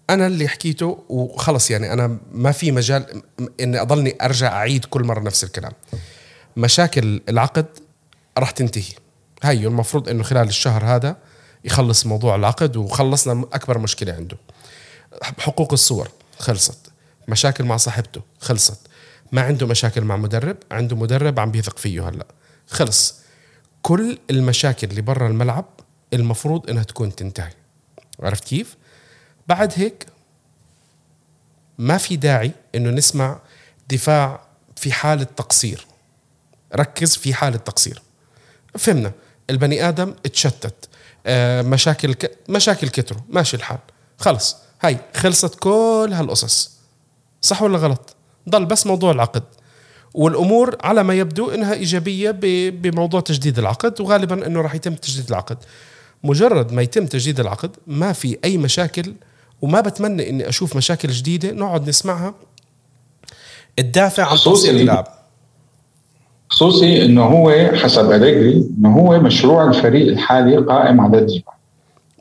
أنا 0.09 0.27
اللي 0.27 0.47
حكيته 0.47 1.03
وخلص 1.09 1.71
يعني 1.71 1.93
أنا 1.93 2.17
ما 2.31 2.51
في 2.51 2.71
مجال 2.71 3.23
إني 3.61 3.81
أضلني 3.81 4.17
أرجع 4.21 4.47
أعيد 4.47 4.85
كل 4.85 5.03
مرة 5.03 5.19
نفس 5.19 5.43
الكلام. 5.43 5.71
مشاكل 6.57 7.21
العقد 7.29 7.65
راح 8.37 8.51
تنتهي. 8.51 8.93
هاي 9.43 9.67
المفروض 9.67 10.09
إنه 10.09 10.23
خلال 10.23 10.47
الشهر 10.47 10.85
هذا 10.85 11.17
يخلص 11.63 12.05
موضوع 12.05 12.35
العقد 12.35 12.77
وخلصنا 12.77 13.45
أكبر 13.53 13.77
مشكلة 13.77 14.13
عنده. 14.13 14.37
حقوق 15.39 15.73
الصور 15.73 16.09
خلصت. 16.39 16.91
مشاكل 17.27 17.63
مع 17.63 17.77
صاحبته 17.77 18.21
خلصت. 18.39 18.79
ما 19.31 19.41
عنده 19.41 19.67
مشاكل 19.67 20.01
مع 20.01 20.17
مدرب 20.17 20.57
عنده 20.71 20.95
مدرب 20.95 21.39
عم 21.39 21.51
بيثق 21.51 21.77
فيه 21.77 22.09
هلأ. 22.09 22.27
خلص. 22.67 23.15
كل 23.81 24.17
المشاكل 24.29 24.87
اللي 24.87 25.01
برا 25.01 25.27
الملعب 25.27 25.65
المفروض 26.13 26.69
إنها 26.69 26.83
تكون 26.83 27.15
تنتهي. 27.15 27.53
عرفت 28.19 28.43
كيف؟ 28.43 28.77
بعد 29.47 29.73
هيك 29.75 30.05
ما 31.77 31.97
في 31.97 32.15
داعي 32.15 32.51
إنه 32.75 32.89
نسمع 32.89 33.39
دفاع 33.89 34.41
في 34.75 34.91
حالة 34.91 35.23
تقصير 35.23 35.87
ركز 36.75 37.17
في 37.17 37.33
حالة 37.33 37.57
تقصير 37.57 38.01
فهمنا. 38.77 39.11
البني 39.49 39.87
آدم 39.89 40.15
اتشتت. 40.25 40.89
مشاكل 41.61 42.13
ك... 42.13 42.37
مشاكل 42.49 42.87
كتروا 42.87 43.21
ماشي 43.29 43.57
الحال. 43.57 43.77
خلص. 44.17 44.55
هاي 44.81 44.97
خلصت 45.15 45.55
كل 45.55 46.09
هالقصص. 46.13 46.71
صح 47.41 47.61
ولا 47.61 47.77
غلط؟ 47.77 48.15
ضل 48.49 48.65
بس 48.65 48.87
موضوع 48.87 49.11
العقد. 49.11 49.43
والأمور 50.13 50.77
على 50.83 51.03
ما 51.03 51.13
يبدو 51.13 51.49
إنها 51.49 51.73
إيجابية 51.73 52.31
بموضوع 52.71 53.21
تجديد 53.21 53.59
العقد 53.59 54.01
وغالبا 54.01 54.47
إنه 54.47 54.61
راح 54.61 54.75
يتم 54.75 54.95
تجديد 54.95 55.29
العقد. 55.29 55.57
مجرد 56.23 56.71
ما 56.71 56.81
يتم 56.81 57.05
تجديد 57.05 57.39
العقد 57.39 57.71
ما 57.87 58.13
في 58.13 58.37
أي 58.43 58.57
مشاكل 58.57 59.15
وما 59.61 59.81
بتمنى 59.81 60.29
إني 60.29 60.49
أشوف 60.49 60.75
مشاكل 60.75 61.09
جديدة 61.09 61.51
نقعد 61.51 61.89
نسمعها. 61.89 62.35
الدافع 63.79 64.23
عن 64.23 64.37
توصيل 64.37 64.75
اللاعب 64.75 65.22
خصوصي 66.53 67.05
إنه 67.05 67.23
هو 67.23 67.71
حسب 67.75 68.11
أليجري 68.11 68.69
إنه 68.77 68.95
هو 68.95 69.19
مشروع 69.19 69.67
الفريق 69.69 70.07
الحالي 70.07 70.57
قائم 70.57 71.01
على 71.01 71.17
الدفاع. 71.17 71.53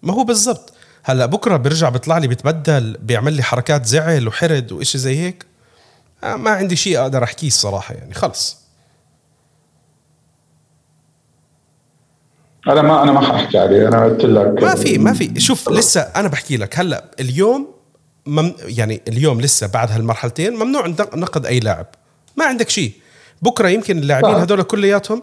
ما 0.03 0.15
هو 0.15 0.25
بالضبط؟ 0.25 0.73
هلا 1.05 1.27
بكرة 1.27 1.57
بيرجع 1.57 1.89
بيطلع 1.89 2.19
لي 2.19 2.29
بيتبدل 2.29 2.97
بيعمل 3.03 3.33
لي 3.33 3.43
حركات 3.43 3.87
زعل 3.87 4.29
وحرد 4.29 4.73
وإشي 4.73 4.99
زي 4.99 5.19
هيك. 5.19 5.47
آه، 6.25 6.37
ما 6.37 6.51
عندي 6.51 6.77
شيء 6.77 7.01
أقدر 7.01 7.25
أحكيه 7.25 7.47
الصراحة 7.47 7.95
يعني 7.95 8.15
خلص. 8.15 8.59
أنا 12.69 12.83
ما 12.83 13.03
أنا 13.03 13.13
ما 13.13 13.21
حأحكي 13.21 13.59
عليه 13.59 13.89
أنا 13.89 14.05
قلت 14.05 14.25
لك 14.25 14.63
ما 14.63 14.75
في 14.75 14.99
ما 14.99 15.13
في. 15.13 15.41
شوف 15.41 15.69
لسه 15.69 16.01
أنا 16.01 16.29
بحكي 16.29 16.57
لك 16.57 16.79
هلا 16.79 17.05
اليوم 17.21 17.67
مم 18.27 18.55
يعني 18.59 19.01
اليوم 19.09 19.41
لسه 19.41 19.67
بعد 19.67 19.91
هالمرحلتين 19.91 20.53
ممنوع 20.53 20.87
نقد 21.15 21.47
أي 21.47 21.61
لاعب. 21.61 21.87
ما 22.37 22.45
عندك 22.45 22.69
شيء. 22.69 23.02
بكرة 23.43 23.69
يمكن 23.69 23.99
اللاعبين 23.99 24.35
هذول 24.35 24.63
كلياتهم 24.63 25.23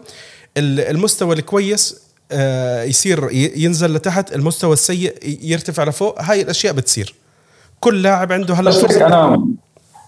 المستوى 0.56 1.34
الكويس 1.34 2.10
آه، 2.32 2.82
يصير 2.82 3.28
ينزل 3.32 3.94
لتحت 3.94 4.34
المستوى 4.34 4.72
السيء 4.72 5.14
يرتفع 5.42 5.84
لفوق 5.84 6.22
هاي 6.22 6.42
الأشياء 6.42 6.74
بتصير. 6.74 7.14
كل 7.80 8.02
لاعب 8.02 8.32
عنده 8.32 8.54
هلا 8.54 8.70
فرصة. 8.70 9.06
أنا 9.06 9.46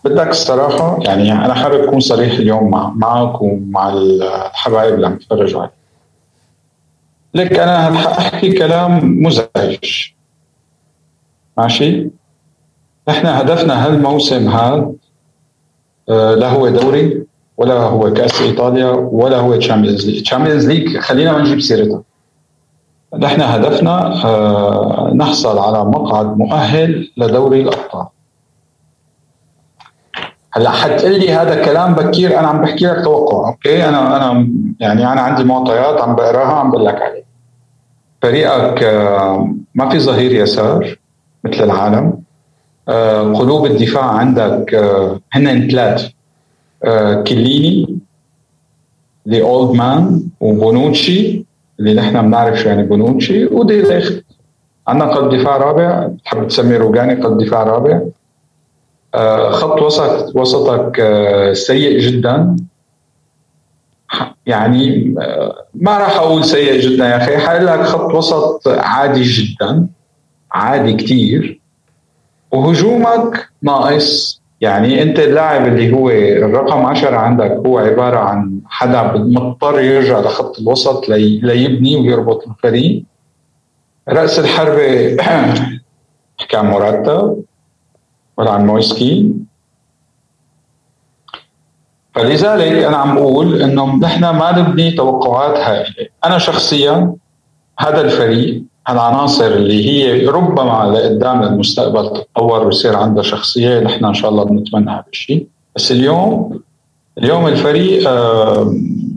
بدك 0.04 0.28
الصراحة 0.28 0.98
يعني 1.02 1.32
أنا 1.32 1.54
حابب 1.54 1.84
أكون 1.84 2.00
صريح 2.00 2.32
اليوم 2.32 2.70
مع 2.70 2.90
معك 2.90 3.42
ومع 3.42 3.92
الحبايب 3.92 4.94
اللي 4.94 5.06
عم 5.06 5.14
يتفرجوا 5.14 5.60
علي. 5.60 5.70
لك 7.34 7.58
أنا 7.58 8.18
أحكي 8.18 8.52
كلام 8.52 9.22
مزعج. 9.22 10.10
ماشي؟ 11.58 12.10
إحنا 13.08 13.40
هدفنا 13.40 13.86
هالموسم 13.86 14.48
هذا 14.48 14.92
آه، 16.08 16.34
لا 16.34 16.48
هو 16.48 16.68
دوري. 16.68 17.26
ولا 17.62 17.74
هو 17.74 18.12
كأس 18.12 18.42
إيطاليا 18.42 18.90
ولا 18.90 19.38
هو 19.38 19.56
Champions 19.56 20.06
League 20.06 20.22
Champions 20.22 20.68
League 20.68 20.98
خلينا 20.98 21.38
نجيب 21.38 21.60
سيرتها 21.60 22.02
نحن 23.18 23.40
هدفنا 23.40 24.24
آه، 24.24 25.12
نحصل 25.14 25.58
على 25.58 25.84
مقعد 25.84 26.38
مؤهل 26.38 27.10
لدوري 27.16 27.60
الأبطال. 27.60 28.06
هلا 30.52 30.70
حتقول 30.70 31.12
لي 31.12 31.32
هذا 31.32 31.60
الكلام 31.60 31.94
بكير 31.94 32.38
أنا 32.38 32.48
عم 32.48 32.62
بحكي 32.62 32.86
لك 32.86 33.04
توقع 33.04 33.48
okay؟ 33.48 33.88
أنا 33.88 34.16
أنا 34.16 34.48
يعني 34.80 35.12
أنا 35.12 35.20
عندي 35.20 35.44
معطيات 35.44 36.00
عم 36.00 36.14
بقراها 36.14 36.54
عم 36.54 36.70
بقول 36.70 36.86
لك 36.86 37.02
عليه 37.02 37.24
فريقك 38.22 38.82
آه، 38.82 39.54
ما 39.74 39.88
في 39.88 40.00
ظهير 40.00 40.32
يسار 40.32 40.98
مثل 41.44 41.64
العالم. 41.64 42.22
آه، 42.88 43.22
قلوب 43.22 43.66
الدفاع 43.66 44.04
عندك 44.04 44.74
هن 45.32 45.68
ثلاث 45.70 46.10
كيليني 47.26 47.98
ال 49.26 49.42
old 49.42 49.76
man 49.76 50.22
وبونوتشي 50.40 51.44
اللي 51.80 51.94
نحن 51.94 52.22
بنعرف 52.22 52.60
شو 52.60 52.68
يعني 52.68 52.82
بونوتشي 52.82 53.44
ودي 53.46 53.82
ليخت 53.82 54.24
عندنا 54.88 55.14
قلب 55.14 55.40
دفاع 55.40 55.56
رابع 55.56 56.06
بتحب 56.06 56.48
تسمي 56.48 56.76
روجاني 56.76 57.14
قلب 57.14 57.38
دفاع 57.38 57.62
رابع. 57.62 58.00
آه، 59.14 59.50
خط 59.50 59.82
وسط 59.82 60.36
وسطك 60.36 61.00
آه، 61.00 61.52
سيء 61.52 61.98
جدا. 61.98 62.56
يعني 64.46 65.14
آه، 65.20 65.66
ما 65.74 65.98
راح 65.98 66.16
أقول 66.16 66.44
سيء 66.44 66.80
جدا 66.80 67.08
يا 67.08 67.16
أخي 67.16 67.38
حقول 67.38 67.66
لك 67.66 67.80
خط 67.82 68.14
وسط 68.14 68.68
عادي 68.68 69.22
جدا 69.22 69.86
عادي 70.52 70.94
كتير. 70.94 71.60
وهجومك 72.52 73.48
ناقص 73.62 74.41
يعني 74.62 75.02
انت 75.02 75.18
اللاعب 75.18 75.66
اللي 75.66 75.92
هو 75.92 76.10
الرقم 76.10 76.86
10 76.86 77.16
عندك 77.16 77.50
هو 77.66 77.78
عبارة 77.78 78.18
عن 78.18 78.60
حدا 78.66 79.02
مضطر 79.12 79.80
يرجع 79.80 80.20
لخط 80.20 80.58
الوسط 80.58 81.08
لي 81.08 81.40
ليبني 81.40 81.96
ويربط 81.96 82.48
الفريق. 82.48 83.04
رأس 84.08 84.38
الحربة 84.38 85.16
كان 86.50 86.66
مرتب 86.66 87.44
ولا 88.36 88.50
عن 88.50 88.66
مويسكي. 88.66 89.34
فلذلك 92.14 92.84
أنا 92.84 92.96
عم 92.96 93.14
بقول 93.14 93.62
إنه 93.62 93.96
نحن 93.96 94.20
ما 94.20 94.58
نبني 94.58 94.90
توقعات 94.92 95.58
هائلة. 95.58 96.08
أنا 96.24 96.38
شخصيا 96.38 97.14
هذا 97.78 98.00
الفريق 98.00 98.62
العناصر 98.88 99.46
اللي 99.46 99.90
هي 99.90 100.26
ربما 100.26 100.92
لقدام 100.94 101.42
المستقبل 101.42 102.08
تتطور 102.08 102.66
ويصير 102.66 102.96
عندها 102.96 103.22
شخصية 103.22 103.80
نحن 103.80 104.04
إن 104.04 104.14
شاء 104.14 104.30
الله 104.30 104.44
بنتمنى 104.44 104.90
هذا 104.90 105.04
الشيء. 105.12 105.46
بس 105.76 105.92
اليوم 105.92 106.60
اليوم 107.18 107.46
الفريق 107.46 108.08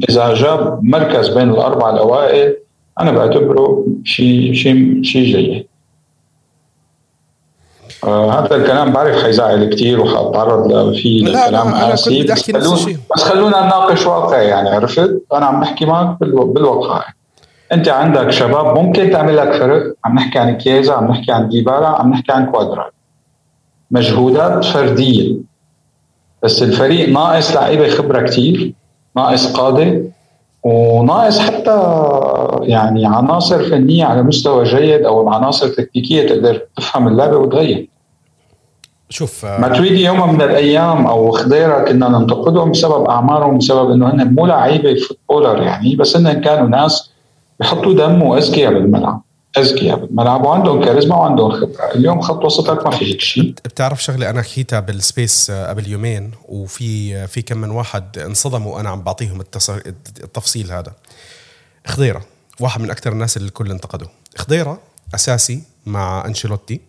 إذا 0.10 0.34
جاب 0.34 0.80
مركز 0.84 1.30
بين 1.30 1.50
الاربعه 1.50 1.90
الأوائل 1.90 2.56
أنا 3.00 3.12
بعتبره 3.12 3.86
شيء 4.04 4.54
شيء 4.54 5.04
شيء 5.04 5.26
جيد. 5.26 5.68
آه 8.04 8.32
هذا 8.32 8.56
الكلام 8.56 8.94
بعرف 8.94 9.24
حيزعل 9.24 9.66
كثير 9.66 10.02
وحاتعرض 10.02 10.94
فيه 10.94 11.26
لكلام 11.26 11.74
قاسي 11.74 12.24
بس, 12.24 12.52
بس 13.16 13.24
خلونا 13.24 13.66
نناقش 13.66 14.06
واقع 14.06 14.42
يعني 14.42 14.70
عرفت؟ 14.70 15.22
أنا 15.34 15.46
عم 15.46 15.60
بحكي 15.60 15.86
معك 15.86 16.18
بالواقع. 16.20 17.04
أنت 17.74 17.90
عندك 17.90 18.30
شباب 18.30 18.78
ممكن 18.78 19.10
تعمل 19.10 19.38
لك 19.38 19.54
فرق. 19.54 19.96
عم 20.06 20.16
نحكي 20.16 20.40
عن 20.40 20.58
كيزا 20.58 20.94
عم 20.94 21.12
نحكي 21.12 21.32
عن 21.32 21.50
ديبالا 21.50 21.88
عم 21.88 22.12
نحكي 22.12 22.32
عن 22.32 22.46
كوادرات 22.46 22.94
مجهودات 23.92 24.66
فردية. 24.66 25.36
بس 26.44 26.64
الفريق 26.64 27.10
ناقص 27.10 27.56
لعيبة 27.56 27.90
خبرة 27.90 28.22
كثير 28.22 28.74
ناقص 29.16 29.54
قادة 29.54 30.02
وناقص 30.64 31.40
حتى 31.40 32.00
يعني 32.62 33.06
عناصر 33.06 33.64
فنية 33.64 34.06
على 34.06 34.24
مستوى 34.24 34.64
جيد 34.64 35.02
أو 35.02 35.30
عناصر 35.30 35.68
تكتيكية 35.68 36.28
تقدر 36.28 36.62
تفهم 36.78 37.08
اللعبة 37.08 37.38
وتغير. 37.38 37.90
شوف 39.10 39.46
ماتويدي 39.46 40.06
يوم 40.06 40.34
من 40.34 40.42
الأيام 40.42 41.08
أو 41.08 41.32
خضيرة 41.32 41.84
كنا 41.84 42.10
ننتقدهم 42.10 42.72
بسبب 42.72 43.04
أعمارهم 43.06 43.58
بسبب 43.58 43.92
إنه 43.92 44.10
هن 44.10 44.34
مو 44.34 44.46
لعيبة 44.46 44.96
footballer 44.96 45.62
يعني 45.62 45.96
بس 45.96 46.18
هن 46.18 46.42
كانوا 46.42 46.70
ناس 46.70 47.15
بحطوا 47.60 47.94
دم 47.94 48.22
واذكياء 48.22 48.74
بالملعب 48.74 49.22
اذكياء 49.58 50.00
بالملعب 50.00 50.46
وعندهم 50.46 50.86
كاريزما 50.86 51.16
وعندهم 51.16 51.52
خبرة، 51.52 51.92
اليوم 51.96 52.22
خط 52.22 52.46
وسطك 52.46 52.86
ما 52.86 52.92
في 52.92 53.06
هيك 53.06 53.22
شيء 53.22 53.54
بتعرف 53.66 54.04
شغلة 54.04 54.30
أنا 54.30 54.42
حكيتها 54.42 54.80
بال 54.80 55.00
space 55.00 55.52
قبل 55.52 55.88
يومين 55.88 56.32
وفي 56.48 57.28
في 57.28 57.42
كم 57.42 57.58
من 57.58 57.70
واحد 57.70 58.18
انصدموا 58.18 58.76
وأنا 58.76 58.90
عم 58.90 59.02
بعطيهم 59.02 59.42
التفصيل 60.24 60.72
هذا. 60.72 60.94
خضيرة 61.88 62.26
واحد 62.60 62.82
من 62.82 62.92
أكثر 62.92 63.12
الناس 63.12 63.38
اللي 63.38 63.48
الكل 63.48 63.72
انتقدوا 63.72 64.08
خضيرة 64.38 64.80
أساسي 65.16 65.64
مع 65.86 66.26
أنشيلوتي 66.26 66.82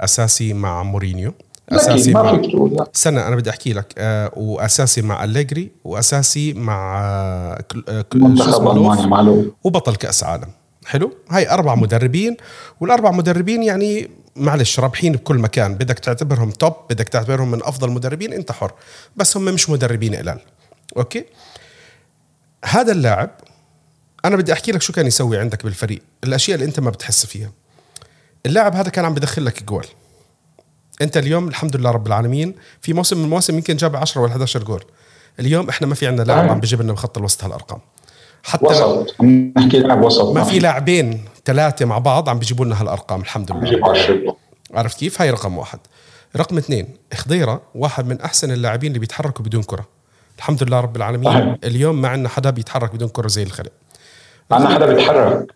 أساسي 0.00 0.52
مع 0.52 0.82
مورينيو. 0.82 1.34
أساسي 1.72 2.12
ما 2.12 2.36
فيك 2.36 2.50
تقول 2.50 2.86
استنى 2.96 3.26
أنا 3.26 3.36
بدي 3.36 3.50
أحكي 3.50 3.72
لك 3.72 3.94
آه 3.98 4.32
وأساسي 4.36 5.02
مع 5.02 5.24
أليجري 5.24 5.70
وأساسي 5.84 6.52
مع 6.52 7.00
آه 7.04 7.64
منتخب 8.14 8.68
المانيا 8.68 9.06
معلوم. 9.06 9.52
وبطل 9.64 9.96
كأس 9.96 10.24
عالم. 10.24 10.48
حلو؟ 10.86 11.12
هاي 11.30 11.50
أربع 11.50 11.74
مدربين 11.74 12.36
والأربع 12.80 13.10
مدربين 13.10 13.62
يعني 13.62 14.10
معلش 14.36 14.80
رابحين 14.80 15.12
بكل 15.12 15.38
مكان. 15.38 15.74
بدك 15.74 15.98
تعتبرهم 15.98 16.50
top 16.50 16.74
بدك 16.90 17.08
تعتبرهم 17.08 17.50
من 17.50 17.62
أفضل 17.62 17.90
مدربين 17.90 18.32
أنت 18.32 18.52
حر. 18.52 18.72
بس 19.16 19.36
هم 19.36 19.44
مش 19.44 19.70
مدربين 19.70 20.14
قلال 20.14 20.40
okay؟ 20.96 21.24
هذا 22.64 22.92
اللاعب 22.92 23.30
أنا 24.24 24.36
بدي 24.36 24.52
أحكي 24.52 24.72
لك 24.72 24.82
شو 24.82 24.92
كان 24.92 25.06
يسوي 25.06 25.38
عندك 25.38 25.64
بالفريق. 25.64 26.02
الأشياء 26.24 26.54
اللي 26.54 26.66
أنت 26.66 26.80
ما 26.80 26.90
بتحس 26.90 27.26
فيها. 27.26 27.50
اللاعب 28.46 28.74
هذا 28.76 28.90
كان 28.90 29.04
عم 29.04 29.14
بدخل 29.14 29.44
لك 29.44 29.62
جول 29.62 29.86
انت 31.02 31.16
اليوم 31.16 31.48
الحمد 31.48 31.76
لله 31.76 31.90
رب 31.90 32.06
العالمين 32.06 32.54
في 32.80 32.92
موسم 32.92 33.18
من 33.18 33.24
المواسم 33.24 33.54
يمكن 33.54 33.76
جاب 33.76 33.96
10 33.96 34.20
ولا 34.20 34.30
11 34.32 34.62
جول. 34.62 34.84
اليوم 35.40 35.68
إحنا 35.68 35.86
ما 35.86 35.94
في 35.94 36.06
عندنا 36.06 36.24
لاعب 36.24 36.48
عم 36.48 36.60
بيجيب 36.60 36.82
لنا 36.82 36.92
بخط 36.92 37.18
الوسط 37.18 37.44
هالأرقام. 37.44 37.80
حتى 38.42 38.66
وسط. 38.66 39.14
عم 39.20 39.52
نحكي 39.56 39.78
لاعب 39.78 40.02
وسط. 40.02 40.34
ما 40.34 40.44
في 40.44 40.58
لاعبين 40.58 41.24
ثلاثة 41.44 41.84
مع 41.84 41.98
بعض 41.98 42.28
عم 42.28 42.38
بيجيبوا 42.38 42.64
لنا 42.64 42.82
هالأرقام 42.82 43.20
الحمد 43.20 43.52
لله. 43.52 44.36
عرفت 44.74 44.98
كيف؟ 44.98 45.20
هاي 45.20 45.30
رقم 45.30 45.58
واحد. 45.58 45.78
رقم 46.36 46.58
اثنين 46.58 46.96
خضيرة 47.14 47.62
واحد 47.74 48.06
من 48.06 48.20
أحسن 48.20 48.52
اللاعبين 48.52 48.88
اللي 48.88 48.98
بيتحركوا 48.98 49.44
بدون 49.44 49.62
كرة. 49.62 49.86
الحمد 50.38 50.62
لله 50.62 50.80
رب 50.80 50.96
العالمين. 50.96 51.32
صحيح. 51.32 51.56
اليوم 51.64 52.02
ما 52.02 52.08
عندنا 52.08 52.28
حدا 52.28 52.50
بيتحرك 52.50 52.94
بدون 52.94 53.08
كرة 53.08 53.28
زي 53.28 53.42
الخلق. 53.42 53.72
ما 54.50 54.56
عندنا 54.56 54.74
حدا 54.74 54.86
بيتحرك. 54.86 55.46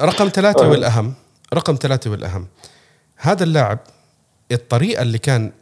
رقم 0.00 0.28
ثلاثة 0.28 0.68
والأهم 0.68 1.14
رقم 1.54 1.74
ثلاثة 1.74 2.10
والأهم. 2.10 2.46
هذا 3.16 3.44
اللاعب 3.44 3.78
الطريقة 4.52 5.02
اللي 5.02 5.18
كان 5.18 5.52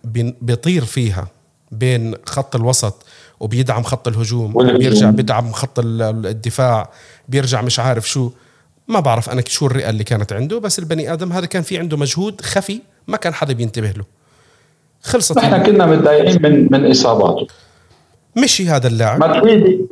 بيطير 0.40 0.84
فيها 0.84 1.28
بين 1.72 2.14
خط 2.26 2.56
الوسط 2.56 3.06
وبيدعم 3.40 3.82
خط 3.82 4.08
الهجوم 4.08 4.76
بيرجع 4.78 5.10
بيدعم 5.10 5.52
خط 5.52 5.78
الدفاع 5.78 6.90
بيرجع 7.28 7.62
مش 7.62 7.78
عارف 7.80 8.08
شو. 8.08 8.30
ما 8.88 9.00
بعرف 9.00 9.30
أنا 9.30 9.42
شو 9.46 9.66
الرئة 9.66 9.90
اللي 9.90 10.04
كانت 10.04 10.32
عنده 10.32 10.58
بس 10.58 10.78
البني 10.78 11.12
آدم 11.12 11.32
هذا 11.32 11.46
كان 11.46 11.62
في 11.62 11.78
عنده 11.78 11.96
مجهود 11.96 12.40
خفي 12.40 12.80
ما 13.06 13.16
كان 13.16 13.34
حدا 13.34 13.52
بينتبه 13.52 13.90
له. 13.90 14.04
خلصت 15.02 15.38
إحنا 15.38 15.58
كنا 15.58 15.86
متضايقين 15.86 16.42
من 16.42 16.68
من 16.72 16.90
إصاباته. 16.90 17.46
مشي 18.36 18.68
هذا 18.68 18.88
اللاعب. 18.88 19.20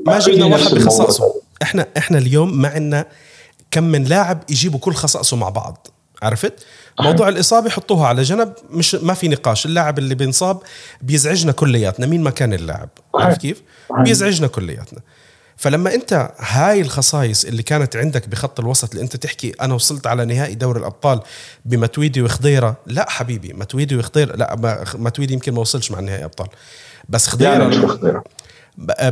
ما 0.06 0.18
جبنا 0.18 0.44
واحد 0.44 0.74
بخصائصه. 0.74 1.34
إحنا 1.62 1.86
إحنا 1.96 2.18
اليوم 2.18 2.60
ما 2.60 2.68
عندنا 2.68 3.06
كم 3.70 3.84
من 3.84 4.04
لاعب 4.04 4.42
يجيبوا 4.50 4.80
كل 4.80 4.92
خصائصه 4.92 5.36
مع 5.36 5.48
بعض. 5.48 5.86
عرفت؟ 6.22 6.52
موضوع 7.00 7.28
الإصابة 7.28 7.70
حطوها 7.70 8.06
على 8.06 8.22
جنب 8.22 8.52
مش 8.70 8.94
ما 8.94 9.14
في 9.14 9.28
نقاش 9.28 9.66
اللاعب 9.66 9.98
اللي 9.98 10.14
بينصاب 10.14 10.62
بيزعجنا 11.02 11.52
كلياتنا 11.52 12.06
مين 12.06 12.22
ما 12.22 12.30
كان 12.30 12.52
اللاعب؟ 12.54 12.88
عارف 13.14 13.38
كيف؟ 13.38 13.62
بيزعجنا 13.98 14.46
كلياتنا. 14.46 15.00
فلما 15.56 15.94
أنت 15.94 16.30
هاي 16.38 16.80
الخصائص 16.80 17.44
اللي 17.44 17.62
كانت 17.62 17.96
عندك 17.96 18.28
بخط 18.28 18.60
الوسط 18.60 18.90
اللي 18.90 19.02
أنت 19.02 19.16
تحكي 19.16 19.50
أنا 19.60 19.74
وصلت 19.74 20.06
على 20.06 20.24
نهائي 20.24 20.54
دوري 20.54 20.80
الأبطال 20.80 21.20
بمتويدي 21.64 22.22
وخضيرة 22.22 22.76
لا 22.86 23.10
حبيبي 23.10 23.52
متويدي 23.52 23.96
وخضيرة 23.96 24.36
لا 24.36 24.84
متويدي 24.94 25.34
يمكن 25.34 25.52
ما 25.52 25.60
وصلش 25.60 25.90
مع 25.90 26.00
نهائي 26.00 26.24
أبطال. 26.24 26.48
بس 27.08 27.26
خضيرة 27.26 28.24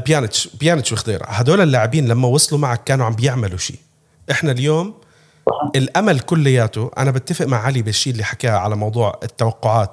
بيانيتش 0.07 0.49
بيانيتش 0.61 0.93
وخضيرة. 0.93 1.25
هدول 1.25 1.61
اللاعبين 1.61 2.09
لما 2.09 2.29
وصلوا 2.29 2.61
معك 2.61 2.85
كانوا 2.85 3.07
عم 3.07 3.15
بيعملوا 3.15 3.59
شيء. 3.59 3.79
إحنا 4.31 4.53
اليوم 4.53 4.95
الأمل 5.77 6.21
كلياته 6.21 6.91
أنا 6.99 7.11
بتفق 7.11 7.47
مع 7.47 7.57
علي 7.59 7.83
بالشيء 7.83 8.13
اللي 8.13 8.25
حكاه 8.25 8.53
على 8.53 8.77
موضوع 8.77 9.21
التوقعات 9.23 9.91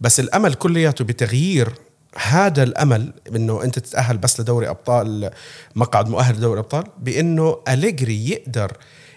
بس 0.00 0.20
الأمل 0.20 0.54
كلياته 0.54 1.04
بتغيير 1.04 1.72
هذا 2.16 2.62
الأمل 2.62 3.12
إنه 3.36 3.62
أنت 3.62 3.78
تتأهل 3.78 4.18
بس 4.18 4.40
لدوري 4.40 4.68
أبطال 4.68 5.30
مقعد 5.76 6.08
مؤهل 6.08 6.34
لدوري 6.36 6.60
أبطال؟ 6.60 6.84
بإنه 6.98 7.58
أليجري 7.68 8.30
يقدر 8.30 8.72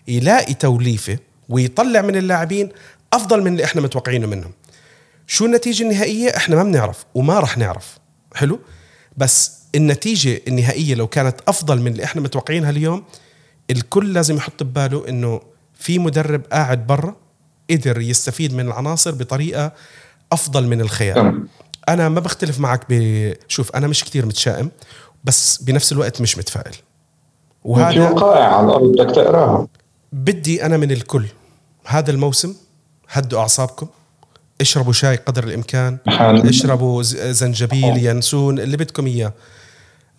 يلاقي 0.07 0.53
توليفة 0.53 1.17
ويطلع 1.49 2.01
من 2.01 2.15
اللاعبين 2.15 2.69
أفضل 3.13 3.41
من 3.41 3.47
اللي 3.51 3.63
إحنا 3.63 3.81
متوقعينه 3.81 4.27
منهم. 4.27 4.51
شو 5.27 5.45
النتيجة 5.45 5.83
النهائية؟ 5.83 6.37
إحنا 6.37 6.55
ما 6.55 6.63
بنعرف 6.63 7.05
وما 7.15 7.39
رح 7.39 7.57
نعرف. 7.57 7.97
حلو؟ 8.35 8.59
بس 9.17 9.51
النتيجة 9.75 10.41
النهائية 10.47 10.95
لو 10.95 11.07
كانت 11.07 11.35
أفضل 11.47 11.79
من 11.81 11.91
اللي 11.91 12.03
إحنا 12.03 12.21
متوقعينها 12.21 12.69
اليوم 12.69 13.03
الكل 13.71 14.13
لازم 14.13 14.37
يحط 14.37 14.63
بباله 14.63 15.09
إنه 15.09 15.41
في 15.79 15.99
مدرب 15.99 16.41
قاعد 16.51 16.87
برا 16.87 17.15
قدر 17.69 18.01
يستفيد 18.01 18.53
من 18.53 18.67
العناصر 18.67 19.11
بطريقة 19.11 19.71
أفضل 20.31 20.67
من 20.67 20.81
الخيال 20.81 21.47
أنا 21.89 22.09
ما 22.09 22.19
بختلف 22.19 22.59
معك 22.59 22.85
بشوف 22.89 23.75
أنا 23.75 23.87
مش 23.87 24.03
كتير 24.03 24.25
متشائم 24.25 24.71
بس 25.23 25.63
بنفس 25.63 25.91
الوقت 25.91 26.21
مش 26.21 26.37
متفائل. 26.37 26.75
وهذا 27.63 27.91
في 27.91 27.99
وقائع 27.99 28.55
على 28.55 28.67
الأرض 28.67 28.91
بدك 28.91 29.15
تقراها. 29.15 29.67
بدي 30.13 30.65
أنا 30.65 30.77
من 30.77 30.91
الكل. 30.91 31.25
هذا 31.85 32.11
الموسم 32.11 32.55
هدوا 33.09 33.39
أعصابكم 33.39 33.87
اشربوا 34.61 34.93
شاي 34.93 35.15
قدر 35.15 35.43
الإمكان 35.43 35.97
حال. 36.07 36.47
اشربوا 36.49 37.03
زنجبيل 37.03 38.05
ينسون 38.05 38.59
اللي 38.59 38.77
بدكم 38.77 39.05
إياه. 39.05 39.33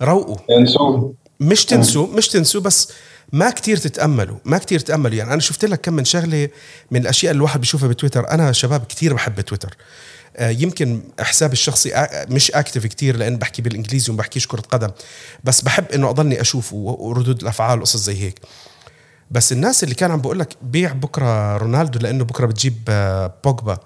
روقوا. 0.02 0.36
ينسون. 0.50 1.14
مش 1.40 1.64
تنسوا 1.64 2.06
مش 2.06 2.28
تنسوا 2.28 2.60
بس 2.60 2.92
ما 3.32 3.50
كتير 3.50 3.76
تتأملوا 3.76 4.38
ما 4.44 4.58
كتير 4.58 4.80
تتاملوا 4.80 5.16
يعني 5.16 5.32
أنا 5.32 5.40
شفت 5.40 5.64
لك 5.64 5.80
كم 5.80 5.92
من 5.92 6.04
شغلة 6.04 6.48
من 6.90 7.00
الأشياء 7.00 7.30
اللي 7.30 7.38
الواحد 7.38 7.60
بيشوفها 7.60 7.88
بتويتر. 7.88 8.30
أنا 8.30 8.52
شباب 8.52 8.84
كتير 8.84 9.14
بحب 9.14 9.40
تويتر. 9.40 9.76
آه، 10.36 10.50
يمكن 10.50 11.02
حسابي 11.20 11.52
الشخصي 11.52 12.08
مش 12.30 12.50
اكتف 12.50 12.86
كتير 12.86 13.16
لأن 13.16 13.36
بحكي 13.36 13.62
بالإنجليزي 13.62 14.12
وما 14.12 14.18
بحكيش 14.18 14.46
كرة 14.46 14.60
قدم. 14.60 14.90
بس 15.44 15.60
بحب 15.60 15.84
إنه 15.94 16.10
أضلني 16.10 16.40
أشوف 16.40 16.72
وردود 16.72 17.42
الأفعال 17.42 17.78
وقصص 17.78 18.00
زي 18.00 18.22
هيك. 18.22 18.40
بس 19.30 19.52
الناس 19.52 19.84
اللي 19.84 19.94
كان 19.94 20.10
عم 20.10 20.20
بقول 20.20 20.38
لك 20.38 20.48
بيع 20.62 20.92
بكرة 20.92 21.56
رونالدو 21.56 21.98
لأنه 21.98 22.24
بكرة 22.24 22.46
بتجيب 22.46 22.78
آه، 22.88 23.34
بوجبا. 23.44 23.78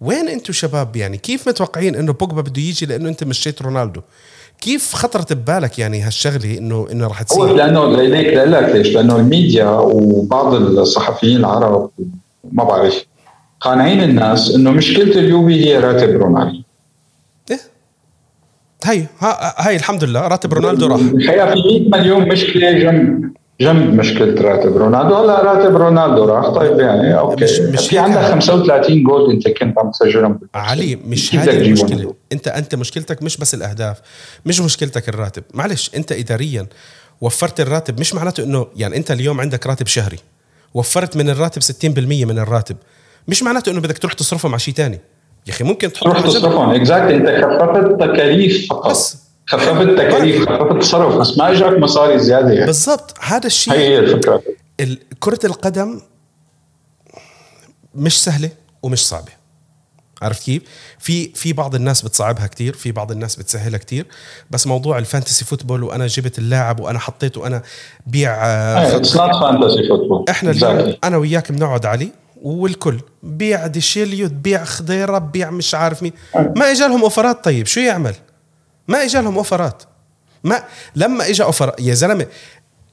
وين 0.00 0.28
أنتم 0.28 0.52
شباب؟ 0.52 0.96
يعني 0.96 1.18
كيف 1.18 1.48
متوقعين 1.48 1.94
إنه 1.94 2.12
بوجبا 2.12 2.40
بده 2.40 2.62
يجي 2.62 2.86
لأنه 2.86 3.08
أنت 3.08 3.24
مشيت 3.24 3.62
رونالدو؟ 3.62 4.02
كيف 4.62 4.94
خطرت 4.94 5.32
ببالك 5.32 5.78
يعني 5.78 6.00
هالشغلة 6.00 6.58
انه 6.58 6.86
إنه 6.92 7.06
رح 7.06 7.22
تصير؟ 7.22 7.42
هو 7.42 7.56
لأنه 7.56 7.96
ليك 7.96 8.34
لك 8.34 8.74
ليش؟ 8.74 8.88
لأنه 8.88 9.16
الميديا 9.16 9.68
وبعض 9.68 10.54
الصحفيين 10.54 11.36
العرب 11.36 11.90
ما 12.52 12.64
بعرف 12.64 13.04
قانعين 13.60 14.02
الناس 14.02 14.54
إنه 14.54 14.70
مشكله 14.70 15.20
اليوفي 15.20 15.66
هي 15.66 15.78
راتب 15.78 16.10
رونالدو 16.10 16.62
إيه 17.50 17.60
هي 18.84 19.06
هاي 19.58 19.76
الحمد 19.76 20.04
لله 20.04 20.20
راتب 20.20 20.54
رونالدو 20.54 20.86
راح 20.86 21.00
الحقيقة 21.00 21.54
في 21.54 21.88
100 21.90 22.00
مليون 22.00 22.28
مشكلة 22.28 22.72
جنب 22.72 23.32
جنب 23.62 23.94
مشكله 23.94 24.42
راتب 24.42 24.76
رونالدو. 24.76 25.14
هلا 25.14 25.42
راتب 25.42 25.76
رونالدو 25.76 26.24
راح 26.24 26.48
طيب 26.48 26.80
يعني 26.80 27.18
okay 27.18 27.44
مش, 27.44 27.60
مش 27.60 27.88
في 27.88 27.98
عندك 27.98 28.20
35 28.20 29.02
جول 29.02 29.30
انت 29.30 29.48
كنت 29.48 29.78
عم 29.78 29.90
تسجلهم 29.90 30.40
علي 30.54 30.98
مش 31.06 31.34
هذه 31.34 31.58
المشكلة 31.58 32.14
انت 32.32 32.48
انت 32.48 32.74
مشكلتك 32.74 33.22
مش 33.22 33.36
بس 33.36 33.54
الأهداف 33.54 34.00
مش 34.46 34.60
مشكلتك 34.60 35.08
الراتب. 35.08 35.42
معلش 35.54 35.90
انت 35.96 36.12
اداريا 36.12 36.66
وفرت 37.20 37.60
الراتب 37.60 38.00
مش 38.00 38.14
معناته 38.14 38.44
إنه 38.44 38.66
يعني 38.76 38.96
انت 38.96 39.10
اليوم 39.10 39.40
عندك 39.40 39.66
راتب 39.66 39.86
شهري. 39.86 40.18
وفرت 40.74 41.16
من 41.16 41.30
الراتب 41.30 41.62
60% 41.62 41.98
من 41.98 42.38
الراتب. 42.38 42.76
مش 43.28 43.42
معناته 43.42 43.70
إنه 43.70 43.80
بدك 43.80 43.98
تروح 43.98 44.12
تصرفه 44.12 44.48
مع 44.48 44.58
شيء 44.58 44.74
ثاني 44.74 45.00
يا 45.46 45.52
أخي 45.52 45.64
ممكن 45.64 45.92
تحط 45.92 46.04
تروح 46.04 46.20
تصرفهم 46.20 46.70
اكزاكتلي 46.70 47.16
انت 47.16 47.44
خففت 47.44 48.00
تكاليف 48.00 48.66
فقط. 48.70 48.90
بس. 48.90 49.22
خففت 49.46 49.98
تكاليف 49.98 50.48
خففت 50.48 50.76
الصرف 50.76 51.14
بس 51.16 51.38
ما 51.38 51.50
اجاك 51.50 51.78
مصاري 51.78 52.18
زيادة 52.18 52.50
يعني. 52.50 52.66
بالضبط. 52.66 53.14
هذا 53.20 53.46
الشيء 53.46 53.74
هي 53.74 53.98
الفكرة. 53.98 54.42
كرة 55.20 55.38
القدم 55.44 56.00
مش 57.94 58.24
سهلة 58.24 58.50
ومش 58.82 59.06
صعبة. 59.06 59.32
عرفت 60.22 60.42
كيف؟ 60.42 60.62
في 60.98 61.32
في 61.34 61.52
بعض 61.52 61.74
الناس 61.74 62.02
بتصعبها 62.02 62.46
كتير، 62.46 62.74
في 62.74 62.92
بعض 62.92 63.10
الناس 63.10 63.36
بتسهلها 63.36 63.78
كتير، 63.78 64.06
بس 64.50 64.66
موضوع 64.66 64.98
ال 64.98 65.04
fantasy 65.04 65.44
football 65.44 65.82
وأنا 65.82 66.06
جبت 66.06 66.38
اللاعب 66.38 66.80
وأنا 66.80 66.98
حطيته 66.98 67.40
وأنا 67.40 67.62
بيع 68.06 68.34
it's 68.96 69.16
not 69.16 69.30
fantasy 69.30 69.88
football 69.88 70.24
إحنا 70.30 70.50
اليوم 70.50 70.96
أنا 71.04 71.16
وياك 71.16 71.52
بنقعد 71.52 71.86
علي 71.86 72.08
والكل. 72.42 73.00
بيع 73.22 73.66
ديشيليو 73.66 74.28
بيع 74.28 74.64
خضيرة 74.64 75.18
بيع 75.18 75.50
مش 75.50 75.74
عارف 75.74 76.02
مين. 76.02 76.12
ما 76.34 76.70
اجى 76.70 76.84
لهم 76.84 77.02
offer 77.02 77.32
ات. 77.32 77.44
طيب 77.44 77.66
شو 77.66 77.80
يعمل؟ 77.80 78.14
ما 78.92 79.04
اجى 79.04 79.20
لهم 79.20 79.36
offer 79.36 79.69
ات. 79.69 79.82
ما 80.44 80.62
لما 80.96 81.28
اجى 81.30 81.42
offer 81.42 81.72
يا 81.80 81.94
زلمة 81.94 82.26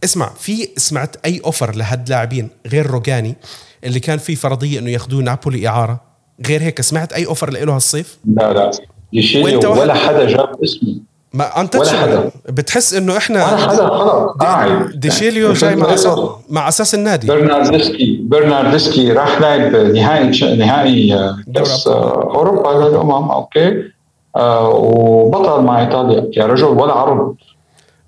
اسمع 0.04 0.30
في 0.40 0.70
سمعت 0.78 1.16
أي 1.26 1.42
offer 1.46 1.76
لهاد 1.76 2.10
لاعبين 2.10 2.50
غير 2.68 2.88
روجاني 2.88 3.36
اللي 3.84 4.00
كان 4.00 4.18
في 4.18 4.36
فرضية 4.36 4.80
إنه 4.80 4.90
ياخذوه 4.90 5.24
نابولي 5.24 5.68
إعارة؟ 5.68 6.02
غير 6.48 6.62
هيك 6.62 6.82
سمعت 6.82 7.14
أي 7.14 7.26
offer 7.26 7.50
له 7.50 7.76
هالصيف؟ 7.76 8.18
لا 8.26 8.54
لا. 8.54 8.72
ديشيليو 9.14 9.80
ولا 9.80 9.94
حدا 9.94 10.26
جاب 10.28 10.64
اسمه. 10.64 10.96
ما 11.34 11.62
انت 11.62 11.76
ولا 11.76 11.92
حدا. 11.92 12.32
بتحس 12.50 12.94
إنه 12.94 13.18
إحنا 13.18 13.46
ولا 13.46 13.58
حدا 13.58 13.88
خلص 13.88 14.38
قاعد. 14.40 15.00
ديشيليو 15.00 15.54
جاي 15.54 15.76
مع 15.76 15.94
أساس 15.94 16.20
مع 16.50 16.68
أساس 16.68 16.96
النادي. 16.96 17.28
برنارديسكي 17.28 18.20
برنارديسكي 18.24 19.12
راح 19.12 19.42
لعب 19.42 19.76
نهائي 19.76 20.56
نهائي 20.56 21.36
كأس 21.56 21.88
أوروبا 21.88 22.70
للامم 22.70 23.32
okay 23.32 23.68
آه 23.68 23.99
وبطل 24.36 25.62
مع 25.64 25.82
إيطاليا. 25.82 26.32
يا 26.38 26.46
رجل 26.46 26.66
ولا 26.66 26.94
عرض. 26.94 27.36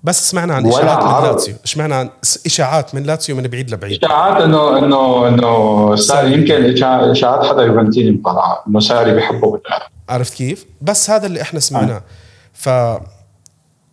بس 0.04 0.30
سمعنا 0.30 0.54
عن 0.54 0.66
إشاعات 0.66 1.04
من 1.04 1.28
لاتسيو. 1.28 1.54
سمعنا 1.64 1.96
عن 1.96 2.10
إشاعات 2.46 2.94
من 2.94 3.02
لاتسيو 3.02 3.36
من 3.36 3.42
بعيد 3.42 3.70
لبعيد. 3.70 4.04
إشاعات 4.04 4.42
إنه 4.42 4.78
إنه 4.78 5.28
إنه 5.28 5.96
ساري 5.96 6.32
يمكن 6.32 6.84
إشاعات 7.10 7.46
حدا 7.46 7.62
يوفنتيني 7.62 8.10
مطلعه 8.10 8.62
إنه 8.68 8.80
ساري 8.80 9.14
بحبه 9.14 9.60
عرفت 10.08 10.34
كيف؟ 10.34 10.66
بس 10.80 11.10
هذا 11.10 11.26
اللي 11.26 11.42
إحنا 11.42 11.60
سمعناه. 11.60 12.02
ف 12.52 12.68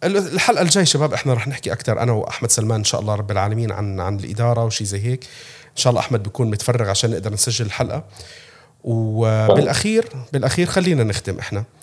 الحلقة 0.03 0.61
الجاية 0.61 0.85
شباب 0.85 1.13
إحنا 1.13 1.33
رح 1.33 1.47
نحكي 1.47 1.73
أكثر 1.73 2.01
أنا 2.01 2.11
وأحمد 2.11 2.51
سلمان 2.51 2.77
إن 2.77 2.83
شاء 2.83 3.01
الله 3.01 3.15
رب 3.15 3.31
العالمين 3.31 3.71
عن 3.71 3.99
عن 3.99 4.15
الإدارة 4.15 4.65
وشي 4.65 4.85
زي 4.85 5.05
هيك. 5.05 5.23
إن 5.71 5.75
شاء 5.75 5.91
الله 5.91 6.01
أحمد 6.01 6.23
بيكون 6.23 6.49
متفرغ 6.49 6.89
عشان 6.89 7.11
نقدر 7.11 7.33
نسجل 7.33 7.65
الحلقة. 7.65 8.03
وبالأخير 8.83 10.05
بالأخير 10.33 10.65
خلينا 10.65 11.03
نختم 11.03 11.39
إحنا. 11.39 11.59
آه، 11.59 11.78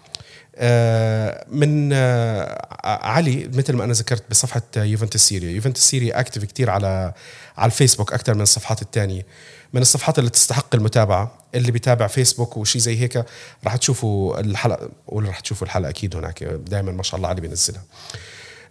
من 1.48 1.90
آه، 1.92 2.66
علي 2.84 3.50
مثل 3.54 3.72
ما 3.72 3.84
أنا 3.84 3.92
ذكرت 3.92 4.30
بصفحة 4.30 4.62
يوفنتوس 4.76 5.20
سيريا. 5.20 5.50
يوفنتوس 5.50 5.82
سيريا 5.82 6.20
active 6.20 6.44
كتير 6.44 6.70
على 6.70 7.12
على 7.56 7.66
الفيسبوك 7.66 8.12
أكثر 8.12 8.34
من 8.34 8.40
الصفحات 8.40 8.82
الثانية 8.82 9.26
من 9.72 9.82
الصفحات 9.82 10.18
اللي 10.18 10.30
تستحق 10.30 10.74
المتابعة 10.74 11.38
اللي 11.54 11.72
بيتابع 11.72 12.06
فيسبوك 12.06 12.56
وشي 12.56 12.78
زي 12.78 13.00
هيك 13.00 13.24
راح 13.64 13.76
تشوفوا 13.76 14.40
الحلقة 14.40 14.90
ولا 15.06 15.28
راح 15.28 15.40
تشوفوا 15.40 15.66
الحلقة 15.66 15.90
أكيد 15.90 16.16
هناك 16.16 16.44
دائما 16.44 16.92
ما 16.92 17.02
شاء 17.02 17.16
الله 17.16 17.28
علي 17.28 17.40
بينزلها. 17.40 17.82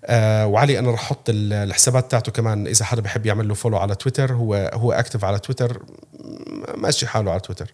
آه 0.05 0.47
وعلي 0.47 0.79
أنا 0.79 0.91
راح 0.91 1.01
أحط 1.01 1.29
الحسابات 1.29 2.11
تاعته 2.11 2.31
كمان 2.31 2.67
إذا 2.67 2.85
حدا 2.85 3.01
بحب 3.01 3.25
يعمل 3.25 3.47
له 3.47 3.53
follow 3.53 3.77
على 3.77 3.95
تويتر. 3.95 4.33
هو 4.33 4.71
هو 4.73 4.91
active 4.91 5.25
على 5.25 5.39
تويتر 5.39 5.81
ماشي 6.77 7.07
حاله 7.07 7.31
على 7.31 7.39
تويتر. 7.39 7.73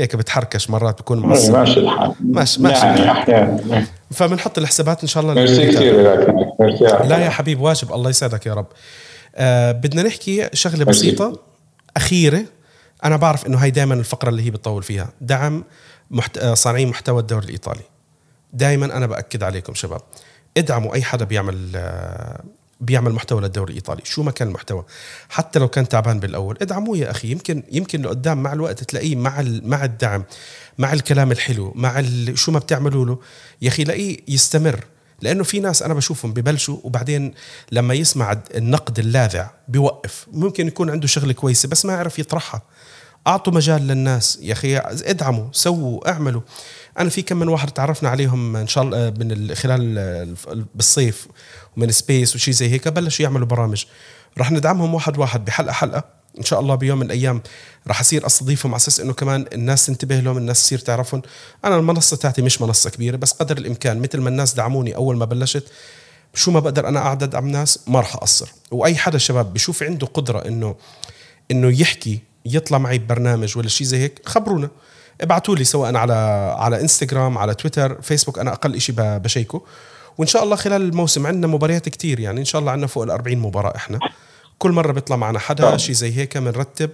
هيك 0.00 0.16
بتحركش 0.16 0.70
مرات 0.70 1.00
بكون 1.00 1.18
معصب 1.20 1.52
ماشي 1.52 1.80
الحال. 1.80 2.14
ماشي 2.20 2.62
ماشي. 2.62 2.86
يعني 2.86 3.10
أحيانا 3.10 3.86
فبنحط 4.10 4.58
الحسابات 4.58 5.02
إن 5.02 5.08
شاء 5.08 5.22
الله 5.22 5.34
ميرسي 5.34 5.66
كثير 5.66 6.02
لا 7.04 7.18
يا 7.18 7.30
حبيب 7.30 7.60
واجب. 7.60 7.92
الله 7.92 8.10
يسعدك 8.10 8.46
يا 8.46 8.54
رب. 8.54 8.66
آه 9.36 9.72
بدنا 9.72 10.02
نحكي 10.02 10.48
شغلة 10.52 10.84
بسيطة 10.84 11.40
أخيرة. 11.96 12.44
أنا 13.04 13.16
بعرف 13.16 13.46
إنه 13.46 13.58
هاي 13.58 13.70
دائما 13.70 13.94
الفقرة 13.94 14.28
اللي 14.28 14.42
هي 14.42 14.50
بتطول 14.50 14.82
فيها. 14.82 15.08
دعم 15.20 15.64
محت... 16.10 16.38
آه، 16.38 16.54
صانعين 16.54 16.88
محتوى 16.88 17.20
الدوري 17.20 17.44
الإيطالي. 17.44 17.82
دائما 18.52 18.86
أنا 18.96 19.06
بأكد 19.06 19.42
عليكم 19.42 19.74
شباب. 19.74 20.00
ادعموا 20.56 20.94
أي 20.94 21.02
حدا 21.02 21.24
بيعمل 21.24 21.72
آه، 21.76 22.40
بيعمل 22.80 23.12
محتوى 23.12 23.40
للدوري 23.40 23.70
الإيطالي. 23.70 24.02
شو 24.04 24.22
ما 24.22 24.30
كان 24.30 24.48
المحتوى؟ 24.48 24.84
حتى 25.28 25.58
لو 25.58 25.68
كان 25.68 25.88
تعبان 25.88 26.20
بالأول 26.20 26.58
ادعموه 26.62 26.96
يا 26.98 27.10
أخي. 27.10 27.30
يمكن 27.30 27.62
يمكن 27.72 28.02
لقدام 28.02 28.42
مع 28.42 28.52
الوقت 28.52 28.84
تلاقيه 28.84 29.16
مع 29.16 29.42
مع 29.62 29.84
الدعم 29.84 30.24
مع 30.78 30.92
الكلام 30.92 31.32
الحلو 31.32 31.72
مع 31.76 32.02
شو 32.34 32.52
ما 32.52 32.58
بتعملوا 32.58 33.06
له 33.06 33.18
يا 33.62 33.68
أخي 33.68 33.84
لاقيه 33.84 34.16
يستمر. 34.28 34.84
لأنه 35.22 35.44
في 35.44 35.60
ناس 35.60 35.82
أنا 35.82 35.94
بشوفهم 35.94 36.32
ببلشوا 36.32 36.78
وبعدين 36.82 37.34
لما 37.72 37.94
يسمع 37.94 38.42
النقد 38.54 38.98
اللاذع 38.98 39.50
بيوقف. 39.68 40.26
ممكن 40.32 40.66
يكون 40.66 40.90
عنده 40.90 41.06
شغلة 41.06 41.32
كويسة 41.32 41.68
بس 41.68 41.84
ما 41.84 41.92
يعرف 41.92 42.18
يطرحها. 42.18 42.62
أعطوا 43.26 43.52
مجال 43.52 43.86
للناس 43.86 44.38
يا 44.42 44.52
أخي 44.52 44.76
ادعموا 44.76 45.46
سووا 45.52 46.10
اعملوا. 46.10 46.40
أنا 46.98 47.08
في 47.08 47.22
كم 47.22 47.36
من 47.36 47.48
واحد 47.48 47.70
تعرفنا 47.70 48.08
عليهم 48.08 48.56
إن 48.56 48.68
شاء 48.68 48.84
الله 48.84 49.10
من 49.10 49.54
خلال 49.54 50.34
بالصيف 50.74 51.26
ومن 51.76 51.92
سبيس 51.92 52.36
وشي 52.36 52.52
زي 52.52 52.68
هيك 52.68 52.88
بلشوا 52.88 53.22
يعملوا 53.24 53.46
برامج. 53.46 53.84
راح 54.38 54.52
ندعمهم 54.52 54.94
واحد 54.94 55.18
واحد 55.18 55.44
بحلقة 55.44 55.72
حلقة. 55.72 56.20
إن 56.38 56.44
شاء 56.44 56.60
الله 56.60 56.74
بيوم 56.74 56.98
من 56.98 57.06
الأيام 57.06 57.42
راح 57.88 58.00
أصير 58.00 58.26
أستضيفهم 58.26 58.72
على 58.72 58.76
أساس 58.76 59.00
إنه 59.00 59.12
كمان 59.12 59.46
الناس 59.52 59.86
تنتبه 59.86 60.20
لهم 60.20 60.36
الناس 60.36 60.62
تصير 60.62 60.78
تعرفهم. 60.78 61.22
أنا 61.64 61.76
المنصة 61.76 62.16
تاعتي 62.16 62.42
مش 62.42 62.62
منصة 62.62 62.90
كبيرة 62.90 63.16
بس 63.16 63.32
قدر 63.32 63.58
الإمكان 63.58 64.00
مثل 64.00 64.20
ما 64.20 64.28
الناس 64.28 64.54
دعموني 64.54 64.96
أول 64.96 65.16
ما 65.16 65.24
بلشت 65.24 65.64
شو 66.34 66.50
ما 66.50 66.60
بقدر 66.60 66.88
أنا 66.88 67.00
أقعد 67.00 67.22
أدعم 67.22 67.48
ناس 67.48 67.78
ما 67.86 68.00
راح 68.00 68.14
أقصر. 68.14 68.48
وأي 68.70 68.96
حدا 68.96 69.18
شباب 69.18 69.52
بشوف 69.52 69.82
عنده 69.82 70.06
قدرة 70.06 70.38
انه 70.38 70.76
إنه 71.50 71.80
يحكي 71.80 72.20
يطلع 72.46 72.78
معي 72.78 72.98
ببرنامج 72.98 73.58
ولا 73.58 73.68
شيء 73.68 73.86
زي 73.86 73.98
هيك 73.98 74.20
خبرونا. 74.24 74.70
ابعتوا 75.20 75.56
لي 75.56 75.64
سواء 75.64 75.96
على 75.96 76.12
على 76.58 76.80
انستغرام 76.80 77.38
على 77.38 77.54
تويتر 77.54 78.02
فيسبوك 78.02 78.38
أنا 78.38 78.52
أقل 78.52 78.80
شيء 78.80 78.94
بشيكه. 78.98 79.62
وإن 80.18 80.26
شاء 80.28 80.44
الله 80.44 80.56
خلال 80.56 80.82
الموسم 80.82 81.26
عندنا 81.26 81.46
مباريات 81.46 81.88
كتير 81.88 82.20
يعني 82.20 82.40
إن 82.40 82.44
شاء 82.44 82.60
الله 82.60 82.72
عندنا 82.72 82.86
فوق 82.86 83.02
ال 83.02 83.10
40 83.10 83.38
مباراة 83.38 83.76
إحنا. 83.76 83.98
كل 84.58 84.70
مرة 84.72 84.92
بيطلع 84.92 85.16
معنا 85.16 85.38
حدا 85.38 85.76
شيء 85.76 85.94
زي 85.94 86.16
هيك 86.16 86.38
بنرتب 86.38 86.90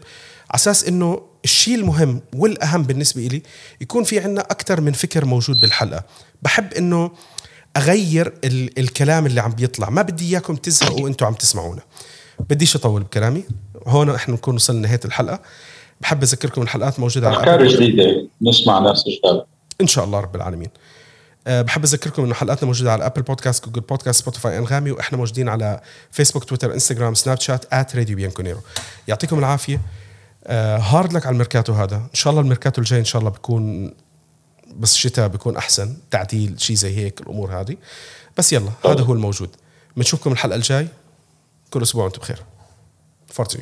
على 0.51 0.55
أساس 0.55 0.85
إنه 0.85 1.23
الشيء 1.45 1.75
المهم 1.75 2.21
والأهم 2.35 2.83
بالنسبة 2.83 3.23
لي 3.23 3.43
يكون 3.81 4.05
في 4.05 4.21
عندنا 4.21 4.41
أكثر 4.41 4.81
من 4.81 4.93
فكر 4.93 5.25
موجود 5.25 5.57
بالحلقة. 5.63 6.05
بحب 6.43 6.73
إنه 6.75 7.11
أغير 7.77 8.35
ال- 8.45 8.79
الكلام 8.79 9.27
اللي 9.27 9.41
عم 9.41 9.51
بيطلع. 9.53 9.91
ما 9.91 10.03
بدي 10.03 10.29
إياكم 10.31 10.57
تزهقوا 10.57 11.01
وأنتم 11.01 11.27
عم 11.27 11.35
تسمعونا. 11.35 11.83
بديش 12.51 12.77
أطول 12.77 13.03
بكلامي. 13.03 13.45
هون 13.87 14.11
إحنا 14.15 14.35
نكون 14.35 14.55
وصلنا 14.55 14.79
لنهاية 14.79 15.01
الحلقة. 15.05 15.41
بحب 16.01 16.23
أذكركم 16.23 16.63
الحلقات 16.63 17.01
موجودة 17.01 17.29
على 17.29 17.37
أفكار 17.37 17.67
جديدة. 17.67 18.29
نسمع 18.43 18.79
ناس 18.79 19.05
جداد 19.09 19.45
إن 19.81 19.87
شاء 19.87 20.05
الله 20.05 20.21
رب 20.21 20.37
العالمين. 20.37 20.71
أه 21.47 21.63
بحب 21.63 21.85
أذكركم 21.85 22.25
إنه 22.25 22.35
حلقاتنا 22.35 22.67
موجودة 22.67 22.93
على 22.93 23.07
Apple 23.07 23.23
Podcast 23.23 23.65
Google 23.65 23.81
Podcast 23.81 24.21
Spotify 24.21 24.59
أنغامي 24.59 24.91
وإحنا 24.91 25.19
موجودين 25.19 25.49
على 25.49 25.81
فيسبوك 26.11 26.45
تويتر 26.45 26.75
انستغرام 26.75 27.15
سناب 27.15 27.41
شات 27.41 27.75
at 27.75 27.97
راديو 27.97 28.17
بيانكونيرو 28.17 28.61
يعطيكم 29.09 29.39
العافية. 29.39 29.81
أه 30.45 30.77
hard 30.77 31.13
luck 31.13 31.27
على 31.27 31.33
الميركاتو 31.33 31.73
هذا. 31.73 31.97
إن 31.97 32.15
شاء 32.15 32.31
الله 32.31 32.43
الميركاتو 32.43 32.81
الجاي 32.81 33.01
إن 33.01 33.05
شاء 33.05 33.21
الله 33.21 33.31
بيكون 33.31 33.95
بس 34.77 34.95
الشتاء 34.95 35.29
بيكون 35.29 35.57
أحسن. 35.57 35.97
تعديل 36.11 36.61
شيء 36.61 36.77
زي 36.77 36.97
هيك 36.97 37.21
الأمور 37.21 37.61
هذه. 37.61 37.77
بس 38.39 38.53
يلا 38.53 38.71
هذا 38.85 39.03
هو 39.03 39.13
الموجود. 39.13 39.51
بنشوفكم 39.97 40.33
الحلقة 40.33 40.57
الجاي. 40.57 40.89
كل 41.71 41.83
أسبوع 41.83 42.05
وأنتم 42.05 42.21
بخير. 42.21 42.43
forte 43.29 43.59